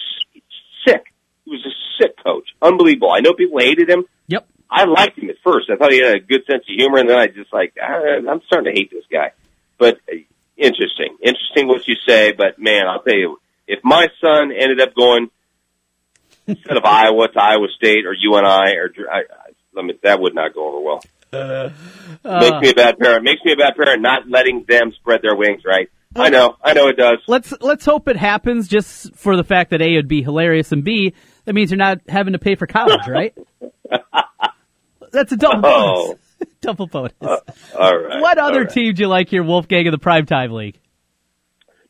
sick. 0.87 1.07
He 1.45 1.51
was 1.51 1.67
a 1.67 1.75
sick 2.01 2.17
coach. 2.23 2.49
Unbelievable. 2.63 3.11
I 3.11 3.21
know 3.21 3.35
people 3.35 3.59
hated 3.59 3.91
him. 3.91 4.05
Yep. 4.29 4.47
I 4.71 4.85
liked 4.85 5.19
him 5.19 5.31
at 5.31 5.37
first. 5.43 5.69
I 5.71 5.77
thought 5.77 5.93
he 5.93 5.99
had 5.99 6.15
a 6.15 6.21
good 6.21 6.43
sense 6.47 6.63
of 6.69 6.75
humor, 6.77 6.99
and 6.99 7.09
then 7.09 7.19
I 7.19 7.27
just 7.27 7.53
like 7.53 7.75
I, 7.83 8.19
I'm 8.31 8.41
starting 8.47 8.73
to 8.73 8.79
hate 8.79 8.93
this 8.93 9.05
guy. 9.11 9.33
But 9.79 9.99
uh, 10.09 10.19
interesting, 10.57 11.17
interesting 11.21 11.67
what 11.67 11.89
you 11.89 11.97
say. 12.07 12.31
But 12.31 12.61
man, 12.61 12.87
I'll 12.87 13.03
tell 13.03 13.17
you, 13.17 13.41
if 13.67 13.81
my 13.83 14.07
son 14.21 14.53
ended 14.53 14.81
up 14.81 14.95
going 14.95 15.31
instead 16.51 16.77
of 16.77 16.85
Iowa 16.85 17.29
to 17.29 17.41
Iowa 17.43 17.67
State 17.77 18.05
or 18.07 18.13
UNI 18.15 18.77
or 18.77 18.91
I, 19.11 19.19
I, 19.19 19.51
let 19.75 19.85
me, 19.85 19.95
that 20.03 20.21
would 20.21 20.35
not 20.35 20.55
go 20.55 20.69
over 20.69 20.81
well. 20.81 21.03
Uh, 21.33 21.71
Makes 22.25 22.61
me 22.63 22.71
a 22.71 22.75
bad 22.75 22.99
parent. 22.99 23.23
Makes 23.25 23.45
me 23.45 23.53
a 23.53 23.57
bad 23.57 23.77
parent 23.77 24.03
not 24.03 24.29
letting 24.29 24.65
them 24.69 24.93
spread 24.93 25.21
their 25.23 25.37
wings. 25.37 25.63
Right? 25.65 25.89
I 26.17 26.29
know. 26.29 26.57
I 26.63 26.73
know 26.73 26.89
it 26.89 26.97
does. 26.97 27.19
Let's 27.29 27.53
let's 27.61 27.85
hope 27.85 28.09
it 28.09 28.17
happens 28.17 28.67
just 28.67 29.15
for 29.15 29.37
the 29.37 29.45
fact 29.45 29.71
that 29.71 29.81
A 29.81 29.95
would 29.95 30.09
be 30.09 30.23
hilarious 30.23 30.73
and 30.73 30.83
B 30.83 31.15
that 31.45 31.53
means 31.55 31.71
you're 31.71 31.79
not 31.79 32.01
having 32.09 32.33
to 32.33 32.39
pay 32.41 32.57
for 32.57 32.67
college, 32.67 33.01
right? 33.09 33.33
That's 35.13 35.33
a 35.33 35.37
double 35.37 35.61
Oh. 35.65 36.07
bonus. 36.07 36.19
double 36.63 36.87
bonus. 36.87 37.13
Uh, 37.21 37.37
all 37.79 37.97
right. 37.99 38.21
what 38.21 38.39
other 38.39 38.63
right. 38.63 38.71
team 38.71 38.95
do 38.95 39.03
you 39.03 39.09
like 39.09 39.29
here, 39.29 39.43
Wolfgang 39.43 39.87
of 39.87 39.93
the 39.93 39.99
Primetime 39.99 40.51
League? 40.53 40.80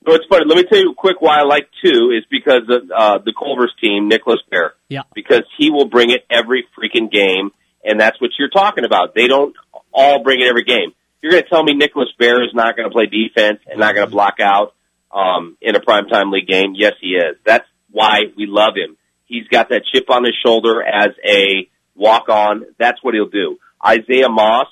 No, 0.06 0.14
it's 0.14 0.24
funny. 0.30 0.44
Let 0.46 0.56
me 0.56 0.64
tell 0.64 0.78
you 0.78 0.94
quick 0.96 1.20
why 1.20 1.40
I 1.40 1.42
like 1.42 1.68
two 1.84 2.10
is 2.16 2.24
because 2.30 2.62
of 2.68 2.90
uh, 2.90 3.18
the 3.18 3.34
Culver's 3.38 3.74
team, 3.80 4.08
Nicholas 4.08 4.40
Baer. 4.50 4.74
Yeah. 4.88 5.02
Because 5.14 5.42
he 5.58 5.70
will 5.70 5.88
bring 5.88 6.10
it 6.10 6.24
every 6.30 6.66
freaking 6.78 7.10
game, 7.10 7.50
and 7.84 8.00
that's 8.00 8.20
what 8.20 8.30
you're 8.38 8.48
talking 8.48 8.84
about. 8.84 9.14
They 9.14 9.28
don't 9.28 9.54
all 9.92 10.22
bring 10.22 10.40
it 10.40 10.46
every 10.46 10.64
game. 10.64 10.92
You're 11.22 11.32
going 11.32 11.42
to 11.42 11.48
tell 11.48 11.62
me 11.62 11.74
Nicholas 11.74 12.08
Baer 12.18 12.42
is 12.42 12.54
not 12.54 12.76
going 12.76 12.88
to 12.88 12.92
play 12.92 13.06
defense 13.06 13.60
and 13.66 13.78
not 13.78 13.94
going 13.94 14.06
to 14.06 14.10
block 14.10 14.40
out 14.40 14.74
um, 15.12 15.56
in 15.60 15.76
a 15.76 15.80
primetime 15.80 16.32
league 16.32 16.46
game? 16.46 16.72
Yes, 16.74 16.94
he 17.00 17.08
is. 17.08 17.36
That's 17.44 17.66
why 17.90 18.20
we 18.36 18.46
love 18.46 18.74
him. 18.76 18.96
He's 19.26 19.46
got 19.48 19.68
that 19.68 19.82
chip 19.92 20.10
on 20.10 20.24
his 20.24 20.34
shoulder 20.44 20.82
as 20.82 21.10
a 21.24 21.68
walk 21.94 22.28
on. 22.28 22.64
That's 22.78 23.02
what 23.02 23.14
he'll 23.14 23.28
do. 23.28 23.58
Isaiah 23.84 24.28
Moss, 24.28 24.66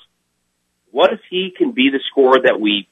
what 0.91 1.13
if 1.13 1.19
he 1.29 1.53
can 1.55 1.71
be 1.71 1.89
the 1.91 1.99
scorer 2.11 2.39
that 2.43 2.59
we 2.59 2.87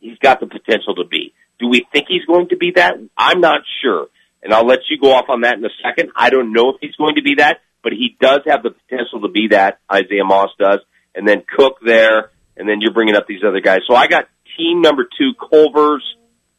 he's 0.00 0.18
got 0.18 0.40
the 0.40 0.46
potential 0.46 0.94
to 0.96 1.04
be? 1.04 1.34
Do 1.58 1.68
we 1.68 1.86
think 1.92 2.06
he's 2.08 2.24
going 2.24 2.48
to 2.48 2.56
be 2.56 2.72
that? 2.76 2.94
I'm 3.16 3.40
not 3.40 3.62
sure. 3.82 4.08
And 4.42 4.52
I'll 4.52 4.66
let 4.66 4.80
you 4.90 4.98
go 4.98 5.12
off 5.12 5.26
on 5.28 5.40
that 5.42 5.56
in 5.56 5.64
a 5.64 5.70
second. 5.82 6.10
I 6.14 6.30
don't 6.30 6.52
know 6.52 6.70
if 6.70 6.76
he's 6.80 6.94
going 6.96 7.16
to 7.16 7.22
be 7.22 7.36
that, 7.36 7.60
but 7.82 7.92
he 7.92 8.16
does 8.20 8.40
have 8.46 8.62
the 8.62 8.70
potential 8.70 9.22
to 9.22 9.28
be 9.28 9.48
that. 9.48 9.80
Isaiah 9.92 10.24
Moss 10.24 10.50
does. 10.58 10.80
And 11.14 11.26
then 11.26 11.42
Cook 11.56 11.78
there, 11.84 12.30
and 12.56 12.68
then 12.68 12.80
you're 12.80 12.92
bringing 12.92 13.16
up 13.16 13.26
these 13.26 13.42
other 13.46 13.60
guys. 13.60 13.80
So 13.88 13.94
I 13.94 14.06
got 14.06 14.28
team 14.56 14.82
number 14.82 15.04
two, 15.18 15.32
Culver's, 15.34 16.04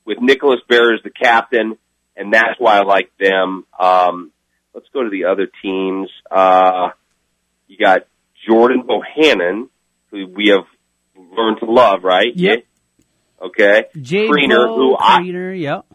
with 0.05 0.19
Nicholas 0.21 0.59
Baer 0.67 0.95
as 0.95 1.03
the 1.03 1.09
captain, 1.09 1.77
and 2.15 2.33
that's 2.33 2.57
why 2.57 2.77
I 2.77 2.83
like 2.83 3.11
them. 3.19 3.65
Um, 3.77 4.31
let's 4.73 4.87
go 4.93 5.03
to 5.03 5.09
the 5.09 5.25
other 5.25 5.47
teams. 5.61 6.09
Uh, 6.31 6.89
you 7.67 7.77
got 7.77 8.07
Jordan 8.47 8.83
Bohannon, 8.83 9.69
who 10.09 10.27
we 10.27 10.47
have 10.49 10.65
learned 11.15 11.59
to 11.59 11.65
love, 11.65 12.03
right? 12.03 12.33
Yep. 12.33 12.63
Okay. 13.41 13.85
Jay 14.01 14.27
Kriener, 14.27 14.65
who 14.67 14.95
I, 14.97 15.21
Kriener, 15.21 15.59
yep. 15.59 15.85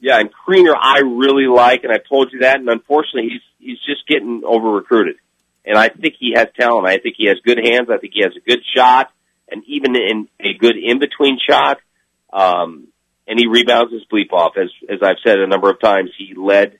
yeah, 0.00 0.18
and 0.18 0.30
Kriener 0.30 0.74
I 0.80 1.00
really 1.00 1.46
like, 1.46 1.84
and 1.84 1.92
I've 1.92 2.08
told 2.08 2.32
you 2.32 2.40
that, 2.40 2.60
and 2.60 2.68
unfortunately 2.68 3.30
he's 3.30 3.42
he's 3.58 3.78
just 3.86 4.06
getting 4.06 4.42
over 4.44 4.70
recruited. 4.70 5.16
And 5.64 5.78
I 5.78 5.88
think 5.88 6.14
he 6.18 6.32
has 6.36 6.48
talent. 6.58 6.86
I 6.86 6.98
think 6.98 7.14
he 7.16 7.26
has 7.26 7.38
good 7.44 7.58
hands. 7.58 7.88
I 7.90 7.98
think 7.98 8.12
he 8.14 8.22
has 8.22 8.32
a 8.36 8.40
good 8.40 8.60
shot, 8.76 9.10
and 9.48 9.62
even 9.66 9.94
in 9.96 10.28
a 10.40 10.54
good 10.58 10.76
in 10.76 10.98
between 10.98 11.38
shot. 11.48 11.78
Um, 12.32 12.88
and 13.26 13.38
he 13.38 13.46
rebounds 13.46 13.92
his 13.92 14.02
bleep 14.12 14.32
off. 14.32 14.54
As 14.56 14.70
as 14.88 14.98
I've 15.02 15.22
said 15.24 15.38
a 15.38 15.46
number 15.46 15.70
of 15.70 15.80
times, 15.80 16.10
he 16.16 16.34
led 16.36 16.78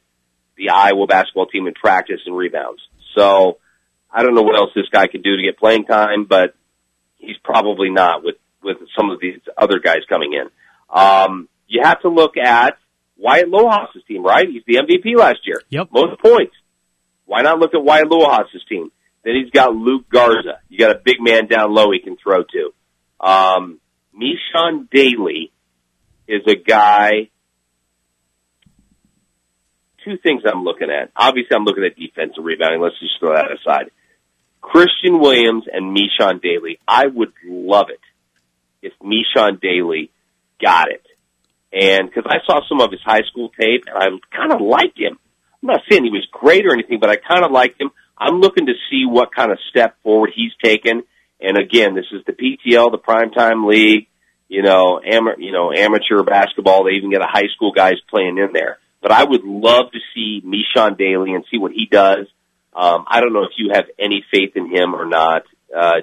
the 0.56 0.70
Iowa 0.70 1.06
basketball 1.06 1.46
team 1.46 1.66
in 1.66 1.74
practice 1.74 2.20
and 2.26 2.36
rebounds. 2.36 2.82
So 3.16 3.58
I 4.10 4.22
don't 4.22 4.34
know 4.34 4.42
what 4.42 4.56
else 4.56 4.70
this 4.74 4.88
guy 4.92 5.06
could 5.06 5.22
do 5.22 5.36
to 5.36 5.42
get 5.42 5.58
playing 5.58 5.84
time, 5.84 6.24
but 6.24 6.54
he's 7.18 7.36
probably 7.42 7.90
not 7.90 8.24
with 8.24 8.36
with 8.62 8.78
some 8.96 9.10
of 9.10 9.20
these 9.20 9.40
other 9.56 9.78
guys 9.78 10.00
coming 10.08 10.32
in. 10.32 10.48
Um, 10.94 11.48
you 11.66 11.80
have 11.82 12.00
to 12.02 12.08
look 12.08 12.36
at 12.36 12.76
Wyatt 13.16 13.48
Lohaus's 13.48 14.02
team, 14.06 14.24
right? 14.24 14.46
He's 14.48 14.62
the 14.66 14.76
MVP 14.76 15.16
last 15.16 15.40
year. 15.44 15.62
Yep. 15.70 15.88
Most 15.92 16.20
points. 16.20 16.54
Why 17.24 17.42
not 17.42 17.58
look 17.58 17.74
at 17.74 17.82
Wyatt 17.82 18.08
Lohaus's 18.08 18.64
team? 18.68 18.90
Then 19.24 19.34
he's 19.40 19.50
got 19.50 19.74
Luka 19.74 20.04
Garza. 20.10 20.60
You 20.68 20.78
got 20.78 20.90
a 20.90 21.00
big 21.02 21.16
man 21.20 21.46
down 21.46 21.72
low 21.72 21.92
he 21.92 22.00
can 22.00 22.16
throw 22.16 22.42
to. 22.42 23.26
Um, 23.26 23.80
Mishawn 24.14 24.88
Dailey 24.88 25.50
is 26.26 26.42
a 26.46 26.56
guy. 26.56 27.30
Two 30.04 30.18
things 30.20 30.42
I'm 30.44 30.64
looking 30.64 30.90
at. 30.90 31.12
Obviously, 31.14 31.56
I'm 31.56 31.64
looking 31.64 31.84
at 31.84 31.96
defensive 31.96 32.42
rebounding. 32.42 32.80
Let's 32.80 32.98
just 32.98 33.12
throw 33.20 33.34
that 33.34 33.46
aside. 33.52 33.92
Christian 34.60 35.20
Williams 35.20 35.64
and 35.72 35.96
Mishawn 35.96 36.42
Dailey. 36.42 36.78
I 36.86 37.06
would 37.06 37.32
love 37.46 37.86
it 37.90 38.00
if 38.82 38.92
Mishawn 39.02 39.60
Dailey 39.62 40.10
got 40.60 40.90
it. 40.90 41.06
And 41.72 42.08
because 42.08 42.24
I 42.26 42.44
saw 42.46 42.60
some 42.68 42.80
of 42.80 42.90
his 42.90 43.00
high 43.02 43.22
school 43.30 43.50
tape 43.58 43.84
and 43.86 43.96
I 43.96 44.36
kind 44.36 44.52
of 44.52 44.60
liked 44.60 44.98
him. 44.98 45.18
I'm 45.62 45.68
not 45.68 45.80
saying 45.88 46.04
he 46.04 46.10
was 46.10 46.26
great 46.30 46.66
or 46.66 46.74
anything, 46.74 46.98
but 47.00 47.08
I 47.08 47.16
kind 47.16 47.44
of 47.44 47.50
liked 47.50 47.80
him. 47.80 47.90
I'm 48.18 48.40
looking 48.40 48.66
to 48.66 48.74
see 48.90 49.04
what 49.06 49.34
kind 49.34 49.50
of 49.50 49.58
step 49.70 49.96
forward 50.02 50.30
he's 50.34 50.52
taken. 50.62 51.02
And 51.40 51.58
again, 51.58 51.94
this 51.94 52.06
is 52.12 52.22
the 52.26 52.32
PTL, 52.32 52.90
the 52.90 52.98
primetime 52.98 53.66
league, 53.66 54.08
you 54.48 54.62
know, 54.62 55.00
am- 55.04 55.40
you 55.40 55.52
know, 55.52 55.72
amateur 55.72 56.22
basketball. 56.22 56.84
They 56.84 56.92
even 56.92 57.10
get 57.10 57.22
a 57.22 57.26
high 57.26 57.48
school 57.54 57.72
guys 57.72 57.94
playing 58.10 58.38
in 58.38 58.52
there. 58.52 58.78
But 59.00 59.12
I 59.12 59.24
would 59.24 59.44
love 59.44 59.90
to 59.92 59.98
see 60.14 60.42
Mishawn 60.44 60.98
Dailey 60.98 61.34
and 61.34 61.44
see 61.50 61.58
what 61.58 61.72
he 61.72 61.86
does. 61.86 62.26
Um, 62.74 63.04
I 63.08 63.20
don't 63.20 63.32
know 63.32 63.44
if 63.44 63.52
you 63.56 63.70
have 63.74 63.86
any 63.98 64.24
faith 64.30 64.56
in 64.56 64.70
him 64.70 64.94
or 64.94 65.04
not. 65.04 65.42
Uh, 65.74 66.02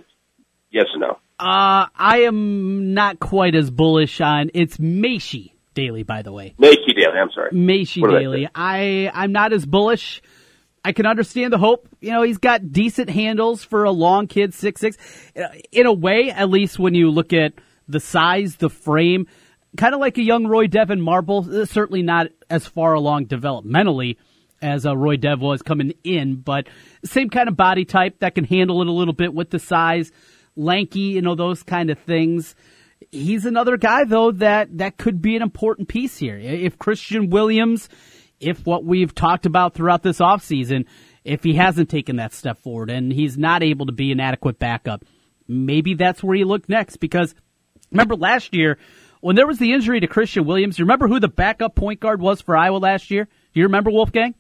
yes 0.71 0.85
or 0.93 0.99
no? 0.99 1.19
Uh, 1.39 1.87
I 1.95 2.23
am 2.27 2.93
not 2.93 3.19
quite 3.19 3.55
as 3.55 3.71
bullish 3.71 4.19
on 4.19 4.51
it's 4.53 4.77
Maishe 4.77 5.51
Dailey, 5.73 6.05
by 6.05 6.21
the 6.21 6.33
way. 6.33 6.53
Maishe 6.59 6.75
Dailey, 6.89 7.15
I'm 7.15 7.31
sorry. 7.31 7.51
Macy 7.53 8.01
What 8.01 8.09
did 8.09 8.49
I 8.53 9.09
I'm 9.13 9.31
not 9.31 9.53
as 9.53 9.65
bullish. 9.65 10.21
I 10.83 10.91
can 10.91 11.05
understand 11.05 11.53
the 11.53 11.57
hope. 11.57 11.87
You 12.01 12.11
know, 12.11 12.23
he's 12.23 12.37
got 12.37 12.71
decent 12.71 13.09
handles 13.09 13.63
for 13.63 13.83
a 13.85 13.91
long 13.91 14.27
kid, 14.27 14.53
six 14.53 14.81
six. 14.81 14.97
In 15.71 15.85
a 15.85 15.93
way, 15.93 16.29
at 16.29 16.49
least 16.49 16.77
when 16.77 16.93
you 16.93 17.09
look 17.09 17.31
at 17.31 17.53
the 17.87 17.99
size, 17.99 18.57
the 18.57 18.69
frame, 18.69 19.27
kind 19.77 19.93
of 19.93 20.01
like 20.01 20.17
a 20.17 20.23
young 20.23 20.45
Roy 20.45 20.67
Devyn 20.67 20.99
Marble. 20.99 21.47
uh, 21.49 21.65
Certainly 21.65 22.03
not 22.03 22.27
as 22.49 22.67
far 22.67 22.93
along 22.93 23.27
developmentally 23.27 24.17
as 24.61 24.85
uh, 24.85 24.95
Roy 24.95 25.15
Dev 25.15 25.39
was 25.39 25.61
coming 25.61 25.93
in, 26.03 26.35
but 26.35 26.67
same 27.05 27.29
kind 27.29 27.47
of 27.47 27.55
body 27.55 27.85
type 27.85 28.19
that 28.19 28.35
can 28.35 28.43
handle 28.43 28.81
it 28.81 28.87
a 28.87 28.91
little 28.91 29.13
bit 29.13 29.33
with 29.33 29.49
the 29.49 29.59
size, 29.59 30.11
lanky, 30.59 30.99
you 30.99 31.21
know, 31.21 31.35
those 31.35 31.63
kind 31.63 31.89
of 31.89 31.97
things. 31.99 32.55
He's 33.11 33.45
another 33.45 33.77
guy 33.77 34.03
though 34.03 34.31
that 34.33 34.77
that 34.77 34.97
could 34.97 35.21
be 35.21 35.35
an 35.35 35.41
important 35.41 35.87
piece 35.87 36.17
here. 36.17 36.37
If 36.37 36.77
Christian 36.77 37.29
Williams, 37.29 37.89
if 38.39 38.65
what 38.65 38.83
we've 38.83 39.15
talked 39.15 39.45
about 39.45 39.73
throughout 39.73 40.03
this 40.03 40.19
offseason, 40.19 40.85
if 41.23 41.43
he 41.43 41.53
hasn't 41.53 41.89
taken 41.89 42.17
that 42.17 42.33
step 42.33 42.59
forward 42.59 42.89
and 42.89 43.11
he's 43.11 43.37
not 43.37 43.63
able 43.63 43.85
to 43.85 43.91
be 43.91 44.11
an 44.11 44.19
adequate 44.19 44.59
backup, 44.59 45.05
maybe 45.47 45.93
that's 45.93 46.21
where 46.21 46.35
you 46.35 46.45
look 46.45 46.67
next 46.69 46.97
because 46.97 47.33
remember 47.91 48.15
last 48.15 48.53
year 48.53 48.77
when 49.21 49.35
there 49.35 49.47
was 49.47 49.59
the 49.59 49.73
injury 49.73 49.99
to 49.99 50.07
Christian 50.07 50.45
Williams, 50.45 50.79
you 50.79 50.85
remember 50.85 51.07
who 51.07 51.19
the 51.19 51.27
backup 51.27 51.75
point 51.75 51.99
guard 51.99 52.21
was 52.21 52.41
for 52.41 52.55
Iowa 52.55 52.77
last 52.77 53.11
year? 53.11 53.25
Do 53.25 53.59
you 53.59 53.65
remember 53.65 53.91
Wolfgang? 53.91 54.35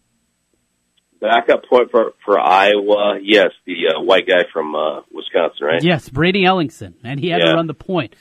Backup 1.21 1.65
point 1.69 1.91
for 1.91 2.13
for 2.25 2.39
Iowa. 2.39 3.19
Yes, 3.21 3.49
the 3.65 3.73
uh, 3.97 4.01
white 4.01 4.27
guy 4.27 4.43
from 4.53 4.75
uh, 4.75 5.01
Wisconsin, 5.11 5.65
right? 5.65 5.83
Yes, 5.83 6.07
Brady 6.09 6.43
Ellingson, 6.43 6.93
and 7.03 7.19
he 7.19 7.29
had 7.29 7.39
to 7.39 7.45
Yeah. 7.47 7.53
run 7.53 7.67
the 7.67 7.73
point. 7.73 8.15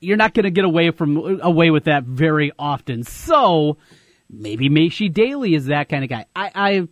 You're 0.00 0.16
not 0.16 0.34
going 0.34 0.44
to 0.44 0.50
get 0.50 0.64
away 0.64 0.90
from 0.90 1.40
away 1.40 1.70
with 1.70 1.84
that 1.84 2.04
very 2.04 2.52
often. 2.58 3.02
So 3.04 3.78
maybe 4.28 4.68
Maishe 4.68 5.12
Dailey 5.12 5.56
is 5.56 5.66
that 5.66 5.88
kind 5.88 6.04
of 6.04 6.10
guy. 6.10 6.26
I, 6.34 6.50
I 6.54 6.88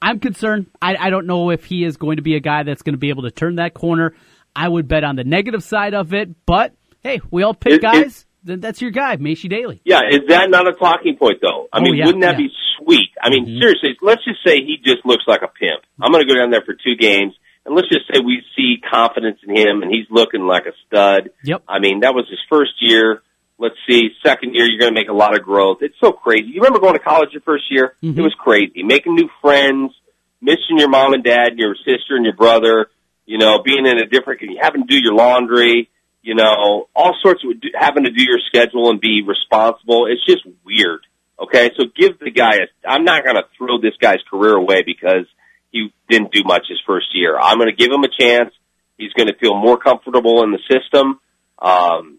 I'm 0.00 0.20
concerned. 0.20 0.66
I, 0.80 0.96
I 0.96 1.10
don't 1.10 1.26
know 1.26 1.50
if 1.50 1.64
he 1.64 1.84
is 1.84 1.96
going 1.96 2.16
to 2.16 2.22
be 2.22 2.36
a 2.36 2.40
guy 2.40 2.62
that's 2.62 2.82
going 2.82 2.94
to 2.94 2.98
be 2.98 3.08
able 3.10 3.22
to 3.24 3.30
turn 3.30 3.56
that 3.56 3.74
corner. 3.74 4.14
I 4.54 4.68
would 4.68 4.86
bet 4.86 5.02
on 5.04 5.16
the 5.16 5.24
negative 5.24 5.62
side 5.64 5.94
of 5.94 6.14
it, 6.14 6.30
but 6.46 6.74
hey, 7.02 7.20
we 7.30 7.42
all 7.42 7.54
pick 7.54 7.72
It- 7.72 7.76
it- 7.76 7.82
guys. 7.82 8.24
then 8.44 8.60
that's 8.60 8.80
your 8.80 8.90
guy, 8.92 9.16
Maishe 9.16 9.50
Dailey. 9.50 9.80
Yeah, 9.84 10.00
is 10.10 10.20
that 10.28 10.48
not 10.50 10.68
a 10.68 10.72
talking 10.72 11.16
point 11.16 11.38
though? 11.42 11.68
I 11.72 11.78
Oh, 11.78 11.82
mean, 11.82 11.96
yeah, 11.96 12.06
wouldn't 12.06 12.22
that 12.22 12.38
yeah. 12.38 12.46
be 12.46 12.52
sweet? 12.82 13.10
I 13.22 13.30
mean, 13.30 13.46
mm-hmm. 13.46 13.60
seriously, 13.60 13.96
let's 14.02 14.24
just 14.24 14.40
say 14.46 14.56
he 14.56 14.78
just 14.82 15.04
looks 15.04 15.24
like 15.26 15.42
a 15.42 15.48
pimp. 15.48 15.82
I'm 16.00 16.12
going 16.12 16.26
to 16.26 16.32
go 16.32 16.38
down 16.38 16.50
there 16.50 16.62
for 16.62 16.74
two 16.74 16.96
games, 16.98 17.34
and 17.64 17.74
let's 17.74 17.88
just 17.88 18.06
say 18.12 18.20
we 18.20 18.42
see 18.56 18.76
confidence 18.90 19.38
in 19.46 19.56
him, 19.56 19.82
and 19.82 19.90
he's 19.90 20.06
looking 20.10 20.42
like 20.42 20.66
a 20.66 20.72
stud. 20.86 21.30
Yep. 21.44 21.62
I 21.68 21.78
mean, 21.78 22.00
that 22.00 22.14
was 22.14 22.26
his 22.28 22.40
first 22.48 22.72
year. 22.80 23.22
Let's 23.58 23.76
see, 23.88 24.10
second 24.24 24.54
year 24.54 24.66
you're 24.66 24.78
going 24.78 24.94
to 24.94 25.00
make 25.00 25.08
a 25.08 25.12
lot 25.12 25.36
of 25.36 25.42
growth. 25.42 25.78
It's 25.80 25.98
so 26.00 26.12
crazy. 26.12 26.46
You 26.46 26.60
remember 26.60 26.78
going 26.78 26.94
to 26.94 27.00
college 27.00 27.30
your 27.32 27.42
first 27.42 27.64
year? 27.70 27.96
It 28.00 28.06
mm-hmm. 28.06 28.22
was 28.22 28.34
crazy. 28.38 28.84
Making 28.84 29.16
new 29.16 29.28
friends, 29.42 29.92
missing 30.40 30.78
your 30.78 30.88
mom 30.88 31.12
and 31.12 31.24
dad, 31.24 31.48
and 31.48 31.58
your 31.58 31.74
sister 31.74 32.14
and 32.14 32.24
your 32.24 32.36
brother. 32.36 32.88
You 33.26 33.36
know, 33.36 33.62
being 33.62 33.84
in 33.84 33.98
a 33.98 34.06
different, 34.06 34.40
having 34.60 34.86
to 34.86 34.86
do 34.86 34.98
your 35.02 35.12
laundry 35.12 35.90
you 36.28 36.34
know, 36.34 36.88
all 36.94 37.16
sorts 37.22 37.42
of 37.42 37.52
having 37.74 38.04
to 38.04 38.10
do 38.10 38.22
your 38.22 38.38
schedule 38.46 38.90
and 38.90 39.00
be 39.00 39.22
responsible. 39.26 40.06
It's 40.06 40.24
just 40.26 40.46
weird. 40.64 41.00
Okay, 41.40 41.70
so 41.76 41.84
give 41.94 42.18
the 42.18 42.30
guy 42.30 42.56
a. 42.56 42.88
I'm 42.88 43.04
not 43.04 43.24
going 43.24 43.36
to 43.36 43.44
throw 43.56 43.80
this 43.80 43.94
guy's 44.00 44.18
career 44.28 44.54
away 44.54 44.82
because 44.82 45.26
he 45.70 45.92
didn't 46.08 46.32
do 46.32 46.42
much 46.44 46.66
his 46.68 46.80
first 46.86 47.06
year. 47.14 47.38
I'm 47.38 47.58
going 47.58 47.70
to 47.70 47.76
give 47.76 47.92
him 47.92 48.02
a 48.02 48.08
chance. 48.08 48.52
He's 48.96 49.12
going 49.12 49.28
to 49.28 49.36
feel 49.38 49.54
more 49.54 49.78
comfortable 49.78 50.42
in 50.42 50.50
the 50.50 50.58
system, 50.68 51.20
um, 51.60 52.18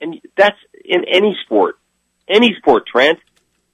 and 0.00 0.20
that's 0.36 0.56
in 0.82 1.04
any 1.06 1.36
sport. 1.44 1.76
Any 2.26 2.54
sport, 2.58 2.84
Trent. 2.86 3.18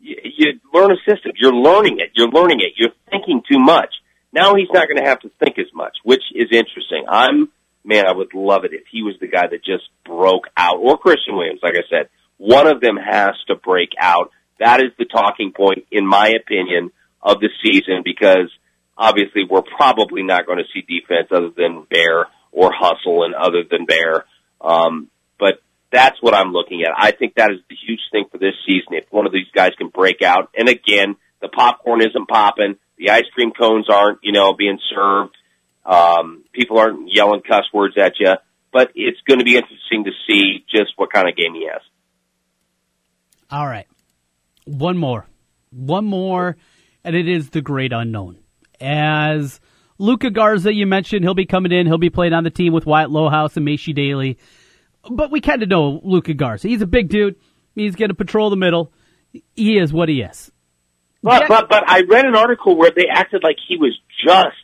You, 0.00 0.16
you 0.24 0.60
learn 0.72 0.90
a 0.90 0.96
system. 1.08 1.32
You're 1.36 1.54
learning 1.54 2.00
it. 2.00 2.10
You're 2.14 2.30
learning 2.30 2.60
it. 2.60 2.72
You're 2.76 2.94
thinking 3.10 3.42
too 3.50 3.60
much. 3.60 3.94
Now 4.32 4.56
he's 4.56 4.68
not 4.72 4.88
going 4.88 5.00
to 5.00 5.08
have 5.08 5.20
to 5.20 5.30
think 5.38 5.60
as 5.60 5.72
much, 5.72 5.96
which 6.02 6.22
is 6.34 6.48
interesting. 6.50 7.04
I'm 7.08 7.50
man, 7.84 8.06
I 8.06 8.12
would 8.12 8.34
love 8.34 8.64
it 8.64 8.72
if 8.72 8.84
he 8.90 9.02
was 9.02 9.14
the 9.20 9.28
guy 9.28 9.46
that 9.46 9.64
just 9.64 9.84
broke 10.04 10.48
out, 10.56 10.78
or 10.78 10.98
Christian 10.98 11.36
Williams, 11.36 11.60
like 11.62 11.74
I 11.74 11.86
said. 11.88 12.08
One 12.38 12.66
of 12.66 12.80
them 12.80 12.96
has 12.96 13.34
to 13.48 13.54
break 13.54 13.90
out. 13.98 14.30
That 14.58 14.80
is 14.80 14.92
the 14.98 15.04
talking 15.04 15.52
point, 15.52 15.86
in 15.90 16.06
my 16.06 16.28
opinion, 16.28 16.90
of 17.22 17.40
the 17.40 17.48
season 17.62 18.02
because 18.04 18.50
obviously 18.96 19.42
we're 19.48 19.62
probably 19.62 20.22
not 20.22 20.46
going 20.46 20.58
to 20.58 20.64
see 20.72 20.82
defense 20.82 21.28
other 21.30 21.50
than 21.56 21.86
Baer 21.90 22.26
or 22.52 22.70
hustle 22.72 23.24
and 23.24 23.34
other 23.34 23.64
than 23.68 23.86
Baer. 23.86 24.24
Um, 24.60 25.08
but 25.38 25.62
that's 25.90 26.16
what 26.20 26.34
I'm 26.34 26.52
looking 26.52 26.82
at. 26.82 26.92
I 26.96 27.10
think 27.10 27.34
that 27.34 27.50
is 27.50 27.58
the 27.68 27.76
huge 27.76 28.00
thing 28.12 28.26
for 28.30 28.38
this 28.38 28.54
season. 28.66 28.92
If 28.92 29.06
one 29.10 29.26
of 29.26 29.32
these 29.32 29.50
guys 29.54 29.72
can 29.76 29.88
break 29.88 30.22
out, 30.22 30.50
and 30.56 30.68
again, 30.68 31.16
the 31.40 31.48
popcorn 31.48 32.00
isn't 32.00 32.28
popping, 32.28 32.76
the 32.96 33.10
ice 33.10 33.24
cream 33.34 33.50
cones 33.50 33.88
aren't, 33.88 34.20
you 34.22 34.32
know, 34.32 34.54
being 34.54 34.78
served. 34.94 35.36
Um, 35.84 36.44
people 36.52 36.78
aren't 36.78 37.12
yelling 37.12 37.42
cuss 37.42 37.64
words 37.72 37.96
at 37.98 38.14
you, 38.18 38.32
but 38.72 38.92
it's 38.94 39.20
going 39.26 39.38
to 39.38 39.44
be 39.44 39.56
interesting 39.56 40.04
to 40.04 40.10
see 40.26 40.64
just 40.70 40.92
what 40.96 41.12
kind 41.12 41.28
of 41.28 41.36
game 41.36 41.54
he 41.54 41.68
has. 41.70 41.82
All 43.50 43.66
right. 43.66 43.86
One 44.64 44.96
more. 44.96 45.26
One 45.70 46.04
more, 46.04 46.56
and 47.02 47.16
it 47.16 47.28
is 47.28 47.50
the 47.50 47.60
great 47.60 47.92
unknown. 47.92 48.38
As 48.80 49.60
Luka 49.98 50.30
Garza, 50.30 50.72
you 50.72 50.86
mentioned, 50.86 51.24
he'll 51.24 51.34
be 51.34 51.46
coming 51.46 51.72
in. 51.72 51.86
He'll 51.86 51.98
be 51.98 52.10
playing 52.10 52.32
on 52.32 52.44
the 52.44 52.50
team 52.50 52.72
with 52.72 52.86
Wyatt 52.86 53.10
Lohaus 53.10 53.56
and 53.56 53.66
Maishe 53.66 53.94
Dailey. 53.96 54.36
But 55.10 55.30
we 55.30 55.40
kind 55.40 55.62
of 55.62 55.68
know 55.68 56.00
Luka 56.02 56.34
Garza. 56.34 56.68
He's 56.68 56.82
a 56.82 56.86
big 56.86 57.08
dude. 57.08 57.36
He's 57.74 57.96
going 57.96 58.08
to 58.08 58.14
patrol 58.14 58.50
the 58.50 58.56
middle. 58.56 58.92
He 59.54 59.78
is 59.78 59.92
what 59.92 60.08
he 60.08 60.22
is. 60.22 60.50
But 61.22 61.48
but 61.48 61.68
but 61.68 61.84
I 61.86 62.02
read 62.02 62.26
an 62.26 62.36
article 62.36 62.76
where 62.76 62.90
they 62.94 63.06
acted 63.10 63.42
like 63.42 63.56
he 63.66 63.76
was 63.76 63.98
just, 64.22 64.56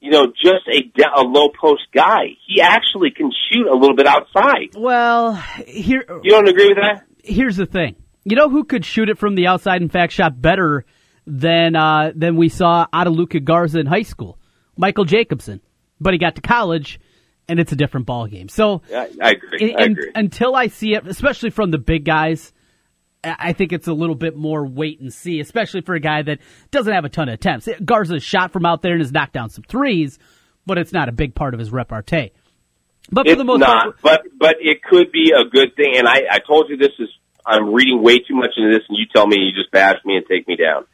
you 0.00 0.10
know, 0.10 0.26
just 0.28 0.66
a 0.66 0.82
a 1.16 1.22
low 1.22 1.50
post 1.50 1.82
guy. 1.94 2.36
He 2.46 2.62
actually 2.62 3.10
can 3.10 3.30
shoot 3.50 3.66
a 3.66 3.74
little 3.74 3.96
bit 3.96 4.06
outside. 4.06 4.74
Well, 4.74 5.34
here 5.66 6.04
you 6.22 6.30
don't 6.30 6.48
agree 6.48 6.68
with 6.68 6.78
that? 6.78 7.04
Here's 7.22 7.56
the 7.56 7.66
thing. 7.66 7.96
You 8.24 8.36
know 8.36 8.48
who 8.48 8.64
could 8.64 8.84
shoot 8.84 9.08
it 9.08 9.18
from 9.18 9.34
the 9.34 9.46
outside? 9.46 9.82
In 9.82 9.88
fact, 9.88 10.12
shot 10.12 10.40
better 10.40 10.84
than 11.26 11.76
uh, 11.76 12.12
than 12.14 12.36
we 12.36 12.48
saw 12.48 12.86
out 12.92 13.06
of 13.06 13.12
Luka 13.14 13.40
Garza 13.40 13.78
in 13.80 13.86
high 13.86 14.02
school. 14.02 14.38
Michael 14.76 15.04
Jacobson, 15.04 15.60
but 16.00 16.14
he 16.14 16.18
got 16.18 16.34
to 16.36 16.40
college, 16.40 16.98
and 17.48 17.60
it's 17.60 17.70
a 17.72 17.76
different 17.76 18.06
ball 18.06 18.26
game. 18.26 18.48
So 18.48 18.82
Yeah, 18.90 19.06
I 19.22 19.30
agree. 19.32 19.70
in- 19.70 19.76
I 19.78 19.84
in- 19.84 19.92
agree. 19.92 20.10
until 20.14 20.56
I 20.56 20.66
see 20.68 20.94
it, 20.94 21.06
especially 21.06 21.50
from 21.50 21.70
the 21.70 21.78
big 21.78 22.04
guys, 22.04 22.52
I 23.22 23.52
think 23.52 23.72
it's 23.72 23.86
a 23.88 23.92
little 23.94 24.16
bit 24.16 24.36
more 24.36 24.66
wait 24.66 25.00
and 25.00 25.12
see, 25.12 25.40
especially 25.40 25.80
for 25.82 25.94
a 25.94 26.00
guy 26.00 26.22
that 26.22 26.40
doesn't 26.70 26.92
have 26.92 27.04
a 27.04 27.08
ton 27.08 27.28
of 27.28 27.34
attempts. 27.34 27.68
Garza's 27.84 28.22
shot 28.22 28.52
from 28.52 28.66
out 28.66 28.82
there 28.82 28.92
and 28.92 29.00
has 29.00 29.12
knocked 29.12 29.32
down 29.32 29.48
some 29.48 29.64
threes, 29.64 30.18
but 30.66 30.76
it's 30.76 30.92
not 30.92 31.08
a 31.08 31.12
big 31.12 31.34
part 31.34 31.54
of 31.54 31.60
his 31.60 31.70
repartee. 31.70 32.32
But 33.12 33.26
for 33.26 33.32
it's 33.32 33.38
the 33.38 33.44
most 33.44 33.60
not, 33.60 33.82
part, 33.82 33.96
but 34.02 34.22
but 34.38 34.56
it 34.60 34.82
could 34.82 35.12
be 35.12 35.30
a 35.32 35.44
good 35.48 35.76
thing. 35.76 35.94
And 35.96 36.08
I 36.08 36.22
I 36.30 36.38
told 36.46 36.68
you 36.68 36.76
this 36.76 36.92
is 36.98 37.08
I'm 37.46 37.72
reading 37.72 38.02
way 38.02 38.18
too 38.18 38.34
much 38.34 38.50
into 38.56 38.70
this, 38.70 38.84
and 38.88 38.96
you 38.98 39.06
tell 39.14 39.26
me 39.26 39.36
you 39.38 39.52
just 39.52 39.70
bash 39.70 39.96
me 40.04 40.16
and 40.16 40.24
take 40.26 40.48
me 40.48 40.56
down. 40.56 40.86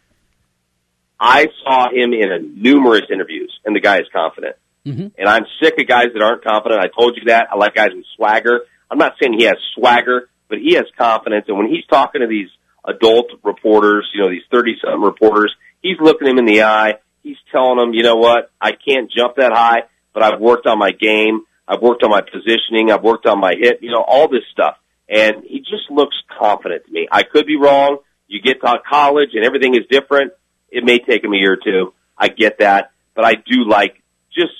I 1.18 1.46
saw 1.62 1.88
him 1.90 2.12
in 2.12 2.32
a 2.32 2.38
numerous 2.38 3.04
interviews, 3.12 3.52
and 3.64 3.76
the 3.76 3.80
guy 3.80 3.98
is 3.98 4.06
confident. 4.12 4.56
Mhm. 4.86 5.12
And 5.18 5.28
I'm 5.28 5.46
sick 5.62 5.78
of 5.78 5.86
guys 5.86 6.08
that 6.14 6.22
aren't 6.22 6.42
confident. 6.42 6.80
I 6.80 6.88
told 6.88 7.16
you 7.16 7.24
that. 7.26 7.48
I 7.52 7.56
like 7.56 7.74
guys 7.74 7.90
with 7.94 8.06
swagger. 8.16 8.62
I'm 8.90 8.98
not 8.98 9.16
saying 9.20 9.34
he 9.38 9.44
has 9.44 9.56
swagger, 9.74 10.30
but 10.48 10.58
he 10.58 10.74
has 10.74 10.86
confidence. 10.98 11.44
And 11.48 11.58
when 11.58 11.68
he's 11.68 11.86
talking 11.86 12.22
to 12.22 12.26
these 12.26 12.48
adult 12.84 13.26
reporters, 13.44 14.08
you 14.14 14.22
know, 14.22 14.30
these 14.30 14.46
30 14.50 14.78
something 14.80 15.02
reporters, 15.02 15.54
he's 15.82 15.98
looking 16.00 16.26
them 16.26 16.38
in 16.38 16.46
the 16.46 16.62
eye. 16.62 16.94
he's 17.22 17.36
telling 17.52 17.76
them, 17.76 17.92
you 17.92 18.02
know 18.02 18.16
what, 18.16 18.50
I 18.58 18.72
can't 18.72 19.12
jump 19.12 19.36
that 19.36 19.52
high, 19.52 19.82
but 20.14 20.22
I've 20.22 20.40
worked 20.40 20.66
on 20.66 20.78
my 20.78 20.90
game. 20.90 21.42
I've 21.68 21.82
worked 21.82 22.02
on 22.02 22.08
my 22.08 22.22
positioning. 22.22 22.90
I've 22.90 23.02
worked 23.02 23.26
on 23.26 23.38
my 23.38 23.52
hit, 23.60 23.82
you 23.82 23.90
know, 23.90 24.02
all 24.02 24.26
this 24.26 24.42
stuff. 24.50 24.78
And 25.10 25.42
he 25.44 25.58
just 25.58 25.90
looks 25.90 26.16
confident 26.38 26.86
to 26.86 26.92
me. 26.92 27.08
I 27.10 27.24
could 27.24 27.44
be 27.44 27.56
wrong. 27.56 27.98
You 28.28 28.40
get 28.40 28.60
to 28.60 28.78
college 28.88 29.30
and 29.34 29.44
everything 29.44 29.74
is 29.74 29.82
different. 29.90 30.32
It 30.70 30.84
may 30.84 30.98
take 30.98 31.24
him 31.24 31.32
a 31.32 31.36
year 31.36 31.54
or 31.54 31.56
two. 31.56 31.92
I 32.16 32.28
get 32.28 32.60
that, 32.60 32.92
but 33.16 33.24
I 33.24 33.34
do 33.34 33.68
like 33.68 34.00
just, 34.32 34.52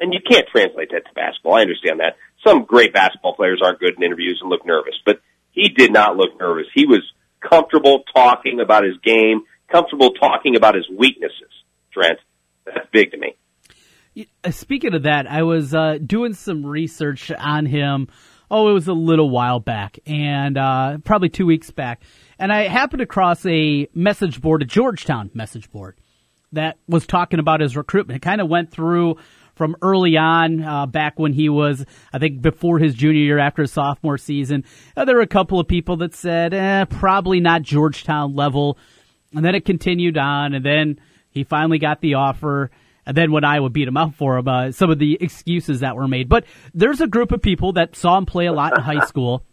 and 0.00 0.14
you 0.14 0.20
can't 0.26 0.46
translate 0.50 0.90
that 0.92 1.04
to 1.06 1.14
basketball. 1.14 1.54
I 1.54 1.60
understand 1.60 2.00
that. 2.00 2.16
Some 2.46 2.64
great 2.64 2.94
basketball 2.94 3.34
players 3.34 3.60
aren't 3.62 3.78
good 3.78 3.94
in 3.96 4.02
interviews 4.02 4.38
and 4.40 4.48
look 4.48 4.64
nervous, 4.64 4.94
but 5.04 5.20
he 5.50 5.68
did 5.68 5.92
not 5.92 6.16
look 6.16 6.38
nervous. 6.40 6.66
He 6.74 6.86
was 6.86 7.02
comfortable 7.40 8.04
talking 8.14 8.60
about 8.60 8.84
his 8.84 8.96
game, 9.04 9.42
comfortable 9.70 10.12
talking 10.12 10.56
about 10.56 10.74
his 10.74 10.88
weaknesses. 10.88 11.50
Trent, 11.92 12.18
that's 12.64 12.88
big 12.90 13.12
to 13.12 13.18
me. 13.18 13.36
Uh, 14.42 14.50
Speaking 14.50 14.94
of 14.94 15.02
that, 15.02 15.30
I 15.30 15.42
was 15.42 15.74
uh, 15.74 15.98
doing 16.04 16.34
some 16.34 16.64
research 16.64 17.30
on 17.30 17.66
him. 17.66 18.08
Oh, 18.50 18.68
it 18.68 18.72
was 18.72 18.88
a 18.88 18.92
little 18.92 19.30
while 19.30 19.58
back, 19.58 19.98
and 20.06 20.58
uh, 20.58 20.98
probably 21.04 21.28
two 21.28 21.46
weeks 21.46 21.70
back, 21.70 22.02
and 22.38 22.52
I 22.52 22.68
happened 22.68 23.02
across 23.02 23.44
a 23.46 23.88
message 23.94 24.40
board, 24.40 24.62
a 24.62 24.66
Georgetown 24.66 25.30
message 25.34 25.70
board, 25.70 25.96
that 26.52 26.76
was 26.86 27.06
talking 27.06 27.40
about 27.40 27.60
his 27.60 27.76
recruitment. 27.76 28.18
It 28.18 28.22
kind 28.22 28.40
of 28.40 28.48
went 28.48 28.70
through 28.70 29.16
from 29.54 29.76
early 29.82 30.16
on, 30.16 30.62
uh, 30.62 30.86
back 30.86 31.18
when 31.18 31.32
he 31.32 31.48
was, 31.48 31.86
I 32.12 32.18
think, 32.18 32.42
before 32.42 32.78
his 32.78 32.94
junior 32.94 33.20
year, 33.20 33.38
after 33.38 33.62
his 33.62 33.72
sophomore 33.72 34.18
season. 34.18 34.64
Uh, 34.96 35.04
there 35.04 35.16
were 35.16 35.22
a 35.22 35.26
couple 35.26 35.60
of 35.60 35.68
people 35.68 35.96
that 35.98 36.14
said, 36.14 36.52
eh, 36.52 36.84
probably 36.86 37.40
not 37.40 37.62
Georgetown 37.62 38.34
level, 38.34 38.76
and 39.32 39.44
then 39.44 39.54
it 39.54 39.64
continued 39.64 40.18
on, 40.18 40.54
and 40.54 40.64
then 40.64 40.98
he 41.30 41.44
finally 41.44 41.78
got 41.78 42.00
the 42.00 42.14
offer. 42.14 42.70
And 43.06 43.16
then 43.16 43.32
when 43.32 43.44
Iowa 43.44 43.70
beat 43.70 43.88
him 43.88 43.96
up 43.96 44.14
for 44.14 44.38
him, 44.38 44.48
uh, 44.48 44.72
some 44.72 44.90
of 44.90 44.98
the 44.98 45.18
excuses 45.20 45.80
that 45.80 45.96
were 45.96 46.08
made. 46.08 46.28
But 46.28 46.44
there's 46.72 47.00
a 47.00 47.06
group 47.06 47.32
of 47.32 47.42
people 47.42 47.74
that 47.74 47.96
saw 47.96 48.16
him 48.16 48.26
play 48.26 48.46
a 48.46 48.52
lot 48.52 48.76
in 48.76 48.82
high 48.82 49.04
school 49.06 49.44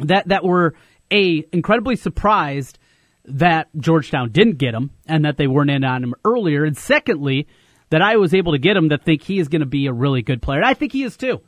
that 0.00 0.28
that 0.28 0.44
were 0.44 0.74
a 1.10 1.44
incredibly 1.52 1.96
surprised 1.96 2.78
that 3.26 3.68
Georgetown 3.76 4.30
didn't 4.32 4.58
get 4.58 4.74
him 4.74 4.90
and 5.06 5.24
that 5.24 5.36
they 5.36 5.46
weren't 5.46 5.70
in 5.70 5.84
on 5.84 6.02
him 6.02 6.14
earlier. 6.24 6.64
And 6.64 6.76
secondly, 6.76 7.46
that 7.90 8.02
I 8.02 8.16
was 8.16 8.34
able 8.34 8.52
to 8.52 8.58
get 8.58 8.76
him 8.76 8.88
that 8.88 9.04
think 9.04 9.22
he 9.22 9.38
is 9.38 9.48
going 9.48 9.60
to 9.60 9.66
be 9.66 9.86
a 9.86 9.92
really 9.92 10.22
good 10.22 10.42
player. 10.42 10.58
And 10.58 10.66
I 10.66 10.74
think 10.74 10.92
he 10.92 11.04
is 11.04 11.16
too. 11.16 11.40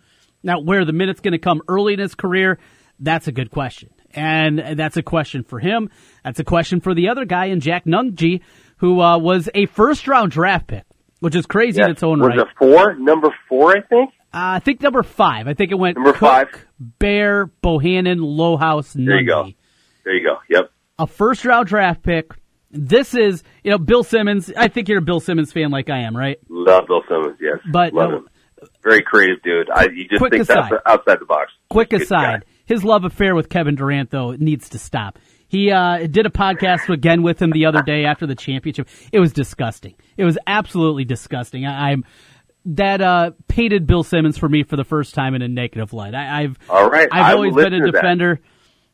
Now, 0.42 0.60
where 0.60 0.84
the 0.84 0.92
minute's 0.92 1.20
going 1.20 1.32
to 1.32 1.38
come 1.38 1.60
early 1.68 1.94
in 1.94 1.98
his 1.98 2.14
career, 2.14 2.58
that's 3.00 3.26
a 3.26 3.32
good 3.32 3.50
question. 3.50 3.90
And 4.14 4.78
that's 4.78 4.96
a 4.96 5.02
question 5.02 5.42
for 5.42 5.58
him. 5.58 5.90
That's 6.24 6.38
a 6.38 6.44
question 6.44 6.80
for 6.80 6.94
the 6.94 7.08
other 7.08 7.24
guy 7.24 7.46
in 7.46 7.60
Jack 7.60 7.84
Nunge, 7.84 8.40
who 8.78 9.00
uh, 9.00 9.18
was 9.18 9.48
a 9.54 9.66
first 9.66 10.06
round 10.08 10.30
draft 10.30 10.68
pick, 10.68 10.84
which 11.20 11.34
is 11.34 11.46
crazy 11.46 11.80
in 11.80 11.90
its 11.90 12.02
own 12.02 12.20
was 12.20 12.28
right. 12.28 12.36
Was 12.38 12.46
it 12.46 12.58
four? 12.58 12.94
Number 12.94 13.28
four, 13.48 13.76
I 13.76 13.80
think. 13.82 14.10
Uh, 14.34 14.56
I 14.56 14.58
think 14.58 14.82
number 14.82 15.02
five. 15.02 15.48
I 15.48 15.54
think 15.54 15.70
it 15.72 15.78
went 15.78 15.96
Number 15.96 16.12
Cook, 16.12 16.20
five. 16.20 16.48
Baer, 16.98 17.50
Bohannon, 17.62 18.18
Lohaus, 18.18 18.94
Nunge. 18.94 19.06
There 19.06 19.20
you 19.20 19.26
go. 19.26 19.50
There 20.04 20.14
you 20.14 20.24
go. 20.24 20.36
Yep. 20.50 20.70
A 20.98 21.06
first 21.06 21.44
round 21.44 21.68
draft 21.68 22.02
pick. 22.02 22.32
This 22.70 23.14
is, 23.14 23.42
you 23.64 23.70
know, 23.70 23.78
Bill 23.78 24.04
Simmons. 24.04 24.52
I 24.56 24.68
think 24.68 24.88
you're 24.88 24.98
a 24.98 25.02
Bill 25.02 25.20
Simmons 25.20 25.52
fan 25.52 25.70
like 25.70 25.88
I 25.88 26.00
am, 26.00 26.16
right? 26.16 26.38
Love 26.48 26.84
Bill 26.86 27.02
Simmons. 27.08 27.38
Yes. 27.40 27.58
But, 27.72 27.94
love 27.94 28.10
no, 28.10 28.16
him. 28.18 28.28
Very 28.82 29.02
creative 29.02 29.42
dude. 29.42 29.70
I 29.70 29.84
you 29.84 30.08
just 30.08 30.20
think 30.20 30.42
aside. 30.42 30.70
that's 30.70 30.82
outside 30.86 31.20
the 31.20 31.26
box. 31.26 31.52
Quick 31.70 31.90
Good 31.90 32.02
aside, 32.02 32.44
guy. 32.44 32.52
his 32.66 32.84
love 32.84 33.04
affair 33.04 33.34
with 33.34 33.48
Kevin 33.48 33.74
Durant 33.74 34.10
though 34.10 34.32
needs 34.32 34.70
to 34.70 34.78
stop. 34.78 35.18
He 35.48 35.70
uh, 35.70 36.06
did 36.06 36.26
a 36.26 36.30
podcast 36.30 36.88
again 36.88 37.22
with 37.22 37.40
him 37.40 37.50
the 37.50 37.66
other 37.66 37.82
day 37.82 38.04
after 38.04 38.26
the 38.26 38.34
championship. 38.34 38.88
It 39.12 39.20
was 39.20 39.32
disgusting. 39.32 39.94
It 40.16 40.24
was 40.24 40.38
absolutely 40.46 41.04
disgusting. 41.04 41.66
I, 41.66 41.90
I'm 41.90 42.04
that 42.66 43.00
uh, 43.00 43.30
painted 43.48 43.86
Bill 43.86 44.02
Simmons 44.02 44.36
for 44.38 44.48
me 44.48 44.64
for 44.64 44.76
the 44.76 44.84
first 44.84 45.14
time 45.14 45.34
in 45.34 45.42
a 45.42 45.48
negative 45.48 45.92
light. 45.92 46.14
I, 46.14 46.42
I've 46.42 46.58
All 46.68 46.88
right. 46.90 47.08
I've 47.12 47.34
always 47.36 47.54
been 47.54 47.74
a 47.74 47.80
that. 47.80 47.92
defender. 47.92 48.40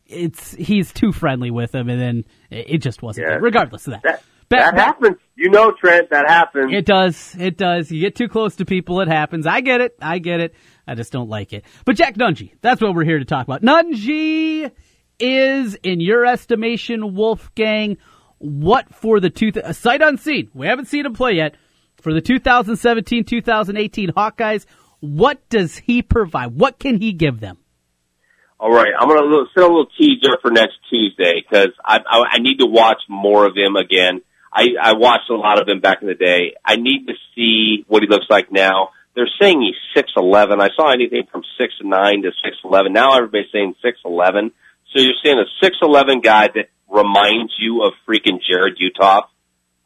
It's 0.06 0.52
he's 0.52 0.92
too 0.92 1.12
friendly 1.12 1.50
with 1.50 1.74
him, 1.74 1.88
and 1.88 2.00
then 2.00 2.24
it 2.50 2.78
just 2.78 3.02
wasn't. 3.02 3.28
Yeah. 3.28 3.36
Regardless 3.40 3.86
of 3.86 3.94
that, 3.94 4.02
That, 4.02 4.22
that 4.50 4.74
happens. 4.74 5.16
You 5.36 5.48
know, 5.48 5.72
Trent. 5.72 6.10
That 6.10 6.28
happens. 6.28 6.70
it 6.74 6.84
does. 6.84 7.34
It 7.38 7.56
does. 7.56 7.90
You 7.90 8.00
get 8.00 8.14
too 8.14 8.28
close 8.28 8.56
to 8.56 8.66
people, 8.66 9.00
it 9.00 9.08
happens. 9.08 9.46
I 9.46 9.62
get 9.62 9.80
it. 9.80 9.96
I 10.02 10.18
get 10.18 10.40
it. 10.40 10.54
I 10.86 10.94
just 10.94 11.12
don't 11.12 11.30
like 11.30 11.54
it. 11.54 11.64
But 11.86 11.96
Jack 11.96 12.16
Nunge, 12.16 12.50
that's 12.60 12.82
what 12.82 12.94
we're 12.94 13.04
here 13.04 13.20
to 13.20 13.24
talk 13.24 13.46
about. 13.46 13.62
Nunge 13.62 14.70
is, 15.18 15.74
in 15.82 16.00
your 16.00 16.26
estimation, 16.26 17.14
Wolfgang, 17.14 17.96
what 18.42 18.92
for 18.94 19.20
the 19.20 19.30
two, 19.30 19.52
sight 19.72 20.02
unseen. 20.02 20.50
We 20.52 20.66
haven't 20.66 20.86
seen 20.86 21.06
him 21.06 21.14
play 21.14 21.34
yet. 21.34 21.54
For 22.00 22.12
the 22.12 22.20
2017-2018 22.20 24.10
Hawkeyes, 24.10 24.66
what 24.98 25.48
does 25.48 25.76
he 25.76 26.02
provide? 26.02 26.58
What 26.58 26.80
can 26.80 27.00
he 27.00 27.12
give 27.12 27.38
them? 27.38 27.58
All 28.58 28.72
right, 28.72 28.92
I'm 28.96 29.08
gonna 29.08 29.44
set 29.54 29.64
a 29.64 29.66
little 29.66 29.86
teaser 29.98 30.38
for 30.40 30.50
next 30.52 30.74
Tuesday 30.88 31.42
because 31.42 31.70
I, 31.84 31.98
I 31.98 32.22
I 32.34 32.38
need 32.38 32.58
to 32.58 32.66
watch 32.66 33.00
more 33.08 33.44
of 33.44 33.56
him 33.56 33.74
again. 33.74 34.20
I 34.52 34.68
I 34.80 34.92
watched 34.92 35.30
a 35.30 35.34
lot 35.34 35.60
of 35.60 35.68
him 35.68 35.80
back 35.80 36.00
in 36.00 36.06
the 36.06 36.14
day. 36.14 36.54
I 36.64 36.76
need 36.76 37.06
to 37.08 37.14
see 37.34 37.84
what 37.88 38.02
he 38.02 38.08
looks 38.08 38.26
like 38.30 38.52
now. 38.52 38.90
They're 39.16 39.28
saying 39.40 39.60
he's 39.60 39.74
six 39.96 40.12
eleven. 40.16 40.60
I 40.60 40.68
saw 40.76 40.92
anything 40.92 41.24
from 41.30 41.42
six 41.58 41.74
nine 41.82 42.22
to 42.22 42.30
six 42.44 42.56
eleven. 42.64 42.92
Now 42.92 43.16
everybody's 43.16 43.50
saying 43.52 43.74
six 43.82 43.98
eleven. 44.04 44.52
So 44.92 45.00
you're 45.00 45.14
seeing 45.24 45.38
a 45.38 45.50
six 45.60 45.76
eleven 45.82 46.20
guy 46.20 46.48
that 46.54 46.68
reminds 46.92 47.54
you 47.58 47.82
of 47.82 47.94
freaking 48.06 48.38
Jarrod 48.38 48.76
Uthoff. 48.78 49.24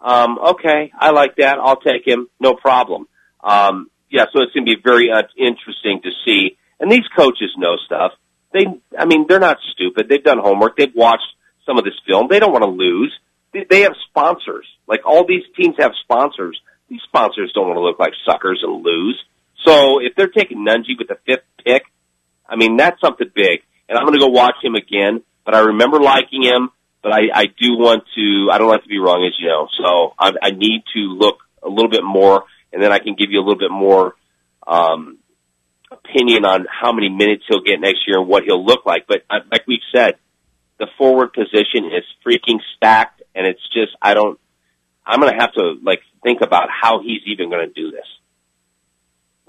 Um, 0.01 0.39
okay, 0.39 0.93
I 0.99 1.11
like 1.11 1.37
that. 1.37 1.59
I'll 1.59 1.81
take 1.81 2.07
him. 2.07 2.29
No 2.41 2.55
problem. 2.55 3.07
Um, 3.43 3.91
yeah, 4.11 4.25
so 4.33 4.43
it's 4.43 4.53
going 4.53 4.67
to 4.67 4.77
be 4.77 4.83
very 4.83 5.11
uh, 5.11 5.23
interesting 5.39 6.01
to 6.03 6.11
see. 6.25 6.59
And 6.81 6.91
these 6.91 7.07
coaches 7.17 7.51
know 7.57 7.77
stuff. 7.87 8.13
They, 8.53 8.67
I 8.99 9.07
mean, 9.07 9.27
they're 9.29 9.41
not 9.41 9.59
stupid. 9.73 10.09
They've 10.09 10.23
done 10.23 10.39
homework. 10.39 10.77
They've 10.77 10.95
watched 10.95 11.27
some 11.65 11.79
of 11.79 11.85
this 11.85 11.99
film. 12.07 12.27
They 12.29 12.39
don't 12.39 12.53
want 12.53 12.65
to 12.65 12.71
lose. 12.71 13.13
They, 13.53 13.67
they 13.69 13.81
have 13.83 13.93
sponsors. 14.09 14.67
Like 14.87 15.01
all 15.05 15.27
these 15.27 15.45
teams 15.57 15.77
have 15.79 15.93
sponsors. 16.03 16.61
These 16.89 17.01
sponsors 17.07 17.53
don't 17.55 17.67
want 17.67 17.77
to 17.77 17.83
look 17.83 17.99
like 17.99 18.13
suckers 18.25 18.63
and 18.63 18.85
lose. 18.85 19.21
So 19.65 20.01
if 20.01 20.15
they're 20.17 20.29
taking 20.29 20.65
Nunge 20.65 20.99
with 20.99 21.09
the 21.09 21.19
fifth 21.27 21.45
pick, 21.65 21.83
I 22.49 22.57
mean, 22.57 22.77
that's 22.77 23.01
something 23.01 23.31
big. 23.35 23.61
And 23.89 23.99
I'm 23.99 24.05
going 24.05 24.19
to 24.19 24.25
go 24.25 24.29
watch 24.29 24.57
him 24.63 24.75
again. 24.75 25.23
But 25.45 25.55
I 25.55 25.61
remember 25.61 26.01
liking 26.01 26.43
him. 26.43 26.71
But 27.07 27.15
I, 27.15 27.21
I 27.33 27.45
do 27.45 27.79
want 27.79 28.03
to. 28.17 28.51
I 28.53 28.59
don't 28.59 28.67
like 28.67 28.83
to 28.83 28.89
be 28.89 28.99
wrong, 28.99 29.25
as 29.25 29.39
you 29.39 29.47
know. 29.47 29.69
So 29.79 30.15
I, 30.19 30.33
I 30.43 30.51
need 30.51 30.83
to 30.95 31.01
look 31.03 31.39
a 31.63 31.69
little 31.69 31.89
bit 31.89 32.03
more, 32.03 32.43
and 32.73 32.83
then 32.83 32.91
I 32.91 32.99
can 32.99 33.15
give 33.15 33.31
you 33.31 33.39
a 33.39 33.45
little 33.47 33.61
bit 33.61 33.71
more 33.71 34.17
um, 34.67 35.19
opinion 35.89 36.45
on 36.45 36.67
how 36.69 36.91
many 36.91 37.09
minutes 37.09 37.45
he'll 37.49 37.63
get 37.63 37.79
next 37.79 38.01
year 38.09 38.19
and 38.19 38.27
what 38.27 38.43
he'll 38.43 38.65
look 38.65 38.85
like. 38.85 39.07
But 39.07 39.23
uh, 39.31 39.37
like 39.53 39.69
we've 39.69 39.87
said, 39.95 40.15
the 40.81 40.89
forward 40.99 41.33
position 41.33 41.93
is 41.97 42.03
freaking 42.27 42.59
stacked, 42.77 43.23
and 43.37 43.47
it's 43.47 43.63
just 43.73 43.93
I 44.03 44.15
don't. 44.15 44.41
I'm 45.07 45.21
going 45.21 45.33
to 45.33 45.39
have 45.39 45.53
to 45.53 45.77
like 45.85 46.01
think 46.25 46.41
about 46.41 46.67
how 46.71 47.03
he's 47.03 47.21
even 47.29 47.51
going 47.51 47.69
to 47.69 47.73
do 47.73 47.93
this. 47.93 48.07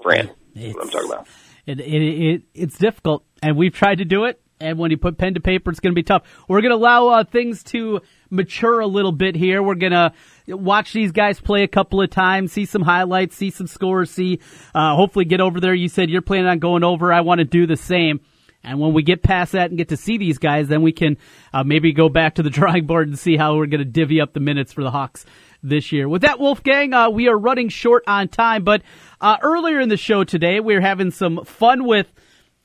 Fran, 0.00 0.30
what 0.54 0.84
I'm 0.84 0.90
talking 0.90 1.10
about. 1.10 1.26
It, 1.66 1.80
it, 1.80 2.02
it, 2.02 2.42
it's 2.54 2.78
difficult, 2.78 3.24
and 3.42 3.56
we've 3.56 3.74
tried 3.74 3.98
to 3.98 4.04
do 4.04 4.26
it. 4.26 4.40
And 4.60 4.78
when 4.78 4.90
you 4.90 4.96
put 4.96 5.18
pen 5.18 5.34
to 5.34 5.40
paper, 5.40 5.70
it's 5.70 5.80
going 5.80 5.92
to 5.92 5.98
be 5.98 6.02
tough. 6.02 6.22
We're 6.48 6.60
going 6.60 6.72
to 6.72 6.76
allow 6.76 7.08
uh, 7.08 7.24
things 7.24 7.62
to 7.64 8.00
mature 8.30 8.80
a 8.80 8.86
little 8.86 9.12
bit 9.12 9.36
here. 9.36 9.62
We're 9.62 9.76
going 9.76 9.92
to 9.92 10.12
watch 10.48 10.92
these 10.92 11.12
guys 11.12 11.40
play 11.40 11.62
a 11.62 11.68
couple 11.68 12.02
of 12.02 12.10
times, 12.10 12.52
see 12.52 12.64
some 12.64 12.82
highlights, 12.82 13.36
see 13.36 13.50
some 13.50 13.66
scores, 13.66 14.10
see 14.10 14.40
uh, 14.74 14.96
hopefully 14.96 15.24
get 15.24 15.40
over 15.40 15.60
there. 15.60 15.74
You 15.74 15.88
said 15.88 16.10
you're 16.10 16.22
planning 16.22 16.48
on 16.48 16.58
going 16.58 16.82
over. 16.82 17.12
I 17.12 17.20
want 17.20 17.38
to 17.38 17.44
do 17.44 17.66
the 17.66 17.76
same. 17.76 18.20
And 18.64 18.80
when 18.80 18.92
we 18.92 19.02
get 19.02 19.22
past 19.22 19.52
that 19.52 19.70
and 19.70 19.78
get 19.78 19.90
to 19.90 19.96
see 19.96 20.18
these 20.18 20.38
guys, 20.38 20.66
then 20.68 20.82
we 20.82 20.92
can 20.92 21.16
uh, 21.52 21.62
maybe 21.62 21.92
go 21.92 22.08
back 22.08 22.34
to 22.34 22.42
the 22.42 22.50
drawing 22.50 22.86
board 22.86 23.08
and 23.08 23.18
see 23.18 23.36
how 23.36 23.56
we're 23.56 23.66
going 23.66 23.78
to 23.78 23.84
divvy 23.84 24.20
up 24.20 24.32
the 24.32 24.40
minutes 24.40 24.72
for 24.72 24.82
the 24.82 24.90
Hawks 24.90 25.24
this 25.62 25.92
year. 25.92 26.08
With 26.08 26.22
that, 26.22 26.40
Wolfgang, 26.40 26.92
uh, 26.92 27.10
we 27.10 27.28
are 27.28 27.38
running 27.38 27.68
short 27.68 28.04
on 28.06 28.28
time, 28.28 28.64
but 28.64 28.82
uh, 29.20 29.36
earlier 29.42 29.80
in 29.80 29.88
the 29.88 29.96
show 29.96 30.24
today, 30.24 30.60
we 30.60 30.74
are 30.74 30.80
having 30.80 31.10
some 31.10 31.44
fun 31.44 31.84
with 31.84 32.12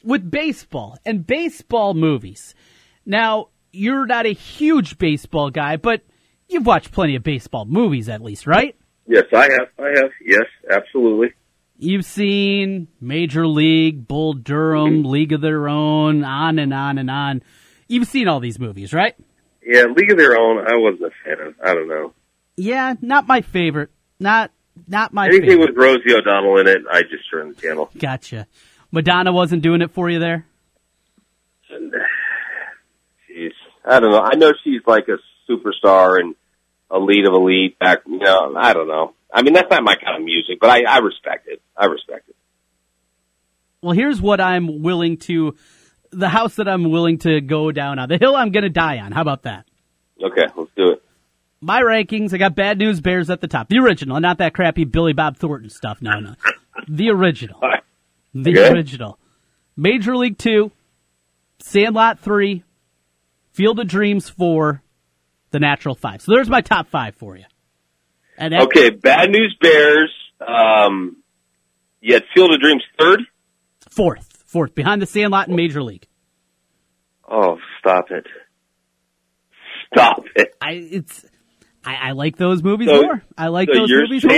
with 0.04 0.30
baseball 0.30 0.98
and 1.06 1.26
baseball 1.26 1.94
movies. 1.94 2.56
Now, 3.06 3.50
you're 3.72 4.06
not 4.06 4.26
a 4.26 4.34
huge 4.34 4.98
baseball 4.98 5.50
guy, 5.50 5.78
but 5.78 6.02
you've 6.48 6.66
watched 6.66 6.92
plenty 6.92 7.16
of 7.16 7.24
baseball 7.24 7.66
movies 7.66 8.10
at 8.10 8.22
least, 8.22 8.48
right? 8.48 8.76
Yes, 9.08 9.26
I 9.34 9.50
have. 9.52 9.68
I 9.80 9.90
have. 9.96 10.12
Yes, 10.26 10.46
absolutely. 10.70 11.34
You've 11.78 12.06
seen 12.06 12.88
Major 13.02 13.46
League, 13.48 14.08
Bull 14.08 14.34
Durham, 14.34 15.00
mm-hmm. 15.00 15.10
League 15.10 15.34
of 15.34 15.42
Their 15.42 15.68
Own, 15.68 16.24
on 16.24 16.60
and 16.60 16.74
on 16.74 16.98
and 16.98 17.10
on. 17.10 17.44
You've 17.88 18.08
seen 18.08 18.28
all 18.28 18.40
these 18.40 18.60
movies, 18.60 18.94
right? 18.94 19.16
Yeah, 19.66 19.86
League 19.96 20.12
of 20.12 20.18
Their 20.18 20.40
Own. 20.40 20.60
I 20.60 20.76
wasn't 20.76 21.04
a 21.04 21.12
fan 21.26 21.48
of. 21.48 21.56
I 21.64 21.74
don't 21.74 21.90
know. 21.90 22.14
Yeah, 22.56 22.94
not 23.02 23.28
my 23.28 23.42
favorite. 23.42 23.90
Not 24.20 24.52
not 24.88 25.14
my 25.14 25.28
Anything 25.28 25.50
favorite. 25.50 25.76
with 25.76 25.78
Rosie 25.78 26.14
O'Donnell 26.16 26.60
in 26.60 26.68
it, 26.68 26.82
I 26.90 27.02
just 27.02 27.30
turned 27.30 27.56
the 27.56 27.62
channel. 27.62 27.90
Gotcha. 27.98 28.48
Madonna 28.94 29.34
wasn't 29.34 29.64
doing 29.64 29.82
it 29.82 29.90
for 29.90 30.08
you 30.08 30.20
there. 30.20 30.46
Jeez, 31.72 33.50
I 33.84 34.00
don't 34.00 34.12
know. 34.12 34.22
I 34.22 34.36
know 34.36 34.54
she's 34.64 34.82
like 34.86 35.08
a 35.08 35.18
superstar 35.52 36.20
and 36.20 36.36
elite 36.94 37.26
of 37.26 37.34
elite. 37.34 37.80
Back, 37.80 38.04
you 38.06 38.20
know, 38.20 38.54
I 38.56 38.74
don't 38.74 38.88
know. 38.88 39.16
I 39.34 39.42
mean, 39.42 39.54
that's 39.54 39.70
not 39.72 39.84
my 39.84 39.96
kind 39.96 40.18
of 40.18 40.24
music, 40.24 40.60
but 40.62 40.70
I, 40.70 40.84
I 40.84 41.00
respect 41.00 41.48
it. 41.48 41.60
I 41.76 41.86
respect 41.86 42.30
it. 42.30 42.36
Well, 43.82 43.94
here's 43.94 44.22
what 44.22 44.40
I'm 44.40 44.84
willing 44.84 45.18
to, 45.18 45.56
the 46.12 46.30
house 46.30 46.56
that 46.58 46.68
I'm 46.68 46.92
willing 46.92 47.18
to 47.20 47.42
go 47.42 47.72
down 47.72 47.98
on, 47.98 48.10
the 48.10 48.20
hill 48.20 48.36
I'm 48.36 48.52
going 48.52 48.64
to 48.64 48.70
die 48.70 49.00
on. 49.00 49.12
How 49.12 49.22
about 49.22 49.42
that? 49.44 49.66
Okay, 50.24 50.46
let's 50.56 50.72
do 50.78 50.92
it. 50.92 51.04
My 51.62 51.82
rankings, 51.82 52.32
I 52.32 52.38
got 52.38 52.56
Bad 52.56 52.78
News 52.78 53.02
Bears 53.02 53.32
at 53.32 53.42
the 53.42 53.48
top. 53.48 53.70
The 53.70 53.80
original, 53.80 54.20
not 54.20 54.38
that 54.38 54.54
crappy 54.54 54.84
Billy 54.84 55.14
Bob 55.14 55.38
Thornton 55.38 55.72
stuff. 55.72 56.00
No, 56.00 56.20
no. 56.20 56.36
The 56.88 57.10
original. 57.10 57.60
The 58.34 58.52
Okay. 58.52 58.72
original. 58.72 59.20
Major 59.78 60.16
League 60.16 60.38
2, 60.38 60.72
Sandlot 61.60 62.20
3, 62.20 62.64
Field 63.52 63.80
of 63.80 63.88
Dreams 63.88 64.30
4, 64.30 64.82
The 65.52 65.60
Natural 65.60 65.96
5. 65.96 66.22
So 66.22 66.34
there's 66.34 66.50
my 66.50 66.62
top 66.62 66.88
five 66.88 67.16
for 67.16 67.38
you. 67.38 67.46
And 68.38 68.54
Okay, 68.56 68.90
Bad 68.90 69.30
News 69.30 69.56
Bears. 69.62 70.12
Um, 70.46 71.18
you 72.02 72.16
had 72.16 72.24
Field 72.34 72.54
of 72.54 72.60
Dreams 72.60 72.84
third. 73.00 73.22
Fourth. 73.92 74.44
Fourth. 74.48 74.74
Behind 74.76 75.02
the 75.02 75.06
Sandlot 75.06 75.48
and 75.48 75.56
Major 75.56 75.84
League. 75.84 76.08
Oh, 77.30 77.58
stop 77.80 78.06
it! 78.12 78.26
Stop 79.94 80.24
it! 80.36 80.56
I 80.62 80.72
it's 80.74 81.26
I, 81.86 81.96
I 82.10 82.12
like 82.12 82.36
those 82.38 82.64
movies 82.64 82.88
So- 82.90 83.02
more. 83.02 83.24
I 83.38 83.48
like 83.48 83.70
so 83.72 83.80
those 83.80 83.90
movies 83.92 84.26
more. 84.26 84.36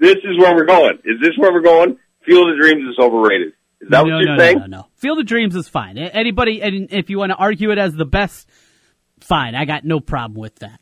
this 0.00 0.16
is 0.16 0.38
where 0.38 0.54
we're 0.54 0.64
going? 0.66 0.98
Is 1.04 1.20
this 1.20 1.32
where 1.36 1.52
we're 1.52 1.62
going? 1.62 1.98
Field 2.26 2.50
of 2.50 2.58
Dreams 2.60 2.88
is 2.88 2.98
overrated. 2.98 3.48
Is 3.80 3.88
that 3.90 4.04
no, 4.06 4.14
what 4.14 4.22
you're 4.22 4.36
no, 4.36 4.38
saying? 4.38 4.58
No, 4.58 4.66
no, 4.66 4.76
no. 4.78 4.86
Field 4.96 5.18
of 5.18 5.26
Dreams 5.26 5.54
is 5.56 5.68
fine. 5.68 5.98
Anybody, 5.98 6.62
and 6.62 6.88
if 6.90 7.10
you 7.10 7.18
want 7.18 7.30
to 7.30 7.36
argue 7.36 7.70
it 7.70 7.78
as 7.78 7.94
the 7.94 8.06
best, 8.06 8.48
fine. 9.20 9.54
I 9.54 9.64
got 9.66 9.84
no 9.84 10.00
problem 10.00 10.40
with 10.40 10.56
that. 10.56 10.80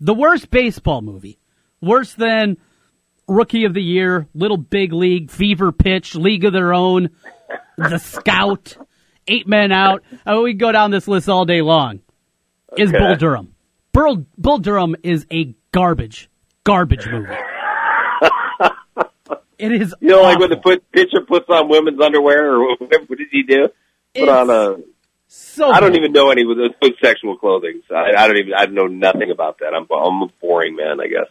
The 0.00 0.14
worst 0.14 0.50
baseball 0.50 1.00
movie, 1.00 1.38
worse 1.80 2.12
than 2.12 2.58
Rookie 3.28 3.64
of 3.64 3.72
the 3.72 3.82
Year, 3.82 4.26
Little 4.34 4.56
Big 4.58 4.92
League, 4.92 5.30
Fever 5.30 5.72
Pitch, 5.72 6.14
League 6.14 6.44
of 6.44 6.52
Their 6.52 6.74
Own, 6.74 7.10
The 7.78 7.98
Scout, 7.98 8.76
Eight 9.28 9.46
Men 9.46 9.72
Out. 9.72 10.02
Oh, 10.26 10.42
we 10.42 10.54
go 10.54 10.72
down 10.72 10.90
this 10.90 11.08
list 11.08 11.28
all 11.28 11.44
day 11.44 11.62
long. 11.62 12.00
Is 12.76 12.90
Okay. 12.90 12.98
Bull 12.98 13.16
Durham? 13.16 13.54
Bull, 13.92 14.26
Bull 14.36 14.58
Durham 14.58 14.96
is 15.02 15.26
a 15.32 15.54
garbage, 15.70 16.28
garbage 16.64 17.06
movie. 17.06 17.32
It 19.62 19.70
is. 19.70 19.94
You 20.00 20.08
know, 20.08 20.22
like 20.22 20.40
when 20.40 20.50
the 20.50 20.56
put, 20.56 20.90
pitcher 20.90 21.20
puts 21.26 21.46
on 21.48 21.68
women's 21.68 22.00
underwear, 22.00 22.52
or 22.56 22.70
whatever. 22.76 23.04
What 23.06 23.18
did 23.18 23.28
he 23.30 23.44
do? 23.44 23.68
Put 24.12 24.28
on 24.28 24.50
a. 24.50 24.82
So 25.28 25.70
I 25.70 25.78
don't 25.78 25.94
even 25.94 26.12
know 26.12 26.30
any 26.30 26.44
with 26.44 26.58
with 26.58 26.94
sexual 27.00 27.38
clothing. 27.38 27.80
So 27.88 27.94
I, 27.94 28.24
I 28.24 28.26
don't 28.26 28.38
even. 28.38 28.54
I 28.54 28.66
know 28.66 28.86
nothing 28.86 29.30
about 29.30 29.60
that. 29.60 29.72
I'm 29.72 29.86
I'm 29.90 30.22
a 30.22 30.26
boring 30.40 30.74
man, 30.74 31.00
I 31.00 31.06
guess. 31.06 31.30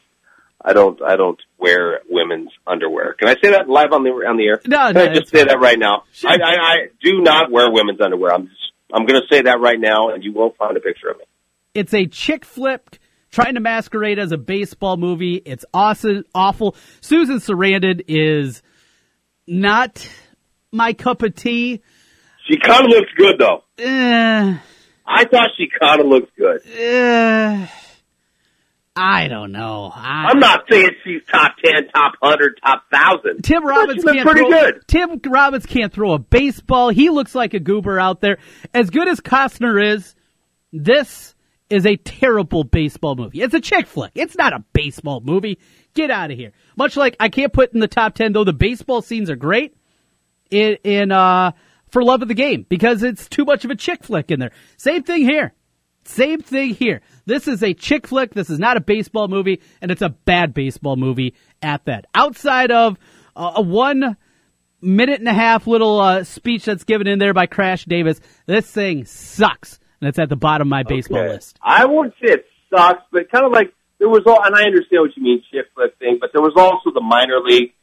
I 0.63 0.71
don't 0.71 1.01
I 1.01 1.17
don't 1.17 1.41
wear 1.57 1.99
women's 2.09 2.51
underwear. 2.65 3.15
Can 3.15 3.27
I 3.27 3.35
say 3.43 3.51
that 3.51 3.67
live 3.67 3.91
on 3.91 4.03
the 4.03 4.11
on 4.11 4.37
the 4.37 4.45
air? 4.45 4.61
No, 4.65 4.77
Can 4.87 4.93
no, 4.95 5.03
I 5.03 5.07
just 5.07 5.21
it's 5.23 5.31
say 5.31 5.43
that 5.43 5.59
right 5.59 5.77
now? 5.77 6.03
I, 6.25 6.35
I 6.35 6.55
I 6.55 6.75
do 7.03 7.19
not 7.19 7.51
wear 7.51 7.69
women's 7.69 7.99
underwear. 7.99 8.33
I'm 8.33 8.47
just 8.47 8.71
I'm 8.93 9.05
going 9.05 9.21
to 9.21 9.27
say 9.29 9.41
that 9.41 9.59
right 9.59 9.79
now, 9.79 10.11
and 10.11 10.23
you 10.23 10.31
won't 10.31 10.55
find 10.55 10.77
a 10.77 10.79
picture 10.79 11.09
of 11.09 11.17
me. 11.17 11.25
It's 11.73 11.93
a 11.93 12.05
chick 12.05 12.45
flick 12.45 13.00
trying 13.31 13.55
to 13.55 13.59
masquerade 13.61 14.19
as 14.19 14.31
a 14.31 14.37
baseball 14.37 14.97
movie. 14.97 15.41
It's 15.45 15.65
awesome, 15.73 16.23
awful. 16.35 16.75
Susan 17.01 17.37
Sarandon 17.37 18.03
is 18.07 18.61
not 19.47 20.07
my 20.71 20.93
cup 20.93 21.23
of 21.23 21.35
tea. 21.35 21.81
She 22.47 22.57
kind 22.57 22.85
of 22.85 22.89
looks 22.89 23.11
good 23.17 23.35
though. 23.39 23.63
Eh, 23.77 24.57
I 25.05 25.25
thought 25.25 25.49
she 25.57 25.67
kind 25.79 26.01
of 26.01 26.07
looked 26.07 26.35
good. 26.37 26.61
eh, 26.77 27.67
I 28.93 29.29
don't 29.29 29.53
know. 29.53 29.89
I, 29.93 30.27
I'm 30.29 30.39
not 30.39 30.65
saying 30.69 30.89
she's 31.03 31.21
top 31.31 31.53
ten, 31.63 31.87
top 31.93 32.13
hundred, 32.21 32.59
top 32.63 32.83
thousand. 32.91 33.41
Tim 33.43 33.65
Robbins 33.65 34.03
can't 34.03 34.21
pretty 34.27 34.41
throw, 34.41 34.49
good. 34.49 34.87
Tim 34.87 35.19
Robbins 35.31 35.65
can't 35.65 35.93
throw 35.93 36.13
a 36.13 36.19
baseball. 36.19 36.89
He 36.89 37.09
looks 37.09 37.33
like 37.33 37.53
a 37.53 37.59
goober 37.59 37.97
out 37.99 38.19
there. 38.19 38.37
As 38.73 38.89
good 38.89 39.07
as 39.07 39.21
Costner 39.21 39.93
is, 39.95 40.13
this 40.73 41.35
is 41.71 41.85
a 41.85 41.95
terrible 41.95 42.63
baseball 42.63 43.15
movie. 43.15 43.41
It's 43.41 43.53
a 43.53 43.61
chick 43.61 43.87
flick. 43.87 44.11
It's 44.15 44.35
not 44.35 44.53
a 44.53 44.63
baseball 44.73 45.21
movie. 45.21 45.59
Get 45.93 46.11
out 46.11 46.31
of 46.31 46.37
here. 46.37 46.51
Much 46.75 46.97
like 46.97 47.15
I 47.19 47.29
can't 47.29 47.53
put 47.53 47.73
in 47.73 47.79
the 47.79 47.87
top 47.87 48.15
ten 48.15 48.33
though 48.33 48.43
the 48.43 48.53
baseball 48.53 49.01
scenes 49.01 49.29
are 49.29 49.35
great 49.35 49.75
in, 50.49 50.77
in 50.83 51.11
uh 51.11 51.51
for 51.89 52.03
love 52.03 52.21
of 52.21 52.27
the 52.27 52.33
game 52.33 52.65
because 52.67 53.03
it's 53.03 53.27
too 53.27 53.45
much 53.45 53.65
of 53.65 53.71
a 53.71 53.75
chick 53.75 54.03
flick 54.03 54.31
in 54.31 54.39
there. 54.39 54.51
Same 54.77 55.03
thing 55.03 55.23
here. 55.23 55.53
Same 56.03 56.41
thing 56.41 56.73
here. 56.73 57.01
This 57.25 57.47
is 57.47 57.61
a 57.61 57.73
chick 57.73 58.07
flick. 58.07 58.33
This 58.33 58.49
is 58.49 58.59
not 58.59 58.77
a 58.77 58.81
baseball 58.81 59.27
movie, 59.27 59.61
and 59.81 59.91
it's 59.91 60.01
a 60.01 60.09
bad 60.09 60.53
baseball 60.53 60.95
movie 60.95 61.35
at 61.61 61.85
that. 61.85 62.05
Outside 62.15 62.71
of 62.71 62.97
uh, 63.35 63.53
a 63.57 63.61
one 63.61 64.17
minute 64.81 65.19
and 65.19 65.29
a 65.29 65.33
half 65.33 65.67
little 65.67 65.99
uh, 65.99 66.23
speech 66.23 66.65
that's 66.65 66.85
given 66.85 67.07
in 67.07 67.19
there 67.19 67.33
by 67.33 67.45
Crash 67.45 67.85
Davis, 67.85 68.19
this 68.47 68.69
thing 68.71 69.05
sucks, 69.05 69.79
and 70.01 70.07
it's 70.09 70.19
at 70.19 70.29
the 70.29 70.35
bottom 70.35 70.67
of 70.67 70.69
my 70.69 70.83
baseball 70.83 71.19
Okay. 71.19 71.29
list. 71.33 71.57
I 71.61 71.85
won't 71.85 72.13
say 72.21 72.33
it 72.33 72.45
sucks, 72.73 73.03
but 73.11 73.31
kind 73.31 73.45
of 73.45 73.51
like 73.51 73.73
there 73.99 74.09
was 74.09 74.23
all, 74.25 74.43
and 74.43 74.55
I 74.55 74.63
understand 74.63 75.01
what 75.03 75.15
you 75.15 75.23
mean, 75.23 75.43
shift 75.51 75.69
flip 75.75 75.97
thing, 75.99 76.17
but 76.19 76.31
there 76.33 76.41
was 76.41 76.53
also 76.57 76.91
the 76.93 77.01
minor 77.01 77.39
league 77.39 77.73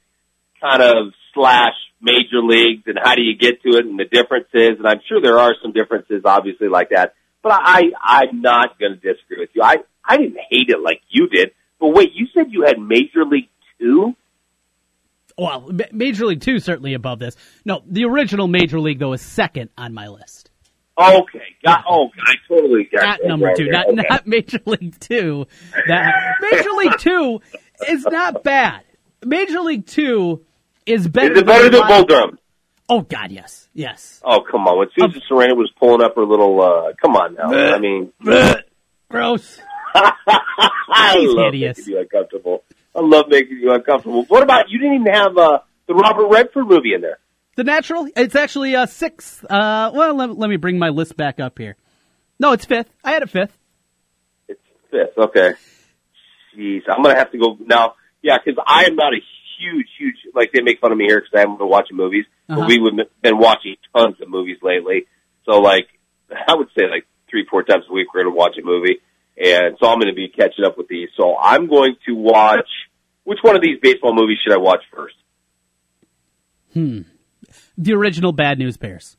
kind 0.61 0.83
of 0.83 1.13
slash 1.35 1.75
major 2.03 2.43
leagues 2.43 2.83
and 2.87 2.99
how 3.03 3.15
do 3.15 3.23
you 3.23 3.37
get 3.37 3.63
to 3.63 3.79
it 3.79 3.87
and 3.87 3.99
the 3.99 4.05
differences, 4.05 4.79
and 4.79 4.87
I'm 4.87 5.01
sure 5.09 5.21
there 5.21 5.39
are 5.39 5.55
some 5.63 5.73
differences 5.73 6.23
obviously 6.25 6.69
like 6.69 6.91
that, 6.91 7.15
but 7.43 7.53
I, 7.55 7.83
I'm 8.03 8.43
not 8.43 8.79
going 8.79 8.99
to 9.01 9.13
disagree 9.15 9.39
with 9.39 9.51
you. 9.55 9.63
I, 9.63 9.77
I 10.05 10.17
didn't 10.17 10.39
hate 10.51 10.71
it 10.71 10.81
like 10.81 11.01
you 11.09 11.29
did, 11.29 11.53
but 11.79 11.89
wait, 11.89 12.11
you 12.15 12.27
said 12.35 12.47
you 12.51 12.65
had 12.67 12.79
major 12.81 13.25
league 13.25 13.49
two? 13.81 14.15
Well, 15.37 15.71
Major 15.93 16.27
League 16.27 16.41
Two 16.41 16.59
certainly 16.59 16.95
above 16.95 17.21
this. 17.21 17.37
No, 17.65 17.85
the 17.87 18.05
original 18.07 18.49
Major 18.49 18.81
League 18.81 18.99
though 18.99 19.13
is 19.13 19.23
second 19.23 19.71
on 19.79 19.95
my 19.95 20.09
list. 20.09 20.48
Okay, 21.01 21.41
got, 21.65 21.85
oh, 21.89 22.11
I 22.27 22.35
totally 22.49 22.89
got 22.93 23.03
Not 23.07 23.19
that 23.23 23.29
number 23.29 23.47
right 23.47 23.57
two, 23.57 23.65
there. 23.65 23.73
not 23.73 23.87
Okay. 23.89 24.03
not 24.09 24.27
Major 24.27 24.59
League 24.67 24.99
Two. 24.99 25.47
That 25.87 26.13
Major 26.41 26.71
League 26.71 26.99
Two 26.99 27.41
is 27.89 28.05
not 28.05 28.43
bad. 28.43 28.83
Major 29.25 29.61
League 29.61 29.87
Two 29.87 30.45
is 30.87 31.07
better. 31.07 31.33
Is 31.33 31.39
it 31.39 31.47
better 31.47 31.71
than 31.71 31.83
a 31.83 31.87
Bull 31.87 32.05
Durham? 32.05 32.39
Oh 32.89 33.03
God, 33.03 33.31
yes, 33.31 33.69
yes. 33.75 34.21
Oh, 34.25 34.41
come 34.51 34.67
on. 34.67 34.79
When 34.79 34.89
Susan 34.99 35.23
Sarandon 35.31 35.57
was 35.57 35.71
pulling 35.79 36.03
up 36.03 36.17
her 36.17 36.25
little, 36.25 36.61
uh, 36.61 36.93
come 37.01 37.15
on 37.17 37.35
now. 37.35 37.53
I 37.75 37.79
mean, 37.79 38.13
Gross. 39.11 39.61
I 39.95 41.17
He's 41.19 41.31
love 41.31 41.53
hideous. 41.53 41.79
making 41.79 41.93
you 41.95 42.01
uncomfortable. 42.01 42.65
I 42.95 43.01
love 43.01 43.27
making 43.29 43.59
you 43.59 43.73
uncomfortable. 43.73 44.25
What 44.25 44.43
about, 44.43 44.69
you 44.71 44.79
didn't 44.79 44.95
even 45.03 45.13
have, 45.13 45.37
uh, 45.39 45.61
the 45.87 45.95
Robert 45.95 46.27
Redford 46.29 46.67
movie 46.67 46.95
in 46.95 47.01
there. 47.01 47.19
The 47.59 47.65
natural. 47.65 48.09
It's 48.17 48.37
actually 48.37 48.77
uh, 48.77 48.87
sixth. 48.87 49.45
Uh, 49.45 49.91
well, 49.93 50.15
let, 50.15 50.39
let 50.39 50.49
me 50.49 50.59
bring 50.59 50.79
my 50.79 50.91
list 50.91 51.17
back 51.17 51.41
up 51.41 51.59
here. 51.59 51.75
No, 52.39 52.53
it's 52.53 52.65
fifth. 52.65 52.89
I 53.03 53.11
had 53.11 53.23
it 53.25 53.31
fifth. 53.31 53.59
It's 54.47 54.61
Fifth, 54.93 55.19
okay. 55.19 55.55
Jeez, 56.57 56.83
I'm 56.89 57.03
gonna 57.03 57.17
have 57.19 57.33
to 57.33 57.39
go 57.39 57.59
now. 57.61 57.95
Yeah, 58.23 58.37
because 58.39 58.63
I 58.65 58.85
am 58.85 58.95
not 58.95 59.13
a 59.13 59.19
huge, 59.59 59.89
huge. 59.99 60.15
Like 60.37 60.53
they 60.53 60.61
make 60.63 60.79
fun 60.79 60.93
of 60.93 60.99
me 60.99 61.07
here 61.09 61.19
because 61.19 61.33
I 61.35 61.41
haven't 61.41 61.59
been 61.59 61.69
watching 61.69 61.97
movies, 61.97 62.27
Uh-huh. 62.49 62.61
but 62.61 62.69
we've 62.69 62.81
been 63.23 63.39
watching 63.39 63.75
tons 63.93 64.21
of 64.23 64.29
movies 64.29 64.59
lately. 64.63 65.07
So 65.45 65.59
like, 65.59 65.89
I 66.31 66.55
would 66.55 66.69
say 66.79 66.85
like 66.89 67.07
three, 67.29 67.45
four 67.51 67.65
times 67.65 67.87
a 67.91 67.93
week 67.93 68.15
we're 68.15 68.23
gonna 68.23 68.37
watch 68.37 68.55
a 68.57 68.65
movie, 68.65 68.99
and 69.37 69.77
so 69.81 69.89
I'm 69.89 69.99
gonna 69.99 70.15
be 70.15 70.29
catching 70.29 70.65
up 70.65 70.79
with 70.79 70.87
these. 70.87 71.09
So 71.17 71.37
I'm 71.37 71.67
going 71.67 71.97
to 72.07 72.13
watch. 72.15 72.69
Which 73.25 73.41
one 73.43 73.57
of 73.57 73.63
these 73.63 73.81
baseball 73.83 74.15
movies 74.15 74.39
should 74.45 74.55
I 74.55 74.59
watch 74.59 74.83
first? 74.95 75.17
Hmm. 76.73 77.01
The 77.77 77.95
original 77.95 78.33
Bad 78.33 78.59
News 78.59 78.77
Bears. 78.77 79.17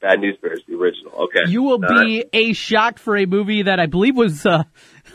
Bad 0.00 0.20
News 0.20 0.36
Bears, 0.40 0.60
the 0.68 0.74
original. 0.76 1.12
Okay, 1.24 1.50
You 1.50 1.62
will 1.62 1.72
All 1.84 2.04
be 2.04 2.18
right. 2.18 2.28
a 2.32 2.52
shock 2.52 2.98
for 2.98 3.16
a 3.16 3.26
movie 3.26 3.62
that 3.62 3.80
I 3.80 3.86
believe 3.86 4.16
was 4.16 4.46
uh, 4.46 4.62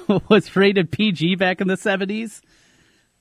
was 0.29 0.53
rated 0.55 0.91
PG 0.91 1.35
back 1.35 1.61
in 1.61 1.67
the 1.67 1.77
seventies. 1.77 2.41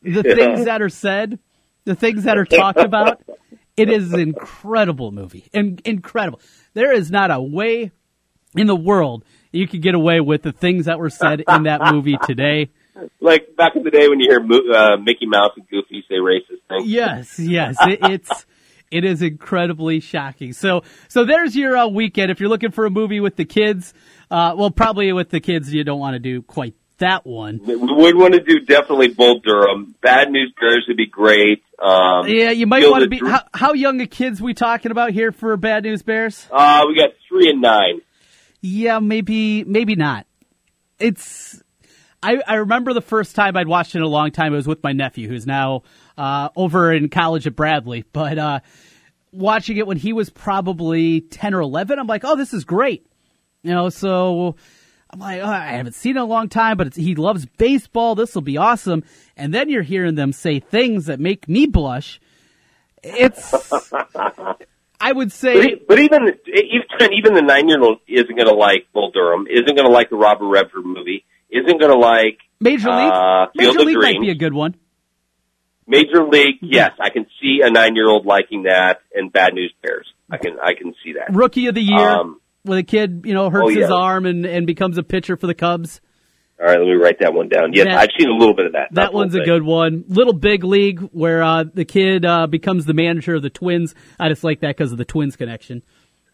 The 0.02 0.22
Yeah. 0.26 0.34
things 0.34 0.64
that 0.64 0.82
are 0.82 0.88
said, 0.88 1.38
the 1.84 1.94
things 1.94 2.24
that 2.24 2.36
are 2.38 2.44
talked 2.44 2.78
about. 2.80 3.22
It 3.74 3.88
is 3.88 4.12
an 4.12 4.20
incredible 4.20 5.12
movie, 5.12 5.46
In- 5.54 5.78
incredible. 5.86 6.40
There 6.74 6.92
is 6.92 7.10
not 7.10 7.30
a 7.30 7.40
way 7.40 7.90
in 8.54 8.66
the 8.66 8.76
world 8.76 9.24
you 9.50 9.66
could 9.66 9.80
get 9.80 9.94
away 9.94 10.20
with 10.20 10.42
the 10.42 10.52
things 10.52 10.84
that 10.84 10.98
were 10.98 11.08
said 11.08 11.42
in 11.48 11.62
that 11.62 11.80
movie 11.90 12.18
today. 12.26 12.68
like 13.20 13.56
back 13.56 13.74
in 13.74 13.82
the 13.82 13.90
day 13.90 14.08
when 14.10 14.20
you 14.20 14.28
hear 14.28 14.40
uh, 14.74 14.98
Mickey 14.98 15.24
Mouse 15.24 15.52
and 15.56 15.66
Goofy 15.70 16.04
say 16.06 16.16
racist 16.16 16.60
things. 16.68 16.86
Yes, 16.86 17.38
yes, 17.38 17.76
it, 17.80 17.98
it's 18.02 18.44
it 18.92 19.04
is 19.04 19.22
incredibly 19.22 20.00
shocking. 20.00 20.52
So 20.52 20.82
so 21.08 21.24
there's 21.24 21.56
your 21.56 21.76
uh, 21.76 21.88
weekend. 21.88 22.30
If 22.30 22.38
you're 22.38 22.48
looking 22.48 22.70
for 22.70 22.84
a 22.84 22.90
movie 22.90 23.20
with 23.20 23.36
the 23.36 23.44
kids, 23.44 23.94
uh, 24.30 24.54
well, 24.56 24.70
probably 24.70 25.12
with 25.12 25.30
the 25.30 25.40
kids, 25.40 25.72
you 25.72 25.82
don't 25.82 25.98
want 25.98 26.14
to 26.14 26.20
do 26.20 26.42
quite 26.42 26.74
that 26.98 27.26
one. 27.26 27.60
We 27.64 27.76
would 27.76 28.16
want 28.16 28.34
to 28.34 28.40
do 28.40 28.60
definitely 28.60 29.08
Bull 29.08 29.40
Durham. 29.40 29.94
Bad 30.00 30.30
News 30.30 30.52
Bears 30.60 30.84
would 30.86 30.96
be 30.96 31.06
great. 31.06 31.62
Um, 31.82 32.28
yeah, 32.28 32.50
you 32.50 32.66
might 32.66 32.88
want 32.88 33.02
to 33.02 33.08
be. 33.08 33.18
How, 33.18 33.42
how 33.52 33.72
young 33.72 34.00
a 34.00 34.06
kids 34.06 34.40
we 34.40 34.54
talking 34.54 34.92
about 34.92 35.10
here 35.10 35.32
for 35.32 35.56
Bad 35.56 35.82
News 35.82 36.02
Bears? 36.02 36.46
Uh, 36.50 36.84
we 36.86 36.96
got 36.96 37.10
three 37.28 37.50
and 37.50 37.60
nine. 37.60 38.02
Yeah, 38.60 39.00
maybe 39.00 39.64
maybe 39.64 39.96
not. 39.96 40.26
It's 41.00 41.60
I, 42.22 42.40
I 42.46 42.54
remember 42.56 42.92
the 42.92 43.02
first 43.02 43.34
time 43.34 43.56
I'd 43.56 43.66
watched 43.66 43.94
it 43.94 43.98
in 43.98 44.04
a 44.04 44.08
long 44.08 44.30
time. 44.30 44.52
It 44.52 44.56
was 44.56 44.68
with 44.68 44.82
my 44.84 44.92
nephew, 44.92 45.28
who's 45.28 45.46
now 45.46 45.82
uh, 46.18 46.48
over 46.56 46.92
in 46.92 47.08
college 47.08 47.46
at 47.46 47.56
Bradley. 47.56 48.04
But 48.12 48.38
uh, 48.38 48.60
watching 49.32 49.76
it 49.76 49.86
when 49.86 49.96
he 49.96 50.12
was 50.12 50.30
probably 50.30 51.20
ten 51.20 51.54
or 51.54 51.60
eleven, 51.60 51.98
I'm 51.98 52.06
like, 52.06 52.22
oh, 52.24 52.36
this 52.36 52.52
is 52.52 52.64
great. 52.64 53.06
You 53.62 53.72
know, 53.72 53.88
so 53.90 54.56
I'm 55.10 55.20
like, 55.20 55.40
oh, 55.40 55.46
I 55.46 55.72
haven't 55.72 55.94
seen 55.94 56.16
it 56.16 56.18
in 56.18 56.22
a 56.22 56.26
long 56.26 56.48
time, 56.48 56.76
but 56.76 56.94
he 56.94 57.14
loves 57.14 57.46
baseball. 57.46 58.14
This 58.14 58.34
will 58.34 58.42
be 58.42 58.56
awesome. 58.56 59.04
And 59.36 59.52
then 59.54 59.68
you're 59.68 59.82
hearing 59.82 60.14
them 60.16 60.32
say 60.32 60.58
things 60.58 61.06
that 61.06 61.20
make 61.20 61.48
me 61.48 61.66
blush. 61.66 62.20
It's, 63.04 63.52
I 65.00 65.12
would 65.12 65.32
say, 65.32 65.76
But, 65.76 65.88
but 65.88 65.98
even 65.98 66.34
even 66.46 67.12
even 67.12 67.34
the 67.34 67.42
nine 67.42 67.68
year 67.68 67.80
old 67.82 67.98
isn't 68.06 68.34
going 68.34 68.48
to 68.48 68.54
like 68.54 68.86
Bull 68.92 69.10
Durham, 69.10 69.46
isn't 69.50 69.66
going 69.66 69.86
to 69.86 69.92
like 69.92 70.10
the 70.10 70.16
Robert 70.16 70.46
Redford 70.46 70.84
movie, 70.84 71.24
isn't 71.50 71.78
going 71.80 71.92
to 71.92 71.98
like 71.98 72.38
Major 72.60 72.88
League. 72.90 73.12
uh, 73.12 73.46
Major 73.54 73.80
League 73.80 73.98
might 73.98 74.20
be 74.20 74.30
a 74.30 74.34
good 74.34 74.54
one. 74.54 74.74
Major 75.92 76.24
League, 76.26 76.56
yes, 76.62 76.90
I 76.98 77.10
can 77.10 77.26
see 77.40 77.60
a 77.62 77.70
nine 77.70 77.94
year 77.94 78.08
old 78.08 78.26
liking 78.26 78.64
that, 78.64 79.00
and 79.14 79.32
Bad 79.32 79.54
News 79.54 79.72
Bears. 79.82 80.06
I 80.30 80.38
can 80.38 80.58
I 80.60 80.72
can 80.74 80.94
see 81.04 81.12
that. 81.14 81.34
Rookie 81.36 81.66
of 81.66 81.74
the 81.74 81.82
year, 81.82 81.98
Um, 81.98 82.40
when 82.62 82.78
a 82.78 82.82
kid 82.82 83.22
you 83.26 83.34
know 83.34 83.50
hurts 83.50 83.70
oh, 83.70 83.80
his 83.80 83.90
arm 83.90 84.26
and 84.26 84.44
and 84.46 84.66
becomes 84.66 84.96
a 84.98 85.02
pitcher 85.02 85.36
for 85.36 85.46
the 85.46 85.54
Cubs. 85.54 86.00
all 86.58 86.66
right, 86.66 86.78
let 86.78 86.86
me 86.86 86.94
write 86.94 87.18
that 87.20 87.34
one 87.34 87.48
down. 87.48 87.72
Yes, 87.74 87.86
That- 87.86 87.98
I've 87.98 88.08
seen 88.18 88.28
a 88.30 88.34
little 88.34 88.54
bit 88.54 88.66
of 88.66 88.72
that. 88.72 88.88
That 88.92 89.12
one's 89.12 89.34
a 89.34 89.40
good 89.44 89.62
one. 89.62 90.04
Little 90.08 90.32
Big 90.32 90.64
League, 90.64 91.00
where 91.12 91.42
uh, 91.42 91.64
the 91.72 91.84
kid 91.84 92.24
uh, 92.24 92.46
becomes 92.46 92.86
the 92.86 92.94
manager 92.94 93.34
of 93.34 93.42
the 93.42 93.50
Twins. 93.50 93.94
I 94.18 94.28
just 94.28 94.42
like 94.44 94.60
that 94.60 94.76
because 94.76 94.92
of 94.92 94.98
the 94.98 95.04
Twins 95.04 95.36
connection. 95.36 95.82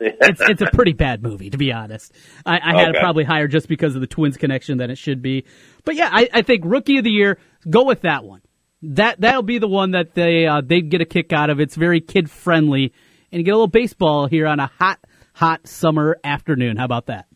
it's 0.00 0.40
it's 0.40 0.62
a 0.62 0.66
pretty 0.72 0.92
bad 0.92 1.22
movie, 1.24 1.50
to 1.50 1.59
be 1.59 1.72
honest. 1.72 2.12
I, 2.46 2.61
I 2.62 2.78
had 2.78 2.90
it 2.90 2.96
probably 3.00 3.24
higher 3.24 3.48
just 3.48 3.66
because 3.66 3.96
of 3.96 4.00
the 4.00 4.06
Twins 4.06 4.36
connection 4.36 4.78
than 4.78 4.90
it 4.90 4.98
should 4.98 5.22
be. 5.22 5.44
But 5.84 5.96
yeah, 5.96 6.09
I, 6.12 6.28
I 6.32 6.42
think 6.42 6.62
Rookie 6.64 6.98
of 6.98 7.04
the 7.04 7.11
Year, 7.11 7.38
go 7.68 7.82
with 7.84 8.02
that 8.02 8.22
one. 8.22 8.40
That 8.82 9.20
that'll 9.20 9.42
be 9.42 9.58
the 9.58 9.68
one 9.68 9.92
that 9.92 10.14
they 10.14 10.46
uh, 10.46 10.60
they'd 10.64 10.88
get 10.88 11.00
a 11.00 11.04
kick 11.04 11.32
out 11.32 11.50
of. 11.50 11.58
It's 11.60 11.74
very 11.74 12.00
kid 12.00 12.30
friendly, 12.30 12.92
and 13.32 13.40
you 13.40 13.44
get 13.44 13.50
a 13.50 13.54
little 13.54 13.66
baseball 13.66 14.26
here 14.28 14.46
on 14.46 14.60
a 14.60 14.70
hot 14.78 15.00
hot 15.32 15.66
summer 15.66 16.16
afternoon. 16.22 16.76
How 16.76 16.84
about 16.84 17.06
that? 17.06 17.26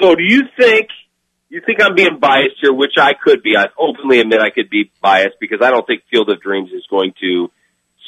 So, 0.00 0.14
do 0.16 0.22
you 0.22 0.42
think 0.58 0.88
you 1.48 1.62
think 1.64 1.80
I'm 1.80 1.94
being 1.94 2.18
biased 2.20 2.56
here? 2.60 2.72
Which 2.72 2.94
I 2.98 3.12
could 3.14 3.42
be. 3.42 3.56
I 3.56 3.66
openly 3.78 4.18
admit 4.20 4.40
I 4.40 4.50
could 4.50 4.70
be 4.70 4.90
biased 5.00 5.36
because 5.40 5.60
I 5.62 5.70
don't 5.70 5.86
think 5.86 6.02
Field 6.10 6.30
of 6.30 6.40
Dreams 6.40 6.70
is 6.72 6.84
going 6.90 7.12
to 7.20 7.48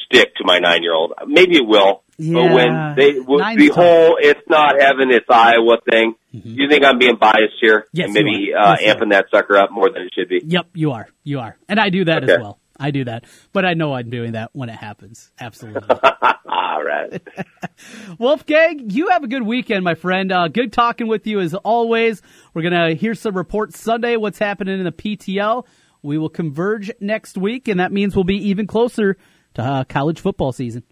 stick 0.07 0.35
to 0.37 0.45
my 0.45 0.59
nine 0.59 0.83
year 0.83 0.95
old. 0.95 1.13
Maybe 1.27 1.57
it 1.59 1.67
will. 1.67 2.03
But 2.19 2.53
when 2.53 2.95
they 2.97 3.13
w- 3.15 3.39
nine's 3.39 3.59
the 3.61 3.69
whole 3.69 4.19
"it's 4.21 4.43
not 4.49 4.79
heaven, 4.79 5.11
it's 5.11 5.27
Iowa" 5.31 5.79
thing, 5.89 6.17
do 6.33 6.41
you 6.45 6.69
think 6.69 6.85
I'm 6.85 6.99
being 6.99 7.17
biased 7.19 7.55
here 7.63 7.87
Yes, 7.93 8.07
and 8.07 8.15
maybe 8.15 8.53
uh, 8.53 8.77
Yes, 8.79 8.95
amping 8.95 9.11
that 9.13 9.27
sucker 9.31 9.57
up 9.57 9.71
more 9.71 9.91
than 9.91 10.03
it 10.03 10.13
should 10.15 10.29
be? 10.29 10.41
Yep, 10.45 10.67
you 10.75 10.91
are. 10.91 11.09
You 11.25 11.39
are. 11.39 11.57
And 11.67 11.81
I 11.81 11.89
do 11.89 12.05
that 12.05 12.29
as 12.29 12.39
well. 12.41 12.59
I 12.81 12.91
do 12.91 13.05
that. 13.05 13.25
But 13.53 13.65
I 13.65 13.75
know 13.75 13.93
I'm 13.93 14.11
doing 14.11 14.33
that 14.33 14.51
when 14.53 14.71
it 14.71 14.77
happens. 14.77 15.31
Absolutely. 15.39 15.83
All 16.49 16.83
right. 16.83 17.23
Wolfgang, 18.19 18.91
you 18.91 19.11
have 19.11 19.23
a 19.23 19.29
good 19.29 19.43
weekend, 19.43 19.85
my 19.85 19.95
friend. 19.95 20.33
Uh, 20.33 20.49
good 20.49 20.73
talking 20.73 21.07
with 21.07 21.27
you 21.27 21.41
as 21.41 21.55
always. 21.55 22.23
We're 22.55 22.63
going 22.63 22.89
to 22.89 22.95
hear 22.95 23.15
some 23.15 23.37
reports 23.37 23.79
Sunday, 23.79 24.17
what's 24.17 24.39
happening 24.39 24.79
in 24.79 24.85
the 24.85 24.93
PTL. 24.93 25.67
We 26.03 26.17
will 26.17 26.31
converge 26.31 26.91
next 27.01 27.37
week, 27.37 27.69
and 27.69 27.79
that 27.79 27.93
means 27.93 28.17
we'll 28.17 28.25
be 28.25 28.49
even 28.49 28.67
closer 28.67 29.19
to 29.55 29.63
uh, 29.63 29.85
college 29.85 30.21
football 30.21 30.53
season. 30.53 30.83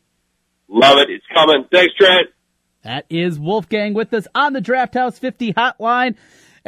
Love 0.69 0.99
it. 0.99 1.09
It's 1.09 1.25
coming. 1.35 1.65
Thanks, 1.73 1.95
Trent. 1.99 2.29
That 2.83 3.07
is 3.09 3.39
Wolfgang 3.39 3.95
with 3.95 4.13
us 4.13 4.27
on 4.35 4.53
the 4.53 4.61
Draft 4.61 4.95
House 4.95 5.19
50 5.19 5.55
hotline. 5.55 6.17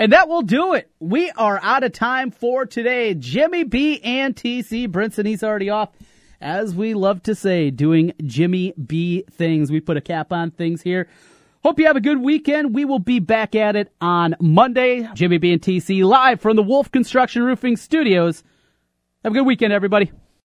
And 0.01 0.15
that 0.15 0.31
will 0.31 0.41
do 0.41 0.73
it. 0.73 0.91
We 0.99 1.31
are 1.33 1.61
out 1.63 1.85
of 1.85 1.93
time 1.93 2.31
for 2.31 2.65
today. 2.65 3.13
Jimmy 3.13 3.65
B 3.65 4.01
and 4.03 4.35
TC 4.35 4.89
Brinson, 4.89 5.27
he's 5.27 5.43
already 5.43 5.69
off. 5.69 5.91
As 6.41 6.75
we 6.75 6.95
love 6.95 7.23
to 7.25 7.35
say, 7.35 7.71
doing 7.71 8.15
Jimmy 8.25 8.73
B 8.73 9.25
things. 9.31 9.71
We 9.71 9.79
put 9.79 9.99
a 9.99 10.01
cap 10.01 10.33
on 10.33 10.53
things 10.53 10.81
here. 10.81 11.07
Hope 11.63 11.79
you 11.79 11.85
have 11.85 11.97
a 11.97 12.01
good 12.01 12.19
weekend. 12.19 12.75
We 12.75 12.87
will 12.87 12.99
be 12.99 13.19
back 13.19 13.55
at 13.55 13.77
it 13.77 13.93
on 14.01 14.37
Monday. 14.41 15.07
Jimmy 15.13 15.37
B 15.37 15.53
and 15.53 15.61
TC 15.61 16.03
live 16.03 16.41
from 16.41 16.57
the 16.57 16.63
Wolf 16.63 16.91
Construction 16.91 17.43
Roofing 17.43 17.77
Studios. 17.77 18.43
Have 19.23 19.33
a 19.33 19.37
good 19.37 19.47
weekend, 19.47 19.75
everybody. 19.75 20.13